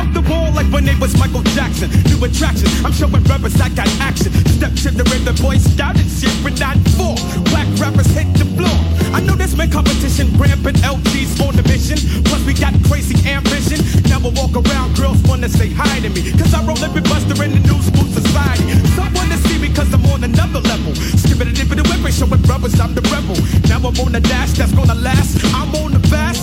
off 0.00 0.12
the 0.14 0.24
wall 0.32 0.50
like 0.52 0.66
when 0.72 0.84
they 0.84 0.96
was 0.96 1.12
Michael 1.18 1.42
Jackson. 1.52 1.90
New 2.08 2.24
attraction, 2.24 2.68
I'm 2.84 2.92
showing 2.92 3.22
brothers 3.22 3.60
I 3.60 3.68
got 3.68 3.88
action. 4.00 4.32
Step 4.56 4.72
to 4.84 4.90
the 4.90 5.04
rhythm, 5.12 5.36
boy 5.36 5.58
scout 5.58 5.96
and 6.00 6.08
shit, 6.08 6.32
but 6.42 6.58
not 6.58 6.76
four. 6.96 7.14
Black 7.52 7.68
rappers 7.76 8.08
hit 8.16 8.28
the 8.40 8.48
floor. 8.56 8.78
I 9.12 9.20
know 9.20 9.34
there's 9.36 9.54
been 9.54 9.70
competition, 9.70 10.32
rampant 10.38 10.78
LG's 10.80 11.36
on 11.44 11.54
the 11.56 11.64
mission. 11.68 11.98
Plus 12.24 12.42
we 12.46 12.54
got 12.54 12.72
crazy 12.88 13.16
ambition. 13.28 13.84
Never 14.08 14.30
walk 14.32 14.56
around, 14.56 14.96
girls 14.96 15.20
wanna 15.28 15.48
say 15.48 15.68
hi 15.68 16.00
to 16.00 16.08
me. 16.08 16.32
Cause 16.32 16.54
I 16.54 16.64
roll 16.64 16.80
every 16.80 17.02
buster 17.02 17.36
in 17.44 17.52
the 17.52 17.62
new 17.68 17.80
school 17.84 18.08
society. 18.08 18.64
Some 18.96 19.12
wanna 19.12 19.36
see 19.48 19.58
me 19.58 19.68
cause 19.74 19.92
I'm 19.92 20.04
on 20.06 20.24
another 20.24 20.60
level. 20.60 20.94
Skip 20.94 21.40
it 21.44 21.52
it 21.52 21.60
and 21.60 21.86
whip 21.88 22.08
it, 22.08 22.14
showing 22.14 22.40
brothers 22.48 22.78
I'm 22.80 22.94
the 22.94 23.04
rebel. 23.12 23.36
Now 23.68 23.84
I'm 23.84 23.96
on 24.00 24.12
the 24.12 24.20
dash 24.20 24.56
that's 24.56 24.72
gonna 24.72 24.94
last. 24.94 25.44
I'm 25.52 25.74
on 25.76 25.92
the 25.92 26.02
fast, 26.08 26.40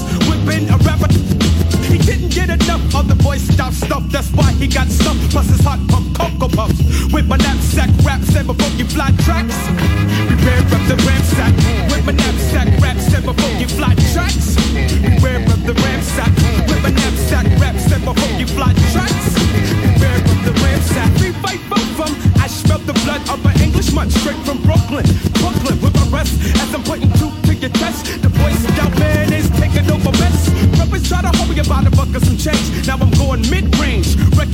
Scout 3.67 3.87
stuff, 3.89 4.03
that's 4.09 4.31
why 4.31 4.51
he 4.53 4.67
got 4.67 4.87
stuffed. 4.87 5.29
Plus 5.29 5.47
his 5.49 5.59
hot 5.59 5.79
pump 5.89 6.15
Cocoa 6.15 6.47
Puffs. 6.47 6.79
With 7.11 7.27
my 7.27 7.35
knapsack 7.35 7.89
raps 8.05 8.33
and 8.35 8.47
my 8.47 8.53
funky 8.53 8.83
fly 8.83 9.11
tracks. 9.23 9.57
Beware 10.29 10.59
of 10.59 10.87
the 10.87 10.95
ramsack. 11.03 11.53
With 11.91 12.05
my 12.05 12.13
knapsack 12.13 12.66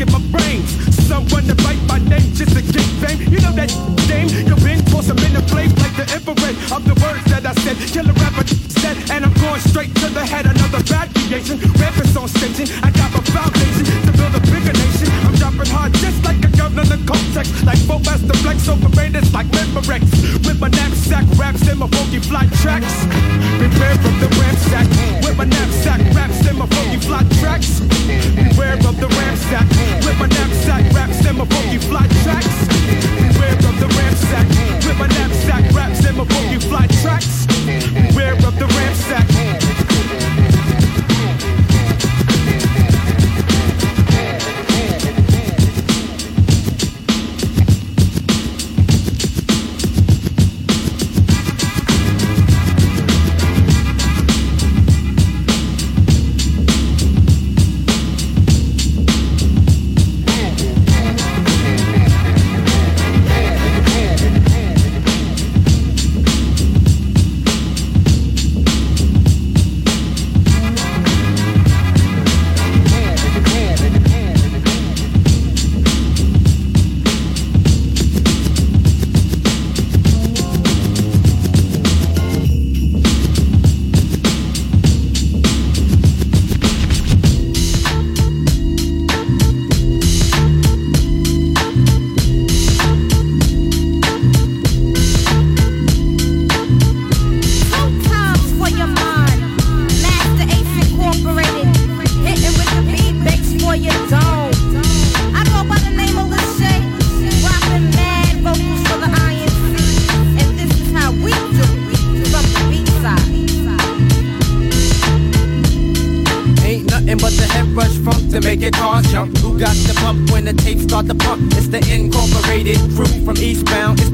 mid-range, 0.06 0.32
my 0.32 0.38
brains. 0.40 1.08
Someone 1.08 1.44
to 1.46 1.56
bite 1.56 1.82
my 1.88 2.00
name 2.00 2.34
just 2.34 2.56
to 2.56 2.62
get 2.62 2.86
fame. 3.02 3.22
You 3.32 3.40
know 3.42 3.52
that 3.54 3.72
name, 4.08 4.30
you've 4.48 4.64
been 4.64 4.82
for 4.92 5.04
some 5.04 5.18
in 5.20 5.34
the 5.34 5.42
place 5.48 5.72
like 5.80 5.96
the 5.96 6.04
infrared 6.14 6.56
of 6.72 6.84
the 6.86 6.96
words 7.04 7.24
that 7.26 7.46
I 7.46 7.54
said. 7.54 7.78
Killer 7.78 8.14
rapper 8.14 8.48
said, 8.48 8.98
and 9.12 9.26
I'm 9.26 9.34
going 9.34 9.62
straight 9.62 9.94
to 9.96 10.10
the 10.10 10.26
head. 10.26 10.53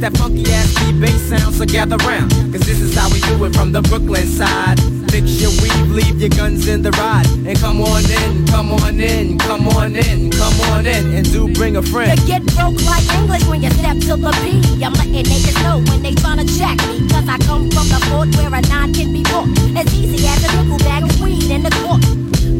That 0.09 0.17
funky 0.17 0.45
ass 0.51 0.73
beat 0.79 0.99
bass 0.99 1.21
sound, 1.29 1.55
so 1.55 1.65
gather 1.65 1.97
round. 1.97 2.31
Cause 2.51 2.61
this 2.61 2.81
is 2.81 2.95
how 2.95 3.09
we 3.09 3.19
do 3.21 3.45
it 3.45 3.55
from 3.55 3.71
the 3.71 3.81
Brooklyn 3.81 4.25
side. 4.25 4.79
Fix 5.11 5.41
your 5.41 5.51
weave, 5.61 5.91
leave 5.91 6.19
your 6.21 6.29
guns 6.29 6.67
in 6.67 6.81
the 6.81 6.91
ride. 6.91 7.25
And 7.45 7.57
come 7.59 7.81
on 7.81 8.03
in, 8.05 8.45
come 8.47 8.71
on 8.71 8.99
in, 8.99 9.37
come 9.39 9.67
on 9.69 9.95
in, 9.95 10.31
come 10.31 10.59
on 10.71 10.85
in. 10.85 11.13
And 11.13 11.25
do 11.31 11.51
bring 11.53 11.77
a 11.77 11.81
friend. 11.81 12.19
You 12.19 12.27
get 12.27 12.45
broke 12.55 12.79
like 12.85 13.05
English 13.17 13.45
when 13.47 13.61
you 13.63 13.71
step 13.71 13.97
to 14.09 14.15
the 14.15 14.31
P. 14.43 14.83
I'm 14.83 14.93
letting 14.93 15.25
niggas 15.25 15.61
know 15.63 15.77
when 15.89 16.01
they 16.01 16.13
tryna 16.13 16.45
check 16.57 16.77
me. 16.89 17.07
Cause 17.09 17.27
I 17.27 17.37
come 17.45 17.69
from 17.71 17.87
the 17.89 17.99
fort 18.09 18.29
where 18.35 18.53
a 18.53 18.61
nine 18.61 18.93
can 18.93 19.11
be 19.13 19.23
bought. 19.23 19.49
As 19.77 19.87
easy 19.93 20.25
as 20.27 20.43
a 20.45 20.49
nickel 20.57 20.77
bag 20.79 21.03
of 21.03 21.21
weed 21.21 21.49
in 21.49 21.63
the 21.63 21.71
court. 21.81 22.01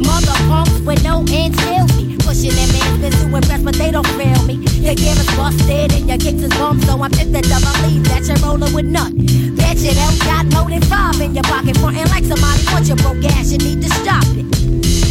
Mother 0.06 0.38
punks 0.50 0.80
with 0.82 1.04
no 1.04 1.24
ends 1.30 1.58
kill 1.64 1.86
me. 1.98 2.09
Pushing 2.30 2.52
them 2.52 2.70
man's 2.70 3.18
to 3.18 3.36
impress, 3.36 3.64
but 3.64 3.74
they 3.74 3.90
don't 3.90 4.06
feel 4.06 4.46
me. 4.46 4.62
Your 4.86 4.94
gear 4.94 5.18
is 5.18 5.26
busted 5.36 5.92
and 5.92 6.08
your 6.08 6.20
kicks 6.20 6.44
is 6.44 6.54
bummed, 6.60 6.84
so 6.84 7.02
I'm 7.02 7.10
tempted 7.10 7.44
to 7.46 7.58
believe 7.58 8.04
that 8.06 8.22
you're 8.28 8.38
rolling 8.46 8.72
with 8.72 8.86
none. 8.86 9.18
Bet 9.58 9.78
you 9.78 9.98
don't 9.98 10.20
got 10.20 10.46
than 10.70 10.82
five 10.84 11.20
in 11.22 11.34
your 11.34 11.44
pocket, 11.46 11.76
frontin' 11.78 12.08
like 12.10 12.24
somebody 12.24 12.62
wants 12.72 12.88
your 12.88 12.98
broke 12.98 13.26
ass. 13.34 13.52
You 13.52 13.58
need 13.58 13.82
to 13.82 13.90
stop 13.90 14.26
it. 14.38 14.46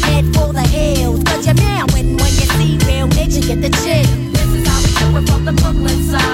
Head 0.06 0.26
for 0.30 0.52
the 0.52 0.62
hills, 0.62 1.24
cause 1.24 1.44
you're 1.44 1.56
now 1.56 1.86
when 1.90 2.16
when 2.22 2.32
you 2.38 2.46
see 2.54 2.78
real 2.86 3.08
nature, 3.08 3.42
get 3.42 3.62
the 3.66 3.70
chill. 3.82 4.06
This 4.30 4.54
is 4.54 4.62
how 4.68 4.78
we 4.78 4.90
do 5.02 5.18
it 5.18 5.28
from 5.28 5.44
the 5.44 5.52
Brooklyn 5.58 6.00
side. 6.04 6.27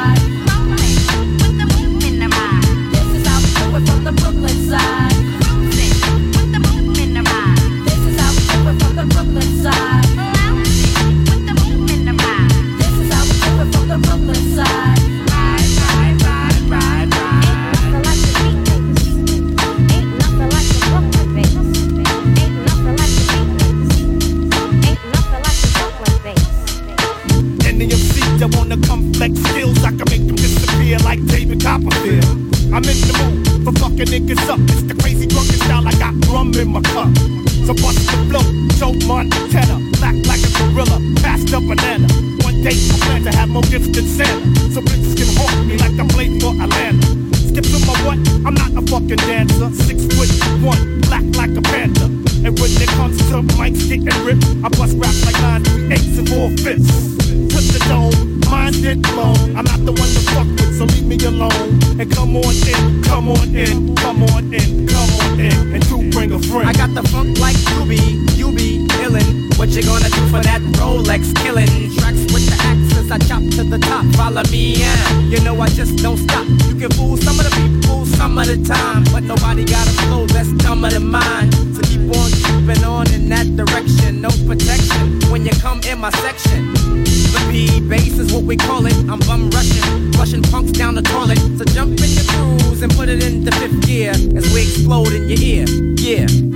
what 88.34 88.44
we 88.44 88.56
call 88.56 88.84
it. 88.86 88.94
I'm 89.08 89.20
bum 89.20 89.48
rushing, 89.50 90.10
rushing 90.12 90.42
punks 90.42 90.72
down 90.72 90.96
the 90.96 91.02
toilet. 91.02 91.38
So 91.56 91.64
jump 91.64 92.00
in 92.00 92.10
your 92.10 92.24
grooves 92.26 92.82
and 92.82 92.92
put 92.92 93.08
it 93.08 93.22
in 93.22 93.44
the 93.44 93.52
fifth 93.52 93.86
gear 93.86 94.10
as 94.10 94.52
we 94.52 94.62
explode 94.62 95.12
in 95.12 95.28
your 95.28 95.40
ear. 95.40 95.66
Yeah. 95.96 96.53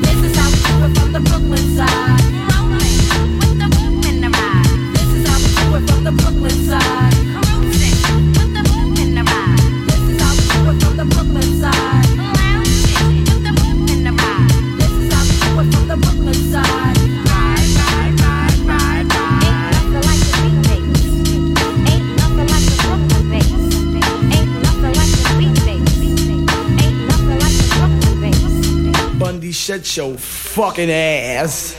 shut 29.69 29.97
your 29.99 30.17
fucking 30.17 30.91
ass. 30.91 31.77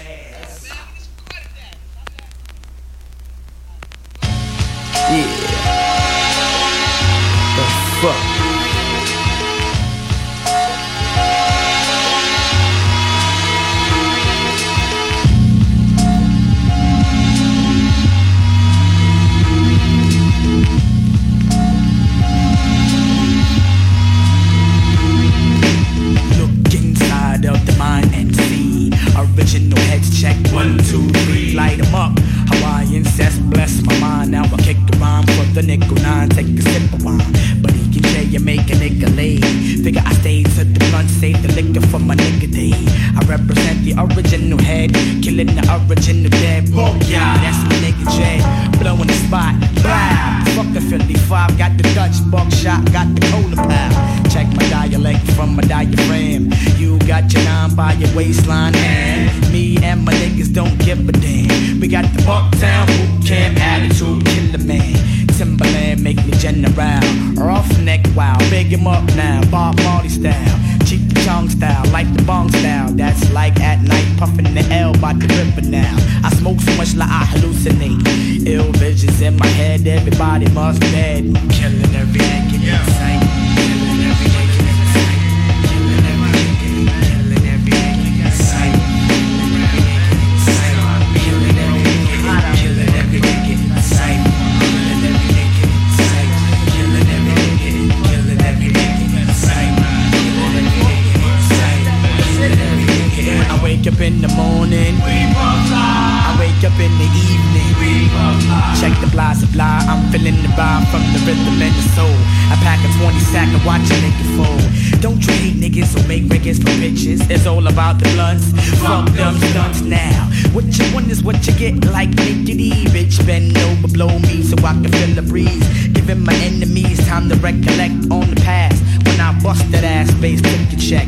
It's 117.21 117.41
is 117.41 117.47
all 117.47 117.67
about 117.67 117.99
the 117.99 118.09
blunts. 118.13 118.51
Fuck 118.81 119.09
them 119.09 119.35
stunts 119.37 119.81
now. 119.81 120.29
What 120.53 120.65
you 120.77 120.93
want 120.93 121.09
is 121.09 121.23
what 121.23 121.45
you 121.47 121.53
get, 121.53 121.85
like 121.85 122.15
diggity, 122.15 122.71
bitch. 122.85 123.25
Bend 123.25 123.57
over, 123.57 123.87
blow 123.87 124.19
me 124.19 124.43
so 124.43 124.55
I 124.59 124.73
can 124.73 124.91
feel 124.91 125.15
the 125.15 125.21
breeze. 125.21 125.88
Giving 125.99 126.23
my 126.23 126.33
enemies 126.35 126.97
time 127.07 127.27
to 127.27 127.35
recollect 127.35 127.91
on 128.09 128.29
the 128.29 128.41
past. 128.45 128.81
When 129.05 129.19
I 129.19 129.37
bust 129.43 129.69
that 129.71 129.83
ass 129.83 130.09
bass, 130.21 130.41
take 130.41 130.71
a 130.71 130.77
check. 130.77 131.07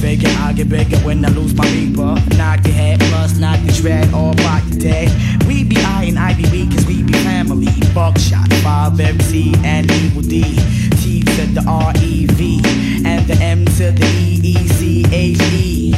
Figure 0.00 0.28
I 0.40 0.52
get 0.52 0.68
bigger 0.68 0.96
when 1.06 1.24
I 1.24 1.28
lose 1.28 1.54
my 1.54 1.64
reaper. 1.70 2.18
Knock 2.36 2.66
your 2.66 2.74
head, 2.74 2.98
bust, 3.12 3.38
knock 3.38 3.60
your 3.62 3.72
dread, 3.74 4.12
all 4.12 4.34
block 4.34 4.64
your 4.66 4.80
day. 4.80 5.06
We 5.46 5.62
be 5.62 5.76
I 5.78 6.06
and 6.10 6.18
I 6.18 6.34
be 6.34 6.42
we, 6.50 6.66
cause 6.66 6.84
we 6.86 7.04
be 7.04 7.12
family. 7.22 7.68
Buckshot, 7.94 8.48
5MC, 8.66 9.56
and 9.64 9.88
Evil 9.92 10.22
Dee. 10.22 10.58
T 10.98 11.22
to 11.22 11.46
the 11.54 11.64
R-E-V, 11.64 12.62
and 13.06 13.24
the 13.28 13.36
M 13.40 13.64
to 13.64 13.92
the 13.92 14.04
E-E-C-H-E. 14.04 15.94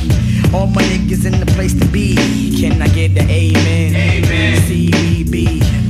All 0.53 0.67
my 0.67 0.83
niggas 0.83 1.25
in 1.25 1.41
the 1.41 1.47
place 1.57 1.73
to 1.81 1.87
be. 1.87 2.15
Can 2.61 2.83
I 2.83 2.89
get 2.89 3.15
the 3.15 3.23
amen? 3.23 3.97
Amen. 3.97 4.61
C-E-B. 4.69 5.84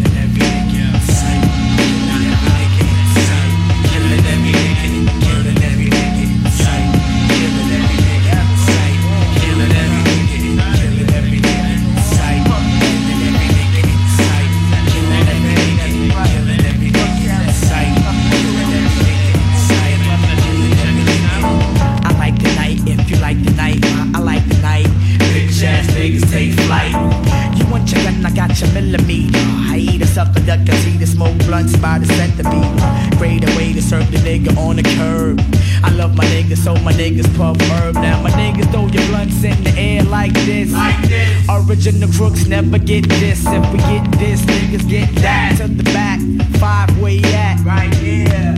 my 36.85 36.93
niggas 36.93 37.35
puff 37.37 37.57
herb. 37.73 37.95
Now 37.95 38.21
my 38.23 38.31
niggas 38.31 38.71
throw 38.71 38.87
your 38.87 39.07
blunts 39.09 39.43
in 39.43 39.65
the 39.65 39.73
air 39.77 40.03
like 40.03 40.35
this. 40.45 40.73
Like 40.73 41.01
this. 41.09 41.49
Original 41.49 42.11
crooks 42.13 42.47
never 42.47 42.79
get 42.79 43.09
this. 43.09 43.43
If 43.47 43.73
we 43.73 43.79
get 43.79 44.05
this, 44.19 44.43
niggas 44.43 44.89
get 44.89 45.09
that. 45.17 45.57
To 45.59 45.69
the 45.69 45.83
back, 45.85 46.21
five 46.61 46.91
way 47.01 47.21
at. 47.25 47.61
Right 47.65 47.93
here. 47.95 48.55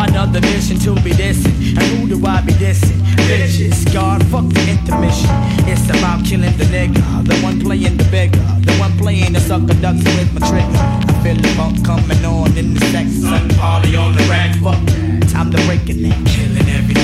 Another 0.00 0.40
mission 0.40 0.78
to 0.78 0.94
be 1.02 1.10
dissing. 1.10 1.76
And 1.76 1.86
who 1.98 2.08
do 2.08 2.26
I 2.26 2.40
be 2.40 2.52
dissing? 2.54 2.98
Bitches, 3.28 3.92
God, 3.92 4.24
fuck 4.28 4.48
the 4.48 4.70
intermission. 4.70 5.28
It's 5.68 5.84
about 5.90 6.24
killing 6.24 6.56
the 6.56 6.64
nigga. 6.64 7.28
The 7.28 7.36
one 7.40 7.60
playing 7.60 7.98
the 7.98 8.04
bigger. 8.04 8.38
The 8.62 8.72
one 8.80 8.96
playing 8.96 9.34
the 9.34 9.40
sucker 9.40 9.74
ducks 9.74 10.02
with 10.16 10.32
my 10.32 10.48
trigger. 10.48 10.78
I 10.78 11.20
feel 11.22 11.36
the 11.36 11.48
funk 11.48 11.84
coming 11.84 12.24
on 12.24 12.56
in 12.56 12.74
the 12.74 12.80
sex. 12.86 13.10
Sun 13.20 13.50
party 13.50 13.96
on 13.96 14.16
the 14.16 14.22
rack. 14.30 14.56
Fuck 14.56 14.80
that. 14.86 15.28
Time 15.28 15.50
to 15.50 15.58
break 15.66 15.82
it 15.88 15.98
killing 16.26 16.68
everything. 16.68 16.97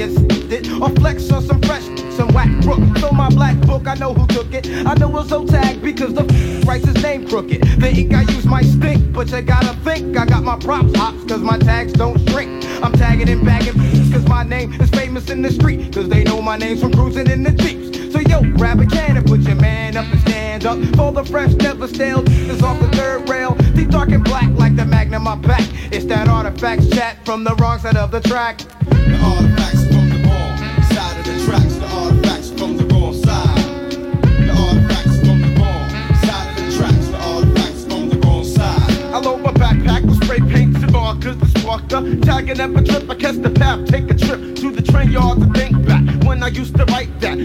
It's 0.00 0.18
get 0.22 0.52
it 0.52 0.72
or 0.80 0.90
flex 0.90 1.30
on 1.30 1.42
some 1.42 1.60
fresh, 1.62 1.84
some 2.16 2.28
whack 2.34 2.50
brook. 2.62 2.80
So 2.98 3.10
my 3.10 3.28
black 3.30 3.58
book, 3.66 3.86
I 3.86 3.94
know 3.94 4.14
who 4.14 4.26
took 4.28 4.52
it. 4.54 4.66
I 4.86 4.94
know 4.94 5.16
it's 5.18 5.28
so 5.28 5.46
tagged 5.46 5.82
because 5.82 6.14
the 6.14 6.24
f- 6.24 6.66
writes 6.66 6.86
his 6.86 7.02
name 7.02 7.26
crooked. 7.26 7.62
The 7.80 7.90
ink 7.90 8.14
I 8.14 8.22
use 8.22 8.44
might 8.44 8.64
stink, 8.64 9.12
but 9.12 9.30
you 9.30 9.42
gotta 9.42 9.74
think 9.80 10.16
I 10.16 10.26
got 10.26 10.42
my 10.42 10.56
props 10.58 10.94
hops 10.96 11.24
cause 11.24 11.40
my 11.40 11.58
tags 11.58 11.92
don't 11.92 12.18
shrink. 12.30 12.64
I'm 12.82 12.92
tagging 12.92 13.28
and 13.28 13.44
bagging 13.44 13.74
cause 14.12 14.26
my 14.28 14.42
name 14.42 14.72
is 14.80 14.90
famous 14.90 15.30
in 15.30 15.42
the 15.42 15.50
street. 15.50 15.92
Cause 15.92 16.08
they 16.08 16.24
know 16.24 16.40
my 16.42 16.56
name's 16.56 16.80
from 16.80 16.92
cruising 16.92 17.30
in 17.30 17.42
the 17.42 17.52
Jeeps. 17.52 18.12
So 18.12 18.20
yo, 18.20 18.42
grab 18.56 18.80
a 18.80 18.86
can 18.86 19.16
and 19.16 19.26
put 19.26 19.40
your 19.40 19.56
man 19.56 19.96
up 19.96 20.06
and 20.06 20.20
stand 20.20 20.66
up. 20.66 20.78
For 20.96 21.12
the 21.12 21.24
fresh, 21.24 21.52
never 21.54 21.88
stale, 21.88 22.22
is 22.28 22.62
off 22.62 22.78
the 22.80 22.88
third 22.96 23.28
rail. 23.28 23.54
Deep 23.74 23.90
dark 23.90 24.10
and 24.10 24.24
black 24.24 24.50
like 24.58 24.76
the 24.76 24.84
magnum 25.12 25.24
my 25.24 25.46
back. 25.46 25.68
It's 25.92 26.04
that 26.06 26.28
artifacts 26.28 26.88
chat 26.88 27.24
from 27.24 27.44
the 27.44 27.54
wrong 27.56 27.78
side 27.78 27.96
of 27.96 28.10
the 28.10 28.20
track. 28.20 28.58
The 28.58 29.18
artifacts 29.22 29.86
from 29.88 30.08
the 30.08 30.18
wrong 30.26 30.56
side 30.88 31.18
of 31.18 31.24
the 31.26 31.44
tracks. 31.44 31.74
The 31.74 31.86
artifacts 31.86 32.50
from 32.50 32.76
the 32.76 32.84
wrong 32.86 33.14
side. 33.14 33.92
The 34.40 34.52
artifacts 34.56 35.18
from 35.20 35.40
the 35.42 35.60
wrong 35.60 35.88
side 36.24 36.48
of 36.48 36.64
the 36.64 36.76
tracks. 36.76 37.06
The 37.08 37.18
artifacts 37.18 37.84
from 37.84 38.08
the 38.08 38.18
wrong 38.26 38.44
side. 38.44 38.92
I 39.12 39.18
load 39.18 39.40
my 39.42 39.52
backpack 39.52 40.02
with 40.06 40.24
spray 40.24 40.40
paint 40.40 40.76
and 40.76 40.92
markers 40.92 41.36
that 41.36 41.58
sparked 41.58 41.92
up. 41.92 42.04
Tagging 42.22 42.60
up 42.60 42.74
a 42.74 42.82
trip, 42.82 43.10
I 43.10 43.14
catch 43.14 43.36
the 43.36 43.50
path, 43.50 43.86
take 43.88 44.10
a 44.10 44.14
trip 44.14 44.56
to 44.56 44.70
the 44.70 44.82
train 44.82 45.10
yard 45.10 45.40
to 45.40 45.46
think 45.52 45.86
back. 45.86 46.04
When 46.24 46.42
I 46.42 46.48
used 46.48 46.76
to 46.76 46.84
write 46.86 47.20
that, 47.20 47.38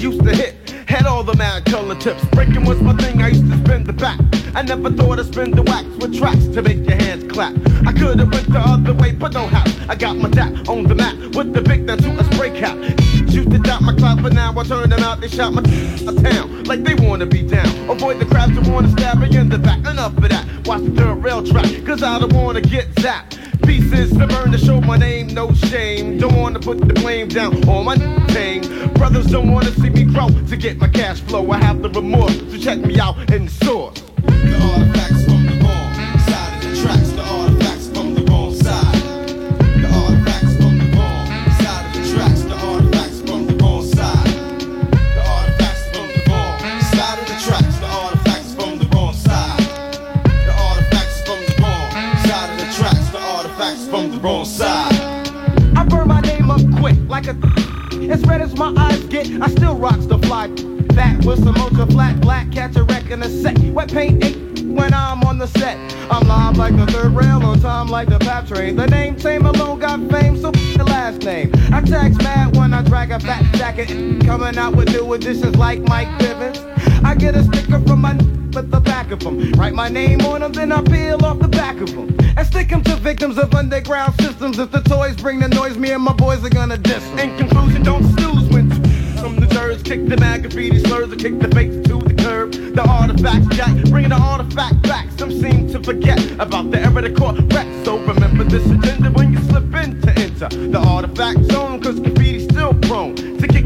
used 0.00 0.22
to 0.24 0.34
hit. 0.34 0.54
Had 0.86 1.06
all 1.06 1.24
the 1.24 1.34
mad 1.36 1.64
color 1.64 1.94
tips. 1.94 2.24
Breaking 2.26 2.64
was 2.66 2.80
my 2.82 2.94
thing, 2.96 3.22
I 3.22 3.28
used 3.28 3.50
to 3.50 3.56
spin 3.64 3.84
the 3.84 3.94
back. 3.94 4.20
I 4.56 4.62
never 4.62 4.88
thought 4.90 5.18
I'd 5.18 5.26
spin 5.26 5.50
the 5.50 5.62
wax 5.62 5.84
with 5.96 6.16
tracks 6.16 6.46
to 6.46 6.62
make 6.62 6.86
your 6.86 6.96
hands 6.96 7.24
clap. 7.32 7.54
I 7.86 7.92
could've 7.92 8.30
went 8.30 8.52
the 8.52 8.60
other 8.60 8.94
way, 8.94 9.10
but 9.10 9.32
no 9.32 9.46
how. 9.46 9.64
I 9.88 9.96
got 9.96 10.16
my 10.16 10.28
dap 10.28 10.68
on 10.68 10.84
the 10.84 10.94
map 10.94 11.16
with 11.34 11.52
the 11.52 11.60
big 11.60 11.86
to 11.88 11.94
a 11.94 12.24
spray 12.32 12.50
cap. 12.50 12.76
Used 13.32 13.50
to 13.50 13.58
doubt 13.58 13.82
my 13.82 13.94
clout, 13.94 14.22
but 14.22 14.32
now 14.32 14.54
I 14.56 14.62
turn 14.62 14.90
them 14.90 15.02
out. 15.02 15.20
They 15.20 15.28
shot 15.28 15.52
my 15.52 15.62
town 16.22 16.64
like 16.64 16.84
they 16.84 16.94
wanna 16.94 17.26
be 17.26 17.42
down. 17.42 17.66
Avoid 17.90 18.20
the 18.20 18.26
crowds 18.26 18.54
that 18.54 18.66
wanna 18.68 18.90
stab 18.90 19.18
me 19.18 19.36
in 19.36 19.48
the 19.48 19.58
back. 19.58 19.78
Enough 19.80 20.16
of 20.16 20.28
that. 20.28 20.46
Watch 20.66 20.82
the 20.82 20.90
dirt 20.90 21.14
rail 21.16 21.42
track, 21.42 21.66
cause 21.84 22.02
I 22.02 22.18
don't 22.20 22.32
wanna 22.32 22.60
get 22.60 22.88
zapped. 22.94 23.40
Pieces 23.66 24.10
to 24.16 24.26
burn 24.26 24.52
to 24.52 24.58
show 24.58 24.80
my 24.80 24.96
name, 24.96 25.28
no 25.28 25.52
shame. 25.52 26.18
Don't 26.18 26.36
wanna 26.36 26.60
put 26.60 26.78
the 26.78 26.94
blame 26.94 27.28
down 27.28 27.68
on 27.68 27.84
my 27.84 27.96
name. 28.34 28.62
Brothers 28.94 29.26
don't 29.26 29.50
wanna 29.50 29.72
see 29.72 29.90
me 29.90 30.04
grow 30.04 30.28
to 30.28 30.56
get 30.56 30.78
my 30.78 30.88
cash 30.88 31.20
flow. 31.20 31.50
I 31.50 31.58
have 31.58 31.82
the 31.82 31.90
remorse, 31.90 32.38
so 32.50 32.58
check 32.58 32.78
me 32.78 32.98
out 33.00 33.16
the 33.26 33.48
source. 33.48 33.93
From 34.74 35.46
the 35.46 35.54
wrong 35.62 35.94
side 36.26 36.54
of 36.56 36.62
the 36.64 36.82
tracks. 36.82 37.10
The 37.12 37.22
artifacts 37.22 37.86
from 37.88 38.14
the 38.14 38.22
wrong 38.22 38.52
side. 38.54 39.02
The 39.82 39.88
artifacts 40.02 40.56
from 40.56 40.78
the 40.78 40.88
wrong 40.96 41.26
side 41.60 41.86
of 41.86 41.92
the 41.94 42.02
tracks. 42.12 42.42
The 42.42 42.56
artifacts 42.56 43.20
from 43.22 43.46
the 43.46 43.54
wrong 43.62 43.82
side. 43.84 44.26
The 45.14 45.22
artifacts 45.30 45.86
from 45.94 46.08
the 46.10 46.22
wrong 46.28 46.58
side 46.90 47.18
of 47.18 47.26
the 47.30 47.38
tracks. 47.46 47.78
The 47.78 47.86
artifacts 47.86 48.54
from 48.54 48.78
the 48.78 48.86
wrong 48.96 49.14
side. 49.14 49.60
The 50.48 50.54
artifacts 50.68 51.22
from 51.22 51.40
the 51.46 51.54
wrong 51.62 51.90
side 52.26 52.50
of 52.50 52.58
the 52.58 52.68
tracks. 52.74 53.08
The 53.10 53.20
artifacts 53.20 53.86
from 53.86 54.10
the 54.10 54.18
wrong 54.18 54.44
side. 54.44 54.94
I 55.76 55.84
burn 55.84 56.08
my 56.08 56.20
name 56.20 56.50
up 56.50 56.62
quick, 56.80 56.96
like 57.08 57.28
a 57.28 57.36
as 58.10 58.22
red 58.26 58.42
as 58.42 58.56
my 58.56 58.74
eyes 58.76 59.04
get. 59.04 59.30
I 59.40 59.48
still 59.48 59.78
the 59.78 60.18
fly. 60.26 60.48
Flat 61.90 62.20
black. 62.20 62.44
Wet 63.74 63.92
paint 63.92 64.24
ink 64.24 64.53
when 64.74 64.92
I'm 64.92 65.22
on 65.24 65.38
the 65.38 65.46
set. 65.46 65.78
I'm 66.10 66.26
live 66.26 66.56
like 66.56 66.76
the 66.76 66.86
third 66.86 67.12
rail, 67.12 67.42
on 67.42 67.60
time 67.60 67.88
like 67.88 68.08
the 68.08 68.18
pap 68.18 68.46
train. 68.46 68.76
The 68.76 68.86
name 68.86 69.16
Tame 69.16 69.46
alone 69.46 69.78
got 69.78 70.00
fame, 70.10 70.36
so 70.36 70.50
the 70.50 70.84
last 70.84 71.22
name. 71.22 71.50
I 71.72 71.80
tax 71.80 72.16
mad 72.18 72.56
when 72.56 72.74
I 72.74 72.82
drag 72.82 73.10
a 73.10 73.20
fat 73.20 73.42
jacket, 73.54 73.88
coming 74.24 74.58
out 74.58 74.76
with 74.76 74.90
new 74.90 75.12
additions 75.14 75.56
like 75.56 75.80
Mike 75.80 76.08
Bivins. 76.18 76.60
I 77.04 77.14
get 77.14 77.34
a 77.34 77.42
sticker 77.44 77.80
from 77.80 78.00
my 78.00 78.14
with 78.54 78.70
the 78.70 78.80
back 78.80 79.10
of 79.10 79.20
them. 79.20 79.52
Write 79.52 79.74
my 79.74 79.88
name 79.88 80.20
on 80.22 80.40
them, 80.40 80.52
then 80.52 80.70
I 80.70 80.82
peel 80.82 81.24
off 81.24 81.40
the 81.40 81.48
back 81.48 81.80
of 81.80 81.92
them. 81.94 82.16
And 82.36 82.46
stick 82.46 82.68
them 82.68 82.82
to 82.84 82.96
victims 82.96 83.36
of 83.38 83.54
underground 83.54 84.14
systems. 84.20 84.58
If 84.58 84.70
the 84.70 84.80
toys 84.80 85.16
bring 85.16 85.40
the 85.40 85.48
noise, 85.48 85.76
me 85.76 85.92
and 85.92 86.02
my 86.02 86.12
boys 86.12 86.44
are 86.44 86.50
gonna 86.50 86.78
diss. 86.78 87.04
In 87.20 87.36
conclusion, 87.36 87.82
don't 87.82 88.04
snooze 88.14 88.48
when 88.50 88.70
from 89.18 89.36
the 89.36 89.46
nerds 89.46 89.84
kick 89.84 90.06
the 90.06 90.16
mad 90.16 90.42
graffiti 90.42 90.78
slurs 90.84 91.12
or 91.12 91.16
kick 91.16 91.38
the 91.40 91.48
fakes 91.48 91.74
to 91.88 91.98
the 91.98 92.13
curb. 93.08 93.16
The 93.16 93.28
artifacts 93.28 93.56
jack, 93.56 93.90
bringing 93.90 94.10
the 94.10 94.16
artifact 94.16 94.82
back. 94.82 95.10
Some 95.12 95.30
seem 95.30 95.68
to 95.72 95.82
forget 95.82 96.20
about 96.38 96.70
the 96.70 96.80
era 96.80 97.02
the 97.02 97.12
court 97.12 97.36
wreck. 97.52 97.66
So 97.84 97.98
remember 97.98 98.44
this 98.44 98.64
agenda 98.66 99.10
when 99.10 99.32
you 99.32 99.40
slip 99.44 99.74
in 99.74 100.00
to 100.02 100.10
enter 100.18 100.48
the 100.48 100.78
artifact 100.78 101.44
zone, 101.52 101.80
cause 101.80 102.00
graffiti's 102.00 102.44
still 102.44 102.74
prone 102.74 103.14
to 103.16 103.48
kick 103.48 103.64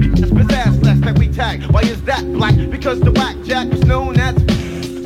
ass 0.51 0.77
last 0.83 1.01
that 1.03 1.19
we 1.19 1.29
tag. 1.29 1.63
Why 1.71 1.83
is 1.83 2.03
that 2.03 2.25
black? 2.33 2.57
Because 2.71 3.01
the 3.01 3.13
whack 3.13 3.37
jack 3.45 3.69
was 3.71 3.85
known 3.85 4.19
as 4.19 4.35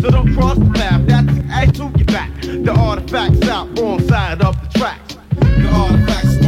so 0.01 0.11
don't 0.11 0.35
cross 0.35 0.59
the 0.59 0.71
path, 0.75 1.07
that's 1.07 1.33
I 1.51 1.67
to 1.67 1.91
get 1.91 2.07
back. 2.09 2.41
The 2.43 2.75
artifacts 2.77 3.47
out, 3.49 3.79
wrong 3.79 4.01
side 4.09 4.43
of 4.43 4.55
the 4.61 4.79
tracks. 4.79 5.17
The 5.39 5.69
artifacts 5.73 6.42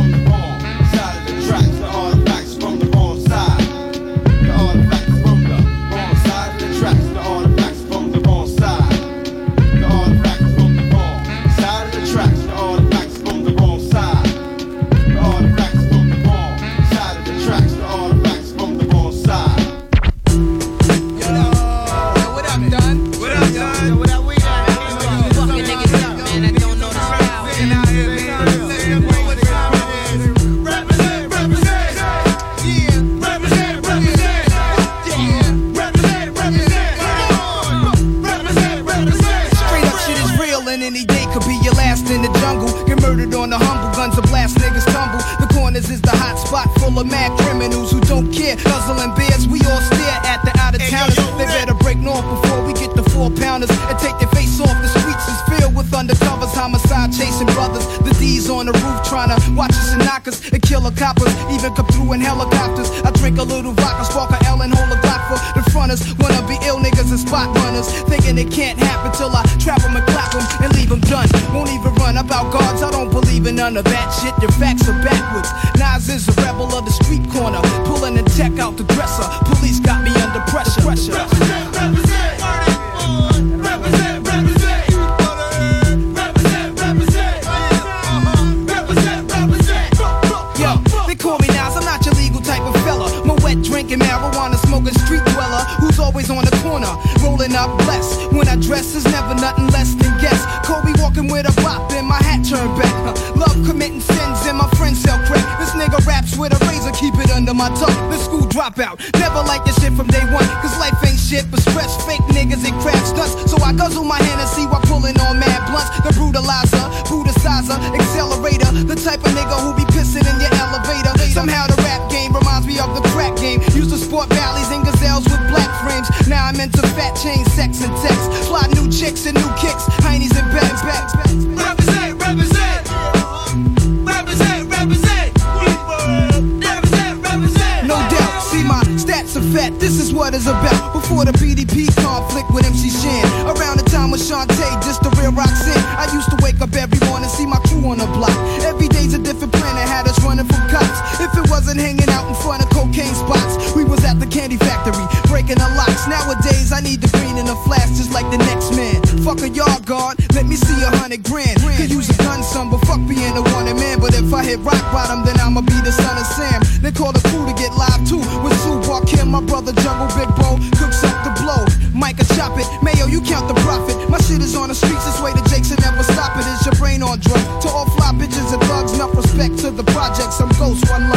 Jungle 169.94 170.16
Big 170.18 170.34
Bo, 170.34 170.58
cooks 170.76 171.04
up 171.04 171.22
the 171.22 171.30
blow. 171.40 171.62
Micah 171.94 172.24
chop 172.34 172.58
it, 172.58 172.66
Mayo, 172.82 173.06
you 173.06 173.20
count 173.20 173.46
the 173.46 173.54
profit. 173.62 173.94
My 174.10 174.18
shit 174.18 174.42
is 174.42 174.56
on 174.56 174.68
the 174.68 174.74
streets, 174.74 175.04
this 175.06 175.20
way 175.22 175.30
the 175.32 175.48
Jakes 175.48 175.70
will 175.70 175.78
never 175.78 176.02
stop 176.02 176.36
it. 176.36 176.46
Is 176.50 176.66
your 176.66 176.74
brain 176.74 177.00
on 177.00 177.20
drugs? 177.20 177.46
To 177.62 177.68
all 177.68 177.86
fly 177.90 178.10
bitches 178.10 178.52
and 178.52 178.62
thugs, 178.64 178.92
enough 178.92 179.14
respect 179.14 179.58
to 179.58 179.70
the 179.70 179.84
projects. 179.94 180.40
I'm 180.40 180.48
ghost, 180.58 180.90
one 180.90 181.08
love. 181.08 181.13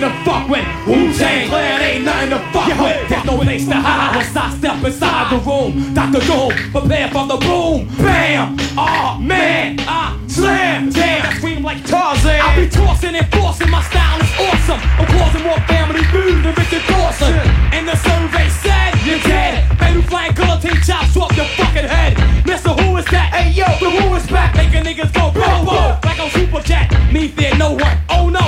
Nothing 0.00 0.18
to 0.18 0.24
fuck 0.24 0.48
with. 0.48 0.64
Wu-Tang 0.86 1.48
Clan 1.48 1.82
ain't 1.82 2.04
nothing 2.04 2.30
to 2.30 2.38
fuck 2.52 2.68
with. 2.80 3.08
There's 3.08 3.24
no 3.24 3.38
place 3.38 3.66
to 3.66 3.74
hide 3.74 4.16
once 4.16 4.36
I 4.36 4.50
step 4.56 4.84
inside 4.84 5.30
the 5.30 5.38
room. 5.38 5.94
Dr. 5.94 6.20
Doom, 6.26 6.72
prepare 6.72 7.08
for 7.08 7.26
the 7.26 7.36
boom. 7.36 7.88
Bam! 7.98 8.56
Oh 8.76 9.18
man, 9.20 9.76
I 9.80 10.18
slam. 10.28 10.90
Damn, 10.90 11.26
I 11.26 11.34
scream 11.36 11.62
like 11.62 11.84
Tarzan. 11.84 12.40
I 12.40 12.56
be 12.56 12.68
tossing 12.68 13.14
and 13.14 13.26
forcing. 13.32 13.70
My 13.70 13.82
style 13.82 14.20
is 14.20 14.32
awesome. 14.38 14.80
I'm 14.98 15.06
causing 15.06 15.42
more 15.42 15.60
family 15.66 16.04
food 16.12 16.44
than 16.44 16.54
Richard 16.54 16.82
Dawson. 16.86 17.34
And 17.72 17.88
the 17.88 17.96
survey 17.96 18.48
said 18.48 18.94
you're 19.04 19.20
dead. 19.20 19.78
Baby 19.78 20.02
flying 20.02 20.34
guillotine 20.34 20.80
chops 20.82 21.16
off 21.16 21.34
your 21.36 21.46
fucking 21.56 21.88
head. 21.88 22.16
Mister, 22.46 22.70
who 22.70 22.96
is 22.96 23.06
that? 23.06 23.32
Hey 23.32 23.50
yo, 23.52 23.66
the 23.80 23.90
who 23.90 24.14
is 24.14 24.26
back? 24.26 24.54
Making 24.56 24.84
niggas 24.84 25.12
go 25.12 25.30
boom 25.32 25.64
boom 25.64 25.96
like 26.04 26.20
on 26.20 26.30
Super 26.30 26.60
Jet. 26.60 26.90
Me 27.12 27.28
fear 27.28 27.56
no 27.56 27.72
one. 27.72 27.98
Oh 28.08 28.28
no, 28.28 28.45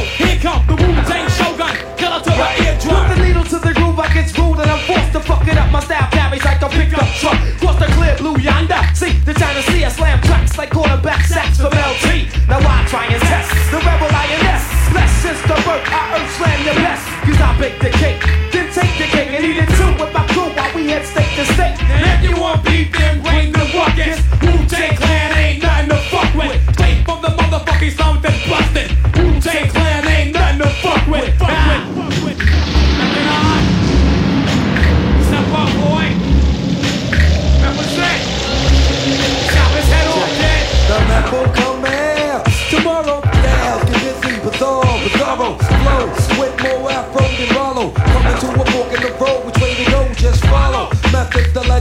to 2.81 2.89
the 2.89 3.15
the 3.15 3.17
needle 3.25 3.45
to 3.45 3.59
the 3.59 3.73
groove, 3.75 3.99
I 3.99 4.13
get 4.15 4.29
screwed 4.29 4.59
and 4.59 4.71
I'm 4.71 4.79
forced 4.87 5.13
to 5.13 5.21
fuck 5.21 5.47
it 5.47 5.59
up. 5.59 5.71
My 5.73 5.81
style 5.81 6.09
carries 6.11 6.45
like 6.45 6.63
a 6.63 6.69
pickup 6.69 7.09
truck. 7.19 7.39
Cross 7.59 7.79
the 7.79 7.87
clear 7.99 8.17
blue 8.17 8.39
yonder. 8.39 8.79
See 8.95 9.13
the 9.27 9.35
China 9.35 9.63
Sea, 9.63 9.85
I 9.85 9.89
slam 9.89 10.21
tracks 10.23 10.57
like 10.59 10.71
quarterback 10.71 11.25
sacks 11.27 11.59
from 11.59 11.75
LT. 11.75 12.31
Now 12.47 12.63
I 12.63 12.87
try 12.87 13.07
and 13.07 13.23
test 13.23 13.51
the 13.71 13.79
rebel 13.83 14.11
lioness. 14.15 14.65
Less 14.95 15.13
since 15.23 15.41
the 15.43 15.59
birth, 15.67 15.85
I 15.91 16.03
earth 16.15 16.31
slam 16.39 16.59
your 16.65 16.79
best. 16.79 17.05
Cause 17.27 17.41
I 17.41 17.51
bake 17.59 17.79
the 17.83 17.91
cake, 17.99 18.23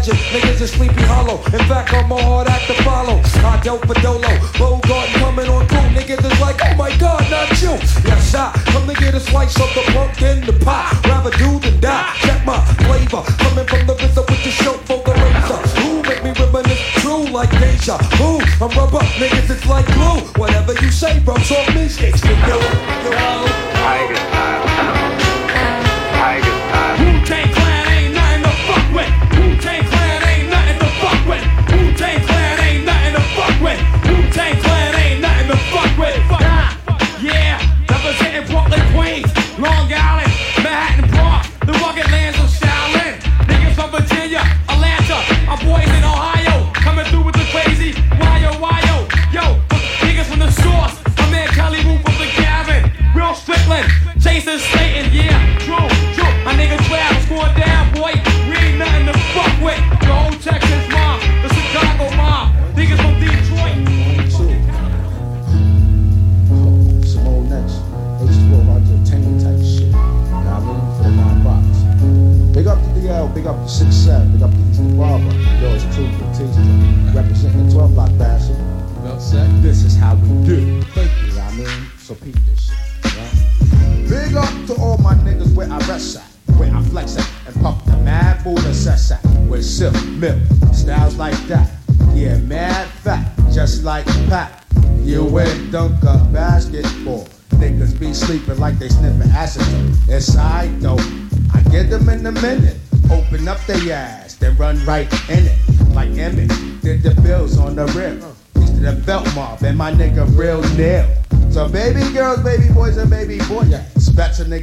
legend, 0.07 0.25
niggas 0.31 0.61
is 0.61 0.71
sleepy 0.71 1.01
hollow. 1.03 1.37
In 1.47 1.59
fact, 1.67 1.93
I'm 1.93 2.11
a 2.11 2.21
hard 2.21 2.47
act 2.47 2.67
to 2.67 2.73
follow. 2.83 3.21
I 3.43 3.59
dope 3.63 3.85
for 3.85 3.93
Dolo, 4.01 4.21
Garden 4.59 5.19
coming 5.19 5.49
on 5.49 5.67
through. 5.67 5.89
Niggas 5.95 6.23
is 6.31 6.39
like, 6.39 6.59
oh 6.63 6.75
my 6.75 6.95
god, 6.97 7.29
not 7.29 7.49
you. 7.61 7.71
Yes, 8.05 8.35
I 8.35 8.51
come 8.71 8.87
to 8.87 8.93
get 8.93 9.13
a 9.15 9.19
slice 9.19 9.55
of 9.59 9.73
the 9.73 9.83
pumpkin, 9.93 10.45
the 10.45 10.53
pie. 10.63 10.91
Rather 11.05 11.31
do 11.37 11.59
than 11.59 11.79
die. 11.79 12.13
Check 12.19 12.45
my 12.45 12.59
flavor, 12.85 13.23
coming 13.37 13.67
from 13.67 13.87
the 13.87 13.95
rhythm 13.95 14.25
with 14.29 14.43
the 14.43 14.51
show 14.51 14.73
for 14.87 15.01
the 15.03 15.13
razor. 15.13 15.59
Who 15.81 16.03
make 16.03 16.23
me 16.23 16.31
reminisce 16.31 16.81
true 17.01 17.27
like 17.27 17.51
deja 17.51 17.97
vu? 18.17 18.39
I'm 18.61 18.71
rubber, 18.77 19.03
niggas, 19.19 19.49
it's 19.49 19.65
like 19.65 19.85
glue. 19.93 20.21
Whatever 20.39 20.73
you 20.73 20.91
say, 20.91 21.19
rubs 21.19 21.51
off 21.51 21.67
me, 21.75 21.87
sticks 21.87 22.21
to 22.21 22.29
you. 22.29 22.59
Tiger 23.75 24.15
style. 24.15 24.67
Tiger 26.15 26.55
style. 26.69 26.97
Wu-Tang 26.99 27.66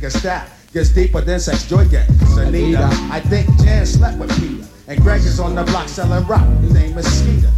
a 0.04 0.10
nigga. 0.10 0.48
Gets 0.72 0.90
deeper 0.90 1.20
than 1.20 1.40
sex 1.40 1.66
joy 1.68 1.86
get. 1.88 2.08
Anita, 2.36 2.88
I 3.10 3.20
think 3.20 3.46
Jan 3.62 3.86
slept 3.86 4.18
with 4.18 4.30
Peter. 4.40 4.66
And 4.88 5.00
Greg 5.00 5.20
is 5.20 5.40
on 5.40 5.54
the 5.54 5.64
block 5.64 5.88
selling 5.88 6.26
rock. 6.26 6.46
His 6.60 6.74
name 6.74 6.98
is 6.98 7.06
Skeeter. 7.06 7.50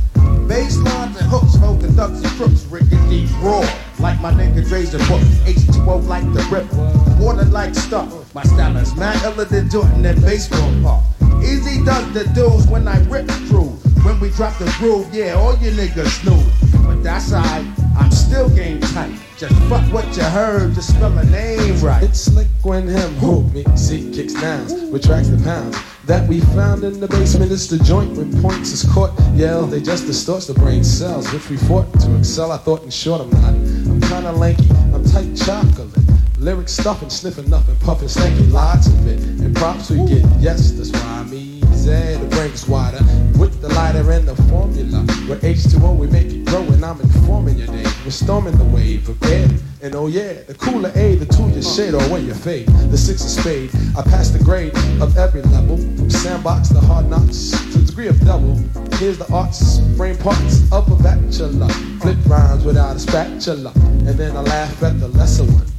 Baselines 0.46 1.16
and 1.18 1.28
hooks, 1.28 1.56
holding 1.56 1.94
ducks 1.96 2.22
and 2.22 2.32
crooks, 2.36 2.62
deep 3.08 3.28
raw. 3.40 3.66
Like 3.98 4.20
my 4.20 4.32
nigga 4.32 4.68
Dre's 4.68 4.94
a 4.94 4.98
book, 4.98 5.20
H2O 5.48 6.06
like 6.06 6.24
the 6.34 6.42
ripper. 6.52 7.24
Water 7.24 7.44
like 7.46 7.74
stuff. 7.74 8.34
My 8.34 8.44
style 8.44 8.76
is 8.76 8.94
mad 8.94 9.20
iller 9.24 9.44
than 9.44 9.68
Jordan 9.68 10.04
and 10.04 10.20
baseball 10.22 10.72
park. 10.82 11.04
Easy 11.42 11.84
does 11.84 12.12
the 12.12 12.24
dudes 12.34 12.68
when 12.68 12.86
I 12.86 13.02
rip 13.06 13.28
through. 13.48 13.70
When 14.04 14.20
we 14.20 14.30
drop 14.30 14.56
the 14.58 14.72
groove, 14.78 15.12
yeah, 15.12 15.34
all 15.34 15.56
you 15.56 15.72
niggas 15.72 16.24
knew. 16.24 16.86
But 16.86 17.02
that's 17.02 17.32
alright, 17.32 17.66
I'm 17.96 18.10
still 18.10 18.48
game 18.48 18.80
tight. 18.80 19.12
Just 19.38 19.54
fuck 19.68 19.82
what 19.92 20.16
you 20.16 20.22
heard, 20.22 20.74
just 20.74 20.94
spell 20.94 21.16
a 21.18 21.24
name 21.26 21.80
right. 21.80 22.02
It's 22.02 22.20
slick 22.20 22.48
when 22.62 22.88
him 22.88 23.14
who 23.16 23.42
me 23.50 23.64
see 23.76 24.10
kicks 24.12 24.34
downs, 24.34 24.74
retracts 24.90 25.28
the 25.28 25.42
pounds 25.44 25.76
that 26.06 26.26
we 26.28 26.40
found 26.40 26.84
in 26.84 27.00
the 27.00 27.08
basement. 27.08 27.52
It's 27.52 27.66
the 27.66 27.78
joint 27.78 28.16
when 28.16 28.40
points 28.40 28.70
is 28.72 28.84
caught. 28.92 29.12
Yell, 29.34 29.66
they 29.66 29.80
just 29.80 30.06
distorts 30.06 30.46
the 30.46 30.54
brain 30.54 30.84
cells, 30.84 31.30
which 31.32 31.50
we 31.50 31.56
fought 31.56 31.92
to 32.00 32.18
excel. 32.18 32.52
I 32.52 32.58
thought 32.58 32.82
in 32.84 32.90
short, 32.90 33.20
I'm 33.20 33.30
not. 33.30 33.54
I'm 33.54 34.00
kinda 34.00 34.32
lanky, 34.32 34.70
I'm 34.94 35.04
tight 35.04 35.36
chocolate. 35.36 35.90
Lyric 36.38 36.68
stuffing, 36.68 37.10
sniffing 37.10 37.50
nothing, 37.50 37.76
puffing 37.76 38.08
stanky, 38.08 38.50
lots 38.52 38.86
of 38.86 39.06
it. 39.06 39.18
And 39.20 39.54
props 39.56 39.90
we 39.90 39.98
get, 40.06 40.24
yes, 40.38 40.72
that's 40.72 40.92
why 40.92 41.20
I'm 41.20 41.34
easy. 41.34 41.90
The 41.90 42.28
brain's 42.30 42.68
wider 42.68 42.98
with 43.38 43.60
the 43.60 43.68
lighter 43.68 44.10
and 44.10 44.26
the 44.26 44.34
formula. 44.44 45.00
With 45.28 45.42
H2O, 45.42 45.96
we 45.96 46.06
make 46.08 46.26
it 46.26 46.44
grow, 46.46 46.62
and 46.62 46.84
I'm 46.84 47.00
informing 47.00 47.58
your 47.58 47.68
day. 47.68 47.84
We're 48.04 48.10
storming 48.10 48.56
the 48.56 48.64
wave 48.64 49.08
bed. 49.20 49.50
And 49.82 49.94
oh 49.94 50.06
yeah, 50.06 50.32
the 50.46 50.54
cooler 50.54 50.90
A, 50.94 51.14
the 51.16 51.26
two 51.26 51.48
your 51.50 51.62
shade, 51.62 51.94
or 51.94 52.02
when 52.10 52.26
you 52.26 52.34
fade. 52.34 52.66
The 52.90 52.98
six 52.98 53.22
of 53.22 53.30
spade, 53.30 53.70
I 53.96 54.02
pass 54.02 54.30
the 54.30 54.42
grade 54.42 54.74
of 55.00 55.16
every 55.16 55.42
level. 55.42 55.76
From 55.76 56.10
sandbox 56.10 56.68
to 56.70 56.80
hard 56.80 57.08
knocks 57.08 57.50
to 57.50 57.78
the 57.78 57.86
degree 57.86 58.08
of 58.08 58.18
double. 58.20 58.56
Here's 58.96 59.18
the 59.18 59.30
arts, 59.32 59.80
frame 59.96 60.16
parts 60.16 60.70
of 60.72 60.90
a 60.90 61.02
bachelor. 61.02 61.68
Flip 62.00 62.16
rhymes 62.26 62.64
without 62.64 62.96
a 62.96 62.98
spatula. 62.98 63.72
And 63.74 64.16
then 64.18 64.36
I 64.36 64.40
laugh 64.40 64.82
at 64.82 64.98
the 65.00 65.08
lesser 65.08 65.44
one. 65.44 65.75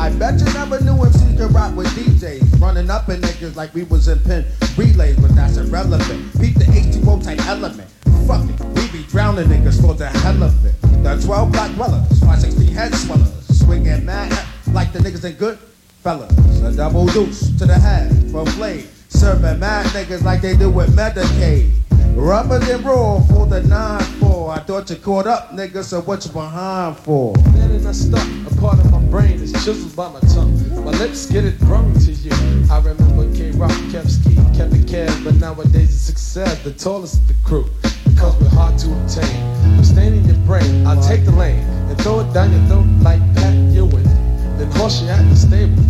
I 0.00 0.08
bet 0.08 0.40
you 0.40 0.46
never 0.54 0.80
knew 0.80 0.92
MCs 0.92 1.36
could 1.36 1.52
rock 1.52 1.76
with 1.76 1.86
DJs. 1.88 2.58
Running 2.58 2.88
up 2.88 3.10
in 3.10 3.20
niggas 3.20 3.54
like 3.54 3.74
we 3.74 3.82
was 3.82 4.08
in 4.08 4.18
pin 4.20 4.46
relays, 4.74 5.14
but 5.16 5.34
that's 5.34 5.58
irrelevant. 5.58 6.40
Beat 6.40 6.54
the 6.54 6.64
H2O 6.64 7.22
type 7.22 7.38
element. 7.46 7.90
Fuck 8.26 8.48
it, 8.48 8.58
we 8.64 8.98
be 8.98 9.04
drowning 9.08 9.48
niggas 9.48 9.78
for 9.78 9.92
the 9.92 10.08
hell 10.08 10.42
of 10.42 10.64
it. 10.64 10.74
The 11.02 11.20
12 11.22 11.52
black 11.52 11.74
dwellers, 11.74 12.18
560 12.18 12.72
head 12.72 12.94
swellers. 12.94 13.58
Swinging 13.58 14.06
mad 14.06 14.32
like 14.72 14.90
the 14.94 15.00
niggas 15.00 15.22
in 15.26 15.34
good 15.34 15.58
fellas. 16.02 16.32
A 16.62 16.74
double 16.74 17.04
deuce 17.08 17.54
to 17.58 17.66
the 17.66 17.78
head 17.78 18.10
for 18.32 18.46
flame. 18.52 18.88
Serving 19.10 19.58
mad 19.60 19.84
niggas 19.88 20.24
like 20.24 20.40
they 20.40 20.56
do 20.56 20.70
with 20.70 20.96
Medicaid. 20.96 21.72
Rubbing 22.14 22.68
and 22.70 22.84
raw 22.84 23.20
for 23.22 23.46
the 23.46 23.60
9-4. 23.62 24.56
I 24.56 24.60
thought 24.60 24.90
you 24.90 24.96
caught 24.96 25.26
up, 25.26 25.50
nigga, 25.50 25.82
so 25.82 26.00
what 26.02 26.24
you 26.24 26.32
behind 26.32 26.96
for? 26.98 27.34
Then 27.54 27.70
in 27.72 27.86
I 27.86 27.92
stuck, 27.92 28.26
a 28.50 28.54
part 28.60 28.78
of 28.78 28.90
my 28.90 29.00
brain 29.04 29.40
is 29.40 29.52
chiseled 29.52 29.94
by 29.96 30.08
my 30.10 30.20
tongue. 30.20 30.56
My 30.84 30.92
lips 30.92 31.26
get 31.26 31.44
it 31.44 31.58
brung 31.60 31.92
to 32.00 32.12
you. 32.12 32.32
I 32.70 32.78
remember 32.78 33.32
K 33.34 33.50
Rock 33.52 33.72
kept 33.90 34.10
ski, 34.10 34.36
kept 34.54 34.74
it 34.74 34.86
cab, 34.86 35.12
but 35.24 35.34
nowadays 35.36 35.90
it's 35.94 36.02
success, 36.02 36.62
the 36.62 36.72
tallest 36.72 37.20
of 37.20 37.28
the 37.28 37.34
crew. 37.44 37.66
Because 38.04 38.38
we're 38.40 38.48
hard 38.50 38.78
to 38.80 38.92
obtain. 38.92 39.42
I'm 39.76 39.84
staying 39.84 40.16
in 40.16 40.24
your 40.24 40.38
brain, 40.46 40.86
I'll 40.86 41.02
take 41.02 41.24
the 41.24 41.32
lane 41.32 41.64
and 41.88 41.98
throw 42.02 42.20
it 42.20 42.32
down 42.32 42.52
your 42.52 42.64
throat 42.68 42.86
like 43.02 43.20
Pat 43.36 43.54
Ewing. 43.72 44.04
Then 44.58 44.70
you 44.70 45.08
at 45.08 45.28
the 45.28 45.36
stable. 45.36 45.82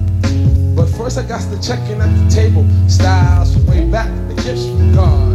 But 0.76 0.86
first 0.86 1.18
I 1.18 1.22
got 1.22 1.40
to 1.50 1.60
check 1.60 1.80
in 1.90 2.00
at 2.00 2.08
the 2.08 2.30
table. 2.34 2.64
Styles 2.88 3.52
from 3.52 3.66
way 3.66 3.84
back, 3.90 4.08
the 4.28 4.34
gifts 4.42 4.66
from 4.66 4.94
God. 4.94 5.29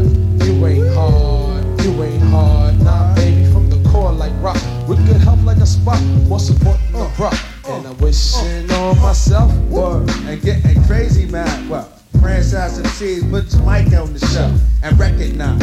You 0.65 0.71
ain't 0.71 0.95
hard, 0.95 1.81
you 1.83 2.03
ain't 2.03 2.23
hard. 2.23 2.81
Nah, 2.81 3.13
baby, 3.13 3.45
from 3.51 3.69
the 3.69 3.87
core 3.87 4.11
like 4.11 4.33
rock. 4.41 4.57
With 4.87 4.97
good 5.05 5.21
health 5.21 5.43
like 5.43 5.57
a 5.57 5.65
spot, 5.65 6.01
more 6.27 6.39
support 6.39 6.79
than 6.91 7.01
a 7.01 7.07
rock. 7.19 7.37
And 7.67 7.85
I'm 7.85 7.95
wishing 7.99 8.71
on 8.71 8.99
myself. 8.99 9.53
Word. 9.69 10.09
And 10.25 10.41
getting 10.41 10.83
crazy 10.85 11.27
mad. 11.27 11.69
Well, 11.69 11.83
franchise 12.19 12.79
MCs, 12.79 13.29
put 13.29 13.53
your 13.53 13.61
mic 13.61 13.93
on 13.93 14.11
the 14.13 14.25
show 14.25 14.51
and 14.81 14.99
recognize 14.99 15.59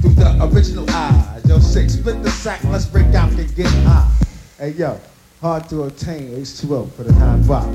through 0.00 0.14
the 0.14 0.48
original 0.54 0.88
eyes. 0.90 1.44
Yo, 1.48 1.58
six, 1.58 1.94
split 1.94 2.22
the 2.22 2.30
sack, 2.30 2.62
let's 2.62 2.86
break 2.86 3.12
out 3.12 3.32
and 3.32 3.56
get 3.56 3.66
high. 3.66 4.08
Hey, 4.56 4.70
yo, 4.70 5.00
hard 5.40 5.68
to 5.70 5.82
obtain 5.82 6.30
H2O 6.30 6.92
for 6.92 7.02
the 7.02 7.12
nine 7.14 7.44
box. 7.44 7.66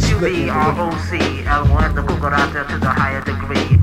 SUV, 0.00 0.48
ROC, 0.48 1.20
L1, 1.44 1.94
the 1.94 2.00
Bugatti 2.00 2.68
to 2.70 2.78
the 2.78 2.88
higher 2.88 3.20
degree, 3.20 3.76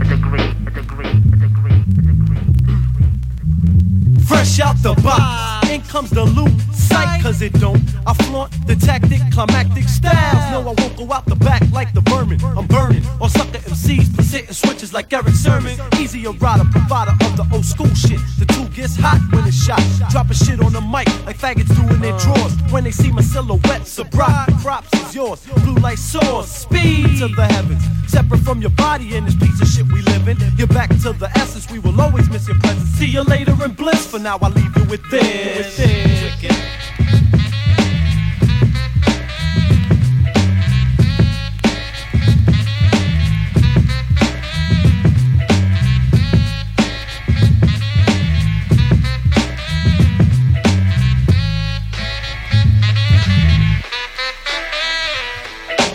Fresh 4.30 4.60
out 4.60 4.76
the 4.84 4.94
box, 5.02 5.59
in 5.70 5.82
comes 5.82 6.10
the 6.10 6.24
loot. 6.24 6.52
sight, 6.74 7.22
cause 7.22 7.42
it 7.42 7.54
don't. 7.54 7.82
I 8.08 8.14
flaunt 8.14 8.52
the 8.68 8.76
tactic, 8.76 9.22
climactic 9.32 9.88
styles. 9.88 10.44
No, 10.52 10.62
I 10.62 10.74
won't 10.82 10.98
go 10.98 11.14
out 11.14 11.26
the 11.26 11.36
back 11.36 11.62
like 11.72 11.94
the 11.94 12.02
vermin. 12.02 12.40
I'm 12.44 12.68
burning, 12.68 13.04
or 13.22 13.30
sucker 13.30 13.60
MCs, 13.60 14.16
but 14.16 14.26
sitting 14.26 14.54
switches 14.54 14.94
like 14.94 15.12
Erick 15.14 15.36
Sermon. 15.36 15.78
Easier 15.98 16.32
rider, 16.32 16.66
provider 16.72 17.12
of 17.26 17.38
the 17.38 17.46
old 17.54 17.66
school 17.66 17.94
shit. 17.94 18.20
The 18.40 18.46
two 18.46 18.68
gets 18.70 18.96
hot 18.96 19.22
when 19.32 19.48
it's 19.48 19.64
shot. 19.64 19.82
Dropping 20.10 20.34
shit 20.34 20.60
on 20.62 20.74
the 20.74 20.82
mic 20.82 21.08
like 21.26 21.38
faggots 21.38 21.74
do 21.76 21.84
in 21.94 22.02
their 22.02 22.18
drawers. 22.18 22.54
When 22.72 22.84
they 22.84 22.92
see 22.92 23.12
my 23.12 23.22
silhouette, 23.22 23.86
surprise, 23.86 24.50
props 24.64 24.94
is 24.94 25.16
yours. 25.16 25.46
Blue 25.64 25.76
light 25.76 26.00
soars, 26.00 26.48
speed 26.48 27.20
to 27.20 27.28
the 27.28 27.46
heavens. 27.46 27.84
Separate 28.08 28.42
from 28.42 28.60
your 28.62 28.72
body 28.72 29.16
in 29.16 29.26
this 29.26 29.36
piece 29.36 29.62
of 29.62 29.68
shit 29.68 29.86
we 29.92 30.02
live 30.02 30.28
in. 30.28 30.38
You're 30.58 30.68
back 30.68 30.90
to 31.04 31.14
the 31.14 31.30
essence, 31.36 31.70
we 31.70 31.78
will 31.80 32.00
always 32.02 32.28
miss 32.30 32.48
your 32.48 32.58
presence. 32.60 32.90
See 32.98 33.06
you 33.06 33.22
later 33.22 33.56
in 33.64 33.74
bliss, 33.74 34.08
for 34.08 34.20
now 34.20 34.40
I 34.42 34.50
leave 34.50 34.76
you 34.76 34.84
with 34.86 35.04
this. 35.12 35.69
Check 35.76 36.44
it. 36.44 37.39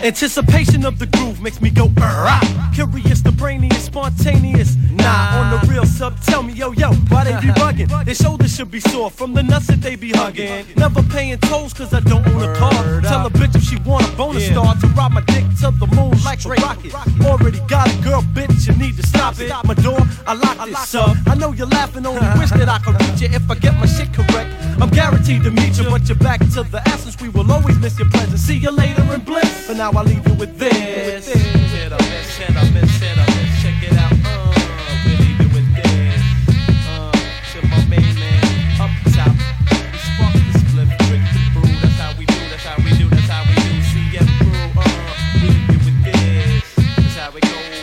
Anticipation 0.05 0.85
of 0.85 0.99
the 0.99 1.07
groove 1.07 1.41
makes 1.41 1.59
me 1.59 1.71
go 1.71 1.91
ah. 1.97 2.71
Curious, 2.75 3.21
the 3.21 3.31
brainiest, 3.31 3.85
spontaneous. 3.87 4.75
Nah, 4.91 5.39
on 5.39 5.49
the 5.49 5.73
real 5.73 5.83
sub, 5.83 6.21
tell 6.21 6.43
me, 6.43 6.53
yo, 6.53 6.73
yo, 6.73 6.91
why 7.09 7.23
they 7.23 7.31
be 7.41 7.51
bugging? 7.53 7.89
Their 8.05 8.13
shoulders 8.13 8.55
should 8.55 8.69
be 8.69 8.79
sore 8.79 9.09
from 9.09 9.33
the 9.33 9.41
nuts 9.41 9.65
that 9.65 9.81
they 9.81 9.95
be 9.95 10.11
hugging. 10.11 10.67
Never 10.77 11.01
paying 11.01 11.39
tolls 11.39 11.73
cause 11.73 11.91
I 11.91 12.01
don't 12.01 12.27
own 12.27 12.43
a 12.43 12.55
car. 12.55 13.01
Tell 13.01 13.25
a 13.25 13.31
bitch 13.31 13.55
if 13.55 13.63
she 13.63 13.77
want 13.77 14.07
a 14.07 14.11
bonus 14.15 14.45
star 14.45 14.75
to 14.75 14.87
ride 14.89 15.11
my 15.11 15.21
dick 15.21 15.43
to 15.61 15.71
the 15.71 15.87
moon 15.95 16.13
like 16.23 16.45
a 16.45 16.49
rocket. 16.49 16.93
Already 17.25 17.59
got 17.67 17.91
a 17.91 17.97
girl, 18.03 18.21
bitch, 18.21 18.67
you 18.67 18.77
need 18.77 18.97
to 18.97 19.07
stop 19.07 19.39
it. 19.39 19.51
My 19.63 19.73
door, 19.73 19.97
I 20.27 20.33
lock 20.33 20.67
this 20.67 20.93
up. 20.93 21.17
I 21.25 21.33
know 21.33 21.51
you're 21.51 21.65
laughing, 21.65 22.05
only 22.05 22.27
wish 22.37 22.51
that 22.51 22.69
I 22.69 22.77
could 22.77 22.93
reach 23.01 23.21
you 23.21 23.29
if 23.35 23.49
I 23.49 23.55
get 23.55 23.73
my 23.75 23.87
shit 23.87 24.13
correct. 24.13 24.53
I'm 24.79 24.89
guaranteed 24.89 25.43
to 25.43 25.51
meet 25.51 25.79
you, 25.79 25.85
but 25.85 26.07
you're 26.07 26.17
back 26.17 26.41
to 26.53 26.63
the 26.63 26.81
essence. 26.85 27.19
We 27.19 27.29
will 27.29 27.49
always 27.51 27.79
miss 27.79 27.97
your 27.97 28.09
presence. 28.09 28.41
See 28.41 28.57
you 28.57 28.71
later 28.71 29.01
in 29.13 29.21
bliss. 29.21 29.67
But 29.67 29.77
now 29.77 29.91
I 29.97 30.01
leave 30.01 30.27
you 30.27 30.33
with 30.33 30.59
this. 30.59 30.73
Hit 30.73 31.37
hit 31.37 31.91
hit. 31.93 32.27
Check 33.63 33.81
it 33.81 33.97
out. 33.97 34.11
Uh, 34.25 34.51
we 35.05 35.15
leave 35.15 35.39
you 35.39 35.47
with 35.55 35.67
this. 35.73 36.21
Uh, 36.85 37.11
to 37.53 37.65
my 37.69 37.79
main 37.85 38.03
man 38.19 38.43
up 38.81 38.91
top. 39.15 39.31
We 39.71 39.95
spark 39.95 40.35
the 40.35 40.51
split, 40.59 40.89
drink 41.07 41.23
the 41.31 41.39
brew. 41.55 41.71
That's 41.79 41.95
how 41.95 42.11
we 42.19 42.25
do. 42.25 42.35
That's 42.51 42.67
how 42.67 42.75
we 42.83 42.91
do. 42.97 43.07
That's 43.07 43.29
how 43.31 43.43
we 43.47 43.55
do. 43.55 43.71
Crew. 44.43 44.67
Uh, 44.75 44.83
we 45.35 45.47
leave 45.47 45.71
you 45.71 45.79
with 45.87 45.97
this. 46.03 46.75
That's 46.75 47.15
how 47.15 47.31
it 47.31 47.43
goes. 47.47 47.79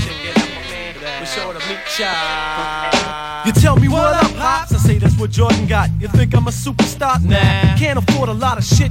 Check 0.00 0.16
it 0.24 0.40
out, 0.40 0.48
my 0.56 0.62
man. 0.72 0.96
We're 1.20 1.26
sure 1.26 1.52
to 1.52 1.60
meet 1.68 1.84
ya. 2.00 3.44
You 3.44 3.52
tell 3.52 3.76
me 3.76 3.88
what 3.88 4.14
up, 4.14 4.32
Pops? 4.36 4.72
I 4.72 4.78
say 4.78 4.96
that's 4.98 5.18
what 5.18 5.30
Jordan 5.30 5.66
got. 5.66 5.90
You 6.00 6.08
think 6.08 6.34
I'm 6.34 6.46
a 6.46 6.50
superstar? 6.50 7.22
Nah. 7.22 7.76
Can't 7.76 7.98
afford 7.98 8.30
a 8.30 8.34
lot 8.34 8.56
of 8.56 8.64
shit 8.64 8.90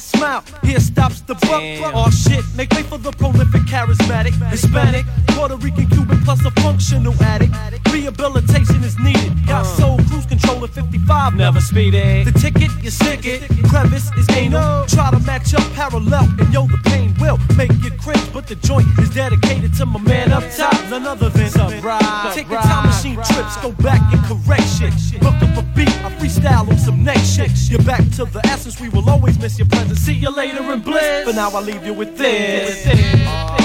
smile? 0.00 0.44
Here 0.62 0.80
stops 0.80 1.20
the 1.22 1.34
buck. 1.34 1.62
Oh 1.94 2.10
shit, 2.10 2.44
make 2.56 2.70
way 2.72 2.82
for 2.82 2.98
the 2.98 3.12
prolific, 3.12 3.62
charismatic, 3.62 4.32
Hispanic, 4.50 5.04
Puerto 5.28 5.56
Rican, 5.56 5.86
Cuban, 5.88 6.20
plus 6.24 6.44
a 6.44 6.50
functional 6.62 7.14
addict. 7.22 7.54
Rehabilitation 7.92 8.82
is 8.82 8.98
needed. 8.98 9.46
Got 9.46 9.62
uh. 9.62 9.76
soul 9.76 9.96
cruise 10.08 10.19
control 10.60 10.84
at 10.84 10.92
55, 10.92 11.34
never 11.34 11.60
speeding. 11.60 12.24
The 12.24 12.32
ticket, 12.32 12.70
you 12.82 12.90
stick 12.90 13.24
it. 13.24 13.42
Crevice 13.68 14.10
is 14.16 14.28
anal. 14.30 14.86
Try 14.86 15.10
to 15.10 15.18
match 15.20 15.54
up 15.54 15.72
parallel, 15.72 16.28
and 16.38 16.52
yo, 16.52 16.66
the 16.66 16.78
pain 16.84 17.14
will 17.20 17.38
make 17.56 17.72
you 17.82 17.90
cringe. 17.90 18.32
But 18.32 18.46
the 18.46 18.56
joint 18.56 18.86
is 18.98 19.10
dedicated 19.10 19.74
to 19.74 19.86
my 19.86 20.00
man 20.00 20.32
up 20.32 20.44
top, 20.56 20.74
none 20.90 21.06
other 21.06 21.28
than 21.30 21.50
Surprise. 21.50 22.34
Take 22.34 22.50
a 22.50 22.56
time 22.56 22.86
machine 22.86 23.14
trips, 23.14 23.56
go 23.58 23.72
back 23.72 24.00
and 24.12 24.22
correct 24.24 24.68
shit. 24.78 25.22
Look 25.22 25.34
up 25.34 25.56
a 25.56 25.62
beat, 25.74 25.88
I 26.04 26.10
freestyle 26.18 26.68
on 26.68 26.78
some 26.78 27.02
next 27.04 27.36
shit. 27.36 27.50
You're 27.70 27.82
back 27.82 28.04
to 28.16 28.24
the 28.24 28.40
essence, 28.46 28.80
we 28.80 28.88
will 28.88 29.08
always 29.08 29.38
miss 29.38 29.58
your 29.58 29.68
presence. 29.68 30.00
See 30.00 30.14
you 30.14 30.30
later 30.30 30.72
in 30.72 30.80
bliss. 30.80 31.24
But 31.26 31.34
now, 31.36 31.50
I 31.50 31.60
leave 31.60 31.84
you 31.84 31.94
with 31.94 32.16
this. 32.16 32.86
Oh, 32.86 33.56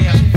yeah, 0.00 0.31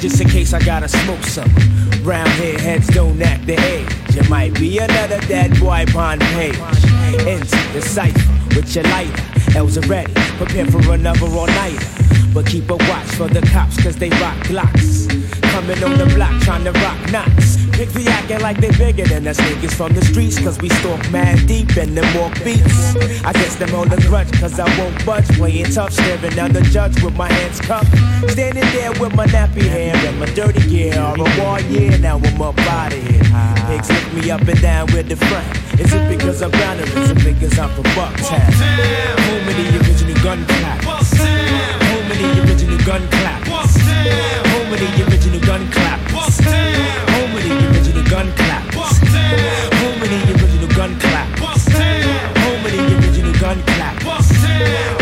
just 0.00 0.20
in 0.22 0.28
case 0.30 0.54
I 0.54 0.60
gotta 0.60 0.88
smoke 0.88 1.22
some. 1.24 1.50
Round 2.02 2.30
here, 2.30 2.58
heads 2.58 2.86
don't 2.88 3.20
act 3.20 3.46
the 3.46 3.60
age. 3.60 4.09
You 4.14 4.28
might 4.28 4.54
be 4.54 4.78
another 4.78 5.20
dead 5.28 5.58
boy 5.60 5.84
on 5.96 6.18
page. 6.18 6.56
Into 7.26 7.60
the 7.72 7.80
cipher 7.80 8.56
with 8.56 8.74
your 8.74 8.84
lighter. 8.84 9.22
L's 9.56 9.78
ready, 9.86 10.12
prepare 10.36 10.66
for 10.66 10.92
another 10.92 11.26
all 11.26 11.46
nighter. 11.46 11.86
But 12.34 12.46
keep 12.46 12.70
a 12.70 12.76
watch 12.76 13.06
for 13.16 13.28
the 13.28 13.40
cops, 13.52 13.82
cause 13.82 13.96
they 13.96 14.10
rock 14.10 14.36
glocks. 14.46 15.08
Coming 15.52 15.82
on 15.84 15.98
the 15.98 16.06
block 16.14 16.40
trying 16.42 16.64
to 16.64 16.72
rock 16.72 17.10
knots. 17.10 17.59
Pick 17.80 17.88
the 17.94 18.10
acting 18.10 18.40
like 18.40 18.58
they 18.60 18.70
bigger 18.76 19.06
than 19.08 19.26
us 19.26 19.40
niggas 19.40 19.72
from 19.72 19.94
the 19.94 20.04
streets, 20.04 20.38
cause 20.38 20.60
we 20.60 20.68
stalk 20.68 21.00
mad 21.10 21.48
deep 21.48 21.74
in 21.78 21.94
them 21.94 22.04
walk 22.14 22.34
beats. 22.44 22.94
I 23.24 23.32
guess 23.32 23.56
them 23.56 23.74
all 23.74 23.90
a 23.90 23.96
grudge, 24.02 24.30
cause 24.38 24.60
I 24.60 24.68
won't 24.76 24.92
budge. 25.06 25.24
Playing 25.38 25.64
tough, 25.64 25.94
staring 25.94 26.36
down 26.36 26.52
the 26.52 26.60
judge 26.60 27.02
with 27.02 27.16
my 27.16 27.32
hands 27.32 27.58
cupped. 27.62 27.88
Standing 28.32 28.68
there 28.76 28.92
with 29.00 29.16
my 29.16 29.24
nappy 29.28 29.62
hair 29.62 29.96
and 29.96 30.20
my 30.20 30.26
dirty 30.26 30.60
gear. 30.68 31.00
All 31.00 31.16
a 31.16 31.24
war 31.40 31.58
year, 31.72 31.96
now 31.96 32.18
I'm 32.18 32.42
up 32.42 32.58
out 32.68 32.92
of 32.92 33.00
here. 33.00 33.24
Pigs 33.64 33.88
lift 33.88 34.12
me 34.12 34.30
up 34.30 34.42
and 34.42 34.60
down 34.60 34.84
with 34.92 35.08
the 35.08 35.16
front. 35.16 35.48
Is 35.80 35.90
it 35.90 36.18
because 36.18 36.42
I'm 36.42 36.50
down 36.50 36.80
or 36.80 37.14
because 37.24 37.58
I'm 37.58 37.70
from 37.70 37.88
Bucktown? 37.96 38.44
Home 39.24 39.46
the 39.56 39.64
original 39.80 40.22
gun 40.22 40.44
clappers. 40.44 41.16
Home 41.16 42.08
the 42.12 42.44
original 42.44 42.78
gun 42.84 43.08
clappers. 43.08 43.72
Home 44.52 44.68
the 44.68 45.06
original 45.08 45.40
gun 45.40 45.72
clappers. 45.72 47.09
Gun. 48.10 48.26
Home 48.26 50.02
of 50.02 50.10
the 50.10 50.18
original 50.34 50.68
gun. 50.74 50.90
Home 52.42 52.66
of 52.66 52.72
the 52.72 52.80
original 52.98 53.32
gun. 53.38 53.58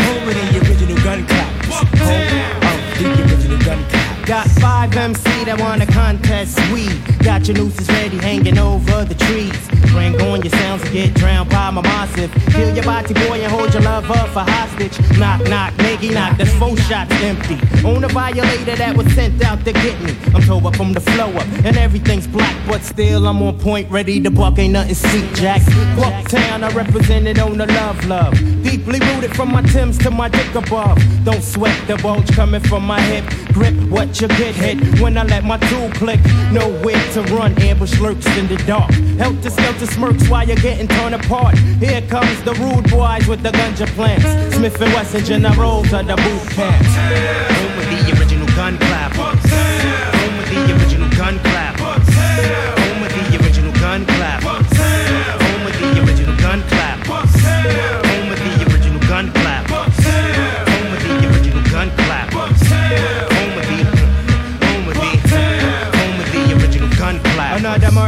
Home 0.05 0.27
of 0.27 0.35
the 0.35 0.59
original 0.59 0.97
gun 1.03 1.25
clappers. 1.25 1.73
Home 1.73 2.63
of 2.69 2.97
the 2.99 3.21
original 3.23 3.57
gun 3.65 3.83
clappers. 3.89 4.27
Got 4.27 4.47
five 4.61 4.95
MC 4.95 5.43
that 5.45 5.59
wanna 5.59 5.87
contest 5.87 6.59
We 6.71 6.87
Got 7.23 7.47
your 7.47 7.57
nooses 7.57 7.87
ready 7.89 8.17
hanging 8.17 8.57
over 8.59 9.03
the 9.03 9.15
trees. 9.15 9.57
Bring 9.91 10.21
on 10.21 10.41
your 10.41 10.51
sounds 10.51 10.83
and 10.83 10.93
get 10.93 11.13
drowned 11.15 11.49
by 11.49 11.69
my 11.71 11.81
massive. 12.09 12.53
Kill 12.53 12.75
your 12.75 12.83
body 12.83 13.13
boy 13.13 13.41
and 13.41 13.51
hold 13.51 13.73
your 13.73 13.83
love 13.83 14.09
up 14.11 14.29
for 14.29 14.39
hostage. 14.39 14.97
Knock, 15.17 15.41
knock, 15.47 15.73
nigga, 15.75 16.13
knock. 16.13 16.37
That's 16.37 16.53
four 16.53 16.75
shots 16.77 17.11
empty. 17.23 17.55
On 17.85 18.03
a 18.03 18.07
violator 18.07 18.75
that 18.75 18.95
was 18.95 19.11
sent 19.13 19.43
out 19.43 19.63
to 19.65 19.73
get 19.73 19.99
me. 20.01 20.15
I'm 20.33 20.41
told 20.41 20.65
up 20.65 20.75
from 20.75 20.93
the 20.93 20.99
flow 20.99 21.29
up 21.31 21.47
and 21.65 21.77
everything's 21.77 22.27
black, 22.27 22.55
but 22.67 22.81
still 22.81 23.27
I'm 23.27 23.41
on 23.41 23.57
point, 23.59 23.89
ready 23.89 24.21
to 24.21 24.31
buck. 24.31 24.57
Ain't 24.59 24.73
nothing 24.73 24.95
sweet, 24.95 25.33
Jack. 25.35 25.61
Bucktown, 25.95 26.63
I 26.63 26.71
represented 26.73 27.39
on 27.39 27.57
the 27.57 27.67
love, 27.67 28.05
love. 28.05 28.33
Deeply 28.63 28.99
rooted 28.99 29.35
from 29.35 29.51
my 29.51 29.61
Timbs 29.61 29.97
to 29.99 30.11
my 30.11 30.29
dick 30.29 30.53
above. 30.55 30.97
Don't 31.23 31.43
sweat 31.43 31.77
the 31.87 31.95
bulge 31.97 32.31
coming 32.31 32.61
from 32.61 32.85
my 32.85 32.99
hip. 33.01 33.25
Grip 33.53 33.75
what 33.89 34.19
you 34.21 34.27
get 34.29 34.55
hit 34.55 34.99
when 34.99 35.17
I 35.17 35.23
let 35.23 35.43
my 35.43 35.57
tool 35.69 35.89
click. 35.91 36.19
Nowhere 36.51 37.01
to 37.13 37.21
run, 37.33 37.59
ambush 37.61 37.99
lurks 37.99 38.25
in 38.37 38.47
the 38.47 38.57
dark. 38.65 38.91
Help 39.17 39.35
Helter 39.35 39.49
skelter 39.49 39.85
smirks 39.85 40.27
while 40.29 40.45
you're 40.45 40.55
getting 40.57 40.87
torn 40.87 41.13
apart. 41.13 41.57
Here 41.79 41.98
comes 42.07 42.41
the 42.43 42.53
rude 42.53 42.89
boys 42.89 43.27
with 43.27 43.41
the 43.41 43.49
ganja 43.49 43.87
plants. 43.95 44.55
Smith 44.55 44.79
and 44.81 44.93
Wesson 44.93 45.25
generals 45.25 45.91
of 45.91 46.07
the 46.07 46.15
boot 46.15 46.49
camp. 46.51 46.85
Home 46.85 47.77
with 47.77 47.89
the 47.89 48.19
original 48.19 48.47
gun 48.55 48.77
clappers. 48.77 49.68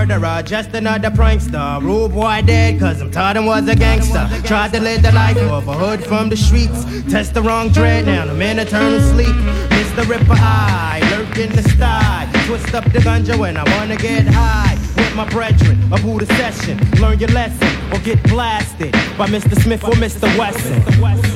Murderer, 0.08 0.42
just 0.44 0.74
another 0.74 1.12
prankster. 1.12 1.82
Rude 1.82 2.12
boy 2.12 2.42
dead, 2.46 2.80
cause 2.80 3.02
I'm 3.02 3.12
taught 3.12 3.38
him 3.38 3.46
was 3.46 3.68
a 3.68 3.76
gangster. 3.76 4.28
Tried 4.44 4.74
to 4.74 4.80
live 4.80 5.04
the 5.04 5.12
life 5.12 5.38
of 5.38 5.68
a 5.68 5.74
hood 5.74 6.04
from 6.04 6.30
the 6.30 6.38
streets. 6.38 6.84
Test 7.12 7.34
the 7.34 7.42
wrong 7.42 7.70
dread, 7.70 8.06
now 8.06 8.24
I'm 8.24 8.42
in 8.42 8.60
eternal 8.60 9.00
sleep. 9.00 9.36
Mr. 9.78 10.08
Ripper 10.08 10.34
Eye, 10.34 11.02
lurk 11.12 11.38
in 11.38 11.52
the 11.56 11.64
sty. 11.70 12.28
Twist 12.48 12.74
up 12.74 12.84
the 12.86 13.00
ganja 13.00 13.38
when 13.38 13.58
I 13.58 13.64
wanna 13.78 13.96
get 13.96 14.26
high. 14.28 14.76
With 14.96 15.16
my 15.16 15.30
brethren, 15.30 15.78
a 15.94 15.98
Buddha 16.00 16.26
session. 16.38 16.80
Learn 17.00 17.20
your 17.20 17.30
lesson 17.30 17.70
or 17.94 18.00
get 18.00 18.22
blasted 18.24 18.94
by 19.18 19.28
Mr. 19.28 19.56
Smith 19.62 19.84
or 19.84 19.94
Mr. 20.06 20.28
Wesson. 20.38 20.82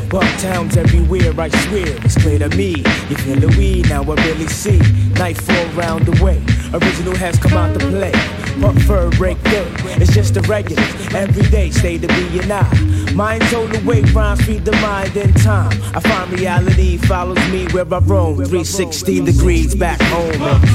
Bucktown's 0.09 0.77
everywhere, 0.77 1.33
I 1.39 1.49
swear. 1.49 1.95
It's 2.05 2.17
clear 2.17 2.39
to 2.39 2.49
me. 2.49 2.83
You 3.09 3.15
feel 3.17 3.39
the 3.39 3.49
weed, 3.57 3.89
now 3.89 4.03
I 4.03 4.15
really 4.25 4.47
see. 4.47 4.79
Nightfall 5.13 5.67
round 5.75 6.05
the 6.05 6.23
way. 6.23 6.41
Original 6.75 7.15
has 7.15 7.39
come 7.39 7.53
out 7.53 7.73
to 7.73 7.79
play. 7.87 8.11
But 8.59 8.73
fur 8.81 9.09
break 9.11 9.37
through. 9.47 9.71
It's 9.95 10.13
just 10.13 10.35
a 10.35 10.41
regular. 10.41 10.83
Every 11.15 11.49
day, 11.49 11.69
stay 11.71 11.97
to 11.97 12.07
be 12.07 12.39
and 12.39 12.51
I. 12.51 12.67
Mind's 13.13 13.49
the 13.49 13.81
way, 13.85 14.01
rhymes 14.11 14.41
feed 14.43 14.65
the 14.65 14.73
mind 14.83 15.15
in 15.15 15.33
time. 15.35 15.71
I 15.95 16.01
find 16.01 16.37
reality 16.37 16.97
follows 16.97 17.39
me 17.49 17.65
where 17.71 17.87
I 17.93 17.99
roam. 17.99 18.35
360 18.35 19.21
degrees 19.23 19.73
back 19.73 20.01
home. 20.01 20.33
Home 20.35 20.51
of 20.51 20.71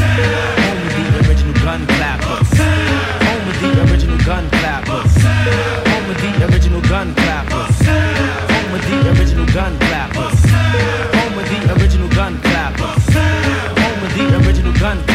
the 0.97 1.29
original 1.29 1.53
gun 1.61 1.87
clappers. 1.87 2.49
Home 3.29 3.49
of 3.51 3.61
the 3.61 3.93
original 3.93 4.19
gun 4.25 4.49
clappers. 4.57 5.13
Home 5.21 6.11
of 6.11 6.17
the 6.17 6.47
original 6.49 6.81
gun 6.81 7.15
clappers. 7.15 7.77
Home 7.85 8.73
of 8.73 8.83
the 8.89 9.21
original 9.21 9.47
gun 9.53 9.79
clappers. 9.79 10.41
Home 11.13 11.39
of 11.39 11.45
the 11.45 11.59
original 11.77 12.09
gun 12.09 12.41
clappers. 12.41 13.05
Home 13.13 14.03
of 14.03 14.15
the 14.17 14.49
original 14.49 14.73
gun 14.73 14.97
clappers. 14.97 15.10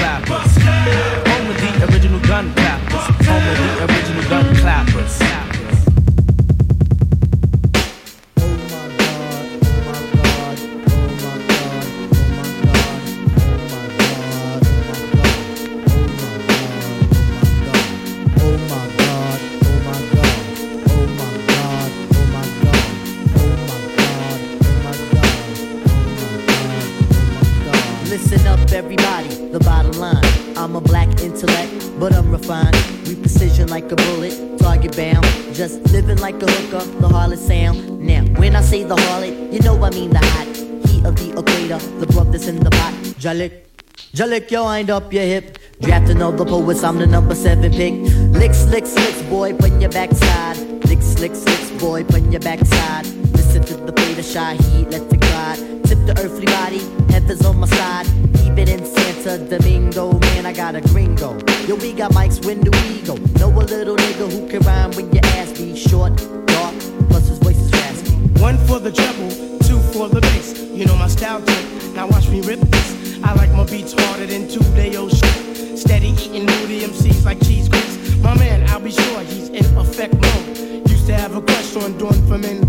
Black 31.06 31.22
intellect, 31.22 32.00
but 32.00 32.14
I'm 32.14 32.32
refined. 32.32 32.76
We 33.06 33.16
precision 33.16 33.68
like 33.68 33.92
a 33.92 33.96
bullet, 33.96 34.58
target 34.58 34.96
bound. 34.98 35.26
Just 35.54 35.80
living 35.92 36.18
like 36.18 36.42
a 36.42 36.50
hooker, 36.50 36.84
the 37.00 37.08
harlot 37.08 37.38
sound. 37.38 38.00
Now, 38.00 38.24
when 38.40 38.56
I 38.56 38.62
say 38.62 38.84
the 38.84 38.96
harlot, 38.96 39.54
you 39.54 39.60
know 39.60 39.82
I 39.84 39.92
mean 39.92 40.10
the 40.10 40.18
hot 40.18 40.48
heat 40.90 41.06
of 41.06 41.16
the 41.16 41.30
equator, 41.38 41.78
the 42.00 42.08
brothers 42.08 42.48
in 42.48 42.60
the 42.60 42.72
pot. 42.72 42.94
Jalik, 43.20 43.66
Jalik, 44.14 44.50
yo, 44.50 44.64
wind 44.64 44.90
up 44.90 45.14
your 45.14 45.24
hip. 45.24 45.60
Drafting 45.80 46.24
all 46.24 46.32
the 46.32 46.46
poets, 46.46 46.84
I'm 46.84 46.98
the 46.98 47.06
number 47.06 47.36
seven 47.36 47.72
pick. 47.72 47.94
Licks, 48.34 48.58
slick, 48.58 48.86
licks, 48.86 49.22
boy, 49.24 49.54
put 49.54 49.80
your 49.80 49.92
backside. 49.92 50.58
Licks, 50.86 51.06
slick, 51.06 51.34
licks, 51.34 51.72
boy, 51.80 52.04
put 52.04 52.24
your 52.32 52.42
backside. 52.42 53.06
Listen 53.38 53.64
to 53.66 53.76
the 53.76 53.94
beta 54.16 54.28
shy 54.28 54.56
heat, 54.56 54.90
let 54.90 55.02
it 55.02 55.20
glide. 55.20 55.58
Tip 55.84 56.00
the 56.06 56.16
earthly 56.24 56.46
body, 56.46 56.80
heaven's 57.12 57.46
on 57.46 57.58
my 57.60 57.68
side. 57.68 58.06
Keep 58.38 58.58
it 58.58 58.70
in 58.70 58.86
Santa 58.86 59.38
Domingo, 59.38 60.18
man, 60.20 60.46
I 60.46 60.54
got 60.54 60.76
a 60.76 60.82
gringo. 60.82 61.38
Yo, 61.68 61.76
we 61.76 61.92
got 61.94 62.12
mics, 62.12 62.46
when 62.46 62.62
do 62.62 62.72
we 62.72 63.02
go? 63.02 63.16
Know 63.40 63.52
a 63.52 63.64
little 63.64 63.98
nigga 63.98 64.32
who 64.32 64.48
can 64.48 64.62
rhyme 64.62 64.92
when 64.92 65.12
your 65.12 65.26
ass 65.38 65.52
be 65.52 65.76
short, 65.76 66.16
dark, 66.48 66.76
plus 67.10 67.28
his 67.28 67.40
voice 67.40 67.58
is 67.58 67.72
raspy. 67.74 68.16
One 68.42 68.58
for 68.68 68.80
the 68.80 68.92
treble, 68.92 69.30
two 69.68 69.80
for 69.92 70.08
the 70.08 70.22
bass. 70.22 70.58
You 70.60 70.86
know 70.86 70.96
my 70.96 71.08
style 71.08 71.42
trick. 71.42 71.66
Now 71.94 72.08
watch 72.08 72.30
me 72.30 72.42
rip 72.42 72.60
this. 72.60 73.20
I 73.24 73.34
like 73.34 73.52
my 73.52 73.66
beats 73.66 73.94
harder 73.98 74.28
than 74.28 74.48
two 74.48 74.64
day 74.76 74.96
old 74.96 75.12
shit. 75.12 75.78
Steady 75.78 76.10
eating 76.10 76.46
moody 76.46 76.82
MCs 76.82 77.26
like 77.26 77.44
cheese 77.44 77.68
grits. 77.68 78.16
My 78.18 78.38
man, 78.38 78.68
I'll 78.70 78.80
be 78.80 78.92
sure 78.92 79.22
he's 79.24 79.50
in 79.50 79.66
effect 79.78 80.14
mode. 80.14 80.90
Used 80.90 81.08
to 81.08 81.16
have 81.16 81.36
a 81.36 81.42
crush 81.42 81.76
on 81.76 81.98
Dawn 81.98 82.14
from 82.28 82.44
in 82.44 82.66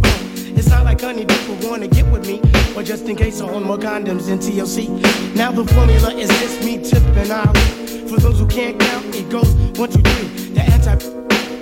It's 0.57 0.69
not 0.69 0.85
like 0.85 1.01
honey 1.01 1.25
people 1.25 1.57
wanna 1.69 1.89
get 1.89 2.07
with 2.11 2.27
me. 2.27 2.41
Or 2.77 2.83
just 2.83 3.05
in 3.05 3.17
case 3.17 3.41
I 3.41 3.49
own 3.49 3.65
more 3.65 3.79
condoms 3.79 4.27
than 4.27 4.39
TLC. 4.39 4.89
Now 5.35 5.53
the 5.53 5.65
formula 5.73 6.15
is 6.15 6.29
just 6.41 6.65
me 6.65 6.79
tipping 6.79 7.31
out. 7.31 7.57
For 8.09 8.19
those 8.19 8.39
who 8.39 8.47
can't 8.47 8.79
count, 8.79 9.15
it 9.15 9.29
goes 9.29 9.53
one, 9.79 9.91
two, 9.91 10.03
three. 10.03 10.29
The 10.55 10.63
anti 10.63 10.95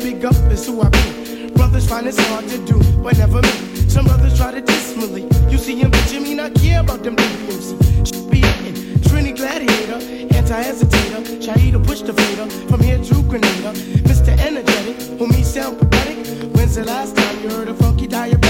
big 0.02 0.24
up 0.24 0.36
is 0.50 0.66
who 0.66 0.82
I 0.82 0.88
be. 0.88 1.50
Brothers 1.50 1.88
find 1.88 2.06
it's 2.06 2.18
hard 2.28 2.48
to 2.48 2.58
do, 2.66 2.78
but 3.02 3.18
never 3.18 3.42
me. 3.42 3.74
Some 3.88 4.06
brothers 4.06 4.36
try 4.36 4.50
to 4.52 4.74
me. 5.08 5.28
You 5.50 5.58
see 5.58 5.76
him, 5.76 5.90
but 5.90 6.04
Jimmy 6.08 6.34
not 6.34 6.54
care 6.54 6.80
about 6.80 7.02
them 7.02 7.16
DBMC. 7.16 8.06
Should 8.06 8.30
be 8.30 8.40
hitting. 8.40 8.74
Trini 9.00 9.36
Gladiator, 9.36 10.00
anti-hesitator, 10.34 11.22
Shaida 11.42 11.84
push 11.84 12.02
the 12.02 12.12
fader, 12.12 12.48
from 12.68 12.80
here 12.80 12.98
to 12.98 13.22
Grenada. 13.22 13.72
Mr. 14.08 14.38
Energetic, 14.38 15.18
who 15.18 15.28
me 15.28 15.42
sound 15.42 15.78
pathetic. 15.78 16.16
When's 16.54 16.74
the 16.76 16.84
last 16.84 17.16
time 17.16 17.42
you 17.42 17.50
heard 17.50 17.68
a 17.68 17.74
funky 17.74 18.08
diabetic? 18.08 18.43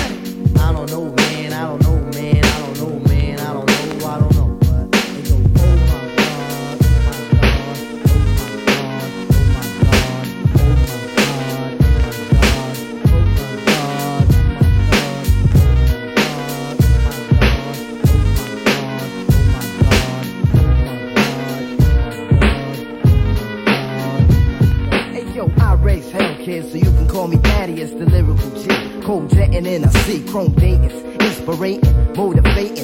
I 0.65 0.73
don't 0.73 0.91
know, 0.91 1.05
man. 1.11 1.24
In 29.75 29.83
a 29.83 29.91
sea, 30.05 30.23
chrome 30.29 30.53
dating, 30.53 30.85
inspirating, 31.21 32.15
motivating. 32.15 32.84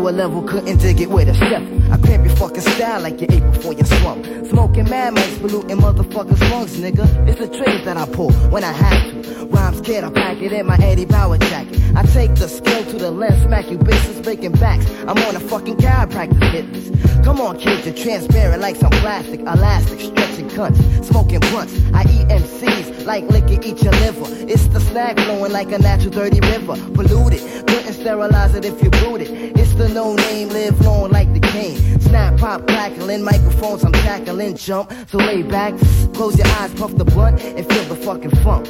A 0.00 0.12
level, 0.12 0.42
couldn't 0.42 0.78
dig 0.78 1.00
it 1.00 1.08
with 1.08 1.28
a 1.28 1.34
chef. 1.34 1.62
I 1.92 1.96
cramp 1.98 2.26
your 2.26 2.34
fucking 2.34 2.62
style 2.62 3.00
like 3.02 3.20
you 3.20 3.28
ate 3.30 3.44
before 3.52 3.74
you 3.74 3.84
slump. 3.84 4.24
Smoking 4.46 4.88
mad 4.88 5.14
mice, 5.14 5.38
polluting 5.38 5.76
motherfuckers' 5.76 6.50
lungs, 6.50 6.76
nigga. 6.78 7.06
It's 7.28 7.38
the 7.38 7.46
trigger 7.46 7.84
that 7.84 7.96
I 7.96 8.06
pull 8.06 8.32
when 8.50 8.64
I 8.64 8.72
have 8.72 9.12
to. 9.12 9.46
Rhymes 9.46 9.80
kid, 9.82 10.02
I 10.02 10.10
pack 10.10 10.38
it 10.38 10.52
in 10.52 10.66
my 10.66 10.76
Eddie 10.82 11.04
Bauer 11.04 11.38
jacket. 11.38 11.78
I 11.94 12.02
take 12.02 12.34
the 12.34 12.48
skill 12.48 12.82
to 12.86 12.98
the 12.98 13.10
left, 13.10 13.42
smack 13.42 13.70
you 13.70 13.78
bitches, 13.78 14.24
breaking 14.24 14.52
backs. 14.52 14.90
I'm 15.02 15.18
on 15.18 15.36
a 15.36 15.40
fucking 15.40 15.76
chiropractic 15.76 16.50
fitness. 16.50 16.90
Come 17.24 17.40
on, 17.40 17.58
kids, 17.58 17.86
you're 17.86 17.94
transparent 17.94 18.62
like 18.62 18.76
some 18.76 18.90
plastic, 18.90 19.40
elastic, 19.40 20.00
stretching 20.00 20.48
cunts, 20.48 21.04
smoking 21.04 21.40
blunts. 21.40 21.74
I 21.92 22.02
eat 22.02 22.26
MCs 22.28 23.04
like 23.04 23.24
liquor, 23.28 23.60
eat 23.62 23.82
your 23.82 23.92
liver. 23.92 24.26
It's 24.48 24.66
the 24.68 24.80
snack 24.80 25.18
flowing 25.18 25.52
like 25.52 25.70
a 25.70 25.78
natural 25.78 26.10
dirty 26.10 26.40
river, 26.40 26.76
polluted. 26.94 27.40
Couldn't 27.68 27.92
sterilize 27.92 28.54
it 28.54 28.64
if 28.64 28.82
you 28.82 28.90
boot 28.90 29.20
it. 29.20 29.30
It's 29.58 29.74
the 29.74 29.88
no 29.94 30.14
name, 30.14 30.48
live 30.48 30.80
long 30.80 31.10
like 31.10 31.32
the 31.32 31.40
king. 31.40 32.00
Snap, 32.00 32.38
pop, 32.38 32.66
crackling, 32.66 33.22
microphones, 33.22 33.84
I'm 33.84 33.92
tackling, 33.92 34.56
jump. 34.56 34.92
So 35.08 35.18
lay 35.18 35.42
back, 35.42 35.74
close 36.14 36.36
your 36.38 36.46
eyes, 36.46 36.72
puff 36.74 36.94
the 36.96 37.04
blunt, 37.04 37.42
and 37.42 37.66
feel 37.66 37.84
the 37.84 37.96
fucking 37.96 38.30
funk. 38.42 38.66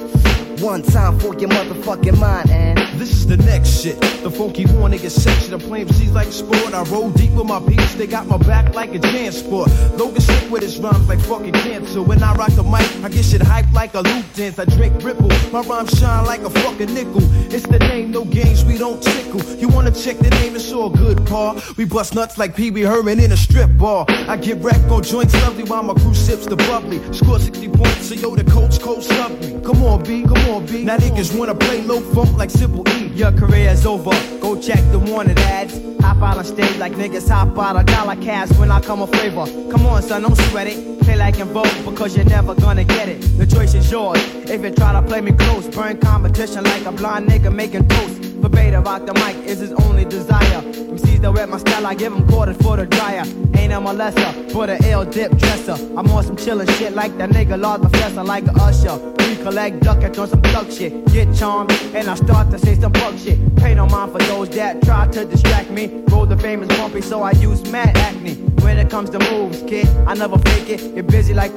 One 0.60 0.82
time 0.82 1.18
for 1.18 1.34
your 1.38 1.48
motherfucking 1.48 2.18
mind, 2.18 2.50
and 2.50 2.78
This 3.00 3.12
is 3.12 3.26
the 3.26 3.38
next 3.38 3.80
shit. 3.80 3.98
The 4.22 4.30
funky 4.30 4.66
war 4.66 4.90
nigga 4.90 5.10
section. 5.10 5.54
I'm 5.54 5.60
playing 5.60 5.86
MCs 5.86 6.12
like 6.12 6.30
sport. 6.30 6.74
I 6.74 6.82
roll 6.82 7.08
deep 7.10 7.30
with 7.30 7.46
my 7.46 7.60
peeps. 7.60 7.94
They 7.94 8.06
got 8.06 8.26
my 8.26 8.36
back 8.36 8.74
like 8.74 8.94
a 8.94 8.98
jam 8.98 9.32
sport. 9.32 9.70
Logan 9.96 10.20
sick 10.20 10.50
with 10.50 10.62
his 10.62 10.78
rhymes 10.78 11.08
like 11.08 11.18
fucking 11.20 11.54
cancer. 11.54 12.02
When 12.02 12.22
I 12.22 12.34
rock 12.34 12.52
the 12.52 12.62
mic, 12.62 12.84
I 13.02 13.08
get 13.08 13.24
shit 13.24 13.40
hyped 13.40 13.72
like 13.72 13.94
a 13.94 14.02
loop 14.02 14.26
dance. 14.34 14.58
I 14.58 14.66
drink 14.66 15.02
ripple. 15.02 15.30
My 15.50 15.62
rhymes 15.62 15.98
shine 15.98 16.26
like 16.26 16.42
a 16.42 16.50
fucking 16.50 16.92
nickel. 16.92 17.22
It's 17.50 17.66
the 17.66 17.78
name, 17.78 18.10
no 18.10 18.26
games, 18.26 18.62
we 18.62 18.76
don't 18.76 19.02
tickle. 19.02 19.42
You 19.56 19.68
wanna 19.68 19.92
check 19.92 20.18
the 20.18 20.28
name, 20.28 20.56
it's 20.56 20.70
all 20.72 20.90
good, 20.90 21.09
Paul. 21.26 21.60
We 21.76 21.84
bust 21.84 22.14
nuts 22.14 22.38
like 22.38 22.54
Pee 22.54 22.70
Wee 22.70 22.82
Herman 22.82 23.20
in 23.20 23.32
a 23.32 23.36
strip 23.36 23.70
bar. 23.76 24.04
I 24.08 24.36
get 24.36 24.58
wrecked 24.58 24.90
on 24.90 25.02
joints 25.02 25.34
lovely 25.42 25.64
while 25.64 25.82
my 25.82 25.94
crew 25.94 26.14
sips 26.14 26.46
the 26.46 26.56
bubbly. 26.56 27.00
Score 27.12 27.38
60 27.38 27.68
points, 27.68 28.06
so 28.08 28.14
yo, 28.14 28.34
the 28.36 28.44
coach, 28.50 28.80
coach 28.80 29.04
sub 29.04 29.32
me. 29.40 29.60
Come 29.62 29.82
on, 29.84 30.02
B, 30.02 30.22
come 30.22 30.44
on, 30.50 30.66
B. 30.66 30.84
Now 30.84 30.96
niggas 30.96 31.36
wanna 31.36 31.54
play 31.54 31.82
low 31.82 32.00
funk 32.12 32.36
like 32.36 32.50
Simple 32.50 32.88
E. 32.90 32.99
Your 33.14 33.32
career's 33.32 33.84
over. 33.84 34.10
Go 34.40 34.60
check 34.60 34.80
the 34.90 34.98
wanted 34.98 35.38
ads. 35.38 35.78
Hop 36.00 36.22
out 36.22 36.38
on 36.38 36.44
stage 36.44 36.76
like 36.78 36.92
niggas 36.92 37.28
hop 37.28 37.58
out 37.58 37.76
of 37.76 37.86
dollar 37.86 38.16
cash 38.16 38.50
when 38.58 38.70
I 38.70 38.80
come 38.80 39.02
a 39.02 39.06
flavor. 39.06 39.46
Come 39.70 39.86
on, 39.86 40.02
son, 40.02 40.22
don't 40.22 40.36
sweat 40.36 40.66
it. 40.66 41.00
Play 41.00 41.16
like 41.16 41.38
in 41.38 41.48
Vogue 41.48 41.84
because 41.84 42.16
you're 42.16 42.24
never 42.24 42.54
gonna 42.54 42.84
get 42.84 43.08
it. 43.08 43.20
The 43.38 43.46
choice 43.46 43.74
is 43.74 43.90
yours. 43.90 44.18
If 44.48 44.62
you 44.62 44.70
try 44.70 44.92
to 44.92 45.02
play 45.02 45.20
me 45.20 45.32
close, 45.32 45.68
burn 45.68 45.98
competition 45.98 46.64
like 46.64 46.84
a 46.86 46.92
blind 46.92 47.28
nigga 47.28 47.54
making 47.54 47.88
toast. 47.88 48.20
Verbatim 48.40 48.84
rock 48.84 49.04
the 49.06 49.14
mic 49.14 49.36
is 49.46 49.58
his 49.58 49.72
only 49.72 50.04
desire. 50.04 50.62
MCs 50.62 51.20
that 51.20 51.32
rap 51.32 51.48
my 51.48 51.58
style, 51.58 51.86
I 51.86 51.94
give 51.94 52.12
them 52.12 52.26
quarters 52.26 52.56
for 52.58 52.76
the 52.76 52.86
dryer. 52.86 53.24
Ain't 53.56 53.72
a 53.72 53.76
molester, 53.76 54.54
but 54.54 54.70
a 54.70 54.78
ill 54.90 55.04
dip 55.04 55.36
dresser. 55.36 55.76
I'm 55.96 56.10
on 56.10 56.24
some 56.24 56.36
chillin' 56.36 56.70
shit 56.78 56.94
like 56.94 57.16
that 57.18 57.30
nigga 57.30 57.60
Lord 57.60 57.82
Professor, 57.82 58.24
like 58.24 58.46
a 58.46 58.52
usher. 58.52 58.98
Recollect, 59.18 59.80
duck 59.80 60.02
it 60.02 60.18
on 60.18 60.28
some 60.28 60.42
thug 60.42 60.70
shit. 60.72 61.04
Get 61.12 61.34
charmed, 61.34 61.72
and 61.94 62.08
I 62.08 62.14
start 62.14 62.50
to 62.50 62.58
say 62.58 62.74
some 62.74 62.92
bug 63.00 63.18
shit. 63.18 63.38
Pay 63.56 63.74
no 63.74 63.86
mind 63.86 64.12
for 64.12 64.18
those 64.18 64.48
that 64.50 64.82
try 64.82 65.08
to 65.08 65.24
distract 65.24 65.70
me. 65.70 66.02
Roll 66.08 66.26
the 66.26 66.36
famous 66.36 66.68
bumpy, 66.76 67.00
so 67.00 67.22
I 67.22 67.32
use 67.32 67.60
mad 67.72 67.96
acne. 67.96 68.34
When 68.64 68.78
it 68.78 68.90
comes 68.90 69.10
to 69.10 69.18
moves, 69.30 69.62
kid, 69.62 69.88
I 70.06 70.14
never 70.14 70.38
fake 70.38 70.68
it. 70.68 70.94
You're 70.94 71.04
busy 71.04 71.34
like 71.34 71.52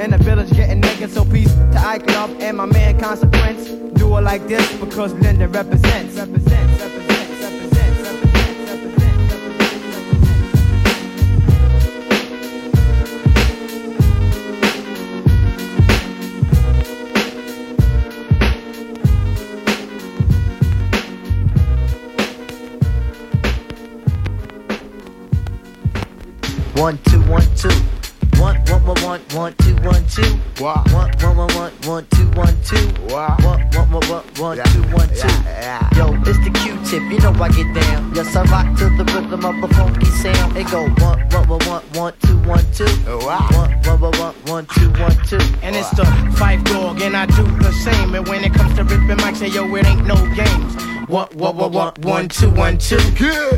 in 0.00 0.10
the 0.10 0.18
village 0.18 0.50
getting 0.52 0.80
naked, 0.80 1.10
so 1.10 1.24
peace 1.24 1.52
to 1.52 1.78
Ike 1.78 2.06
Love 2.08 2.30
and 2.40 2.56
my 2.56 2.66
man 2.66 2.98
Consequence. 3.00 3.68
Do 4.00 4.16
it 4.16 4.22
like 4.22 4.46
this 4.46 4.66
because 4.76 5.12
Linda. 5.14 5.46
Represents, 5.48 6.16
represents, 6.16 6.82
represents, 6.82 6.95
One, 26.86 26.98
two, 26.98 27.20
one, 27.22 27.42
two. 27.56 27.95
One, 28.38 28.56
one, 28.66 28.84
one, 28.84 29.02
one, 29.02 29.20
one, 29.32 29.54
two, 29.58 29.74
one, 29.76 30.06
two. 30.08 30.38
Wow. 30.62 30.84
One, 30.92 31.10
one, 31.20 31.36
one, 31.36 31.54
one, 31.54 31.72
one, 31.84 32.06
two, 32.10 32.26
one, 32.30 32.56
two. 32.62 32.92
Wow. 33.08 33.36
One, 33.40 33.60
one, 33.70 33.90
one, 33.90 34.08
one, 34.08 34.24
one, 34.38 34.58
two, 34.72 34.82
one, 34.94 35.08
two. 35.08 35.28
Yo, 35.96 36.12
it's 36.26 36.38
the 36.44 36.50
Q-tip, 36.62 37.02
you 37.10 37.18
know 37.20 37.32
I 37.42 37.48
get 37.48 37.74
down. 37.74 38.14
Yes, 38.14 38.36
I 38.36 38.42
rock 38.44 38.76
to 38.78 38.84
the 38.90 39.04
rhythm 39.12 39.44
of 39.44 39.70
a 39.70 39.74
funky 39.74 40.06
sound. 40.06 40.56
It 40.56 40.70
go 40.70 40.82
one, 41.02 41.20
one, 41.30 41.48
one, 41.48 41.66
one, 41.66 41.82
one, 41.94 42.14
two, 42.22 42.38
one, 42.42 42.64
two. 42.72 42.84
Wow. 43.06 43.48
One, 43.52 43.72
one, 43.82 44.00
one, 44.00 44.18
one, 44.18 44.34
one, 44.46 44.66
two, 44.74 44.90
one, 45.00 45.16
two. 45.26 45.38
And 45.62 45.74
it's 45.74 45.90
the 45.90 46.04
Phife 46.36 46.62
Dawg, 46.64 47.00
and 47.00 47.16
I 47.16 47.26
do 47.26 47.42
the 47.58 47.72
same. 47.72 48.14
And 48.14 48.28
when 48.28 48.44
it 48.44 48.52
comes 48.52 48.74
to 48.76 48.84
ripping 48.84 49.16
mics, 49.16 49.36
say 49.36 49.48
yo, 49.48 49.74
it 49.74 49.86
ain't 49.86 50.06
no 50.06 50.16
games. 50.34 50.76
One, 51.08 51.28
one, 51.34 51.56
one, 51.56 51.72
one, 51.72 51.92
one, 52.02 52.28
two, 52.28 52.50
one, 52.50 52.78
two. 52.78 52.96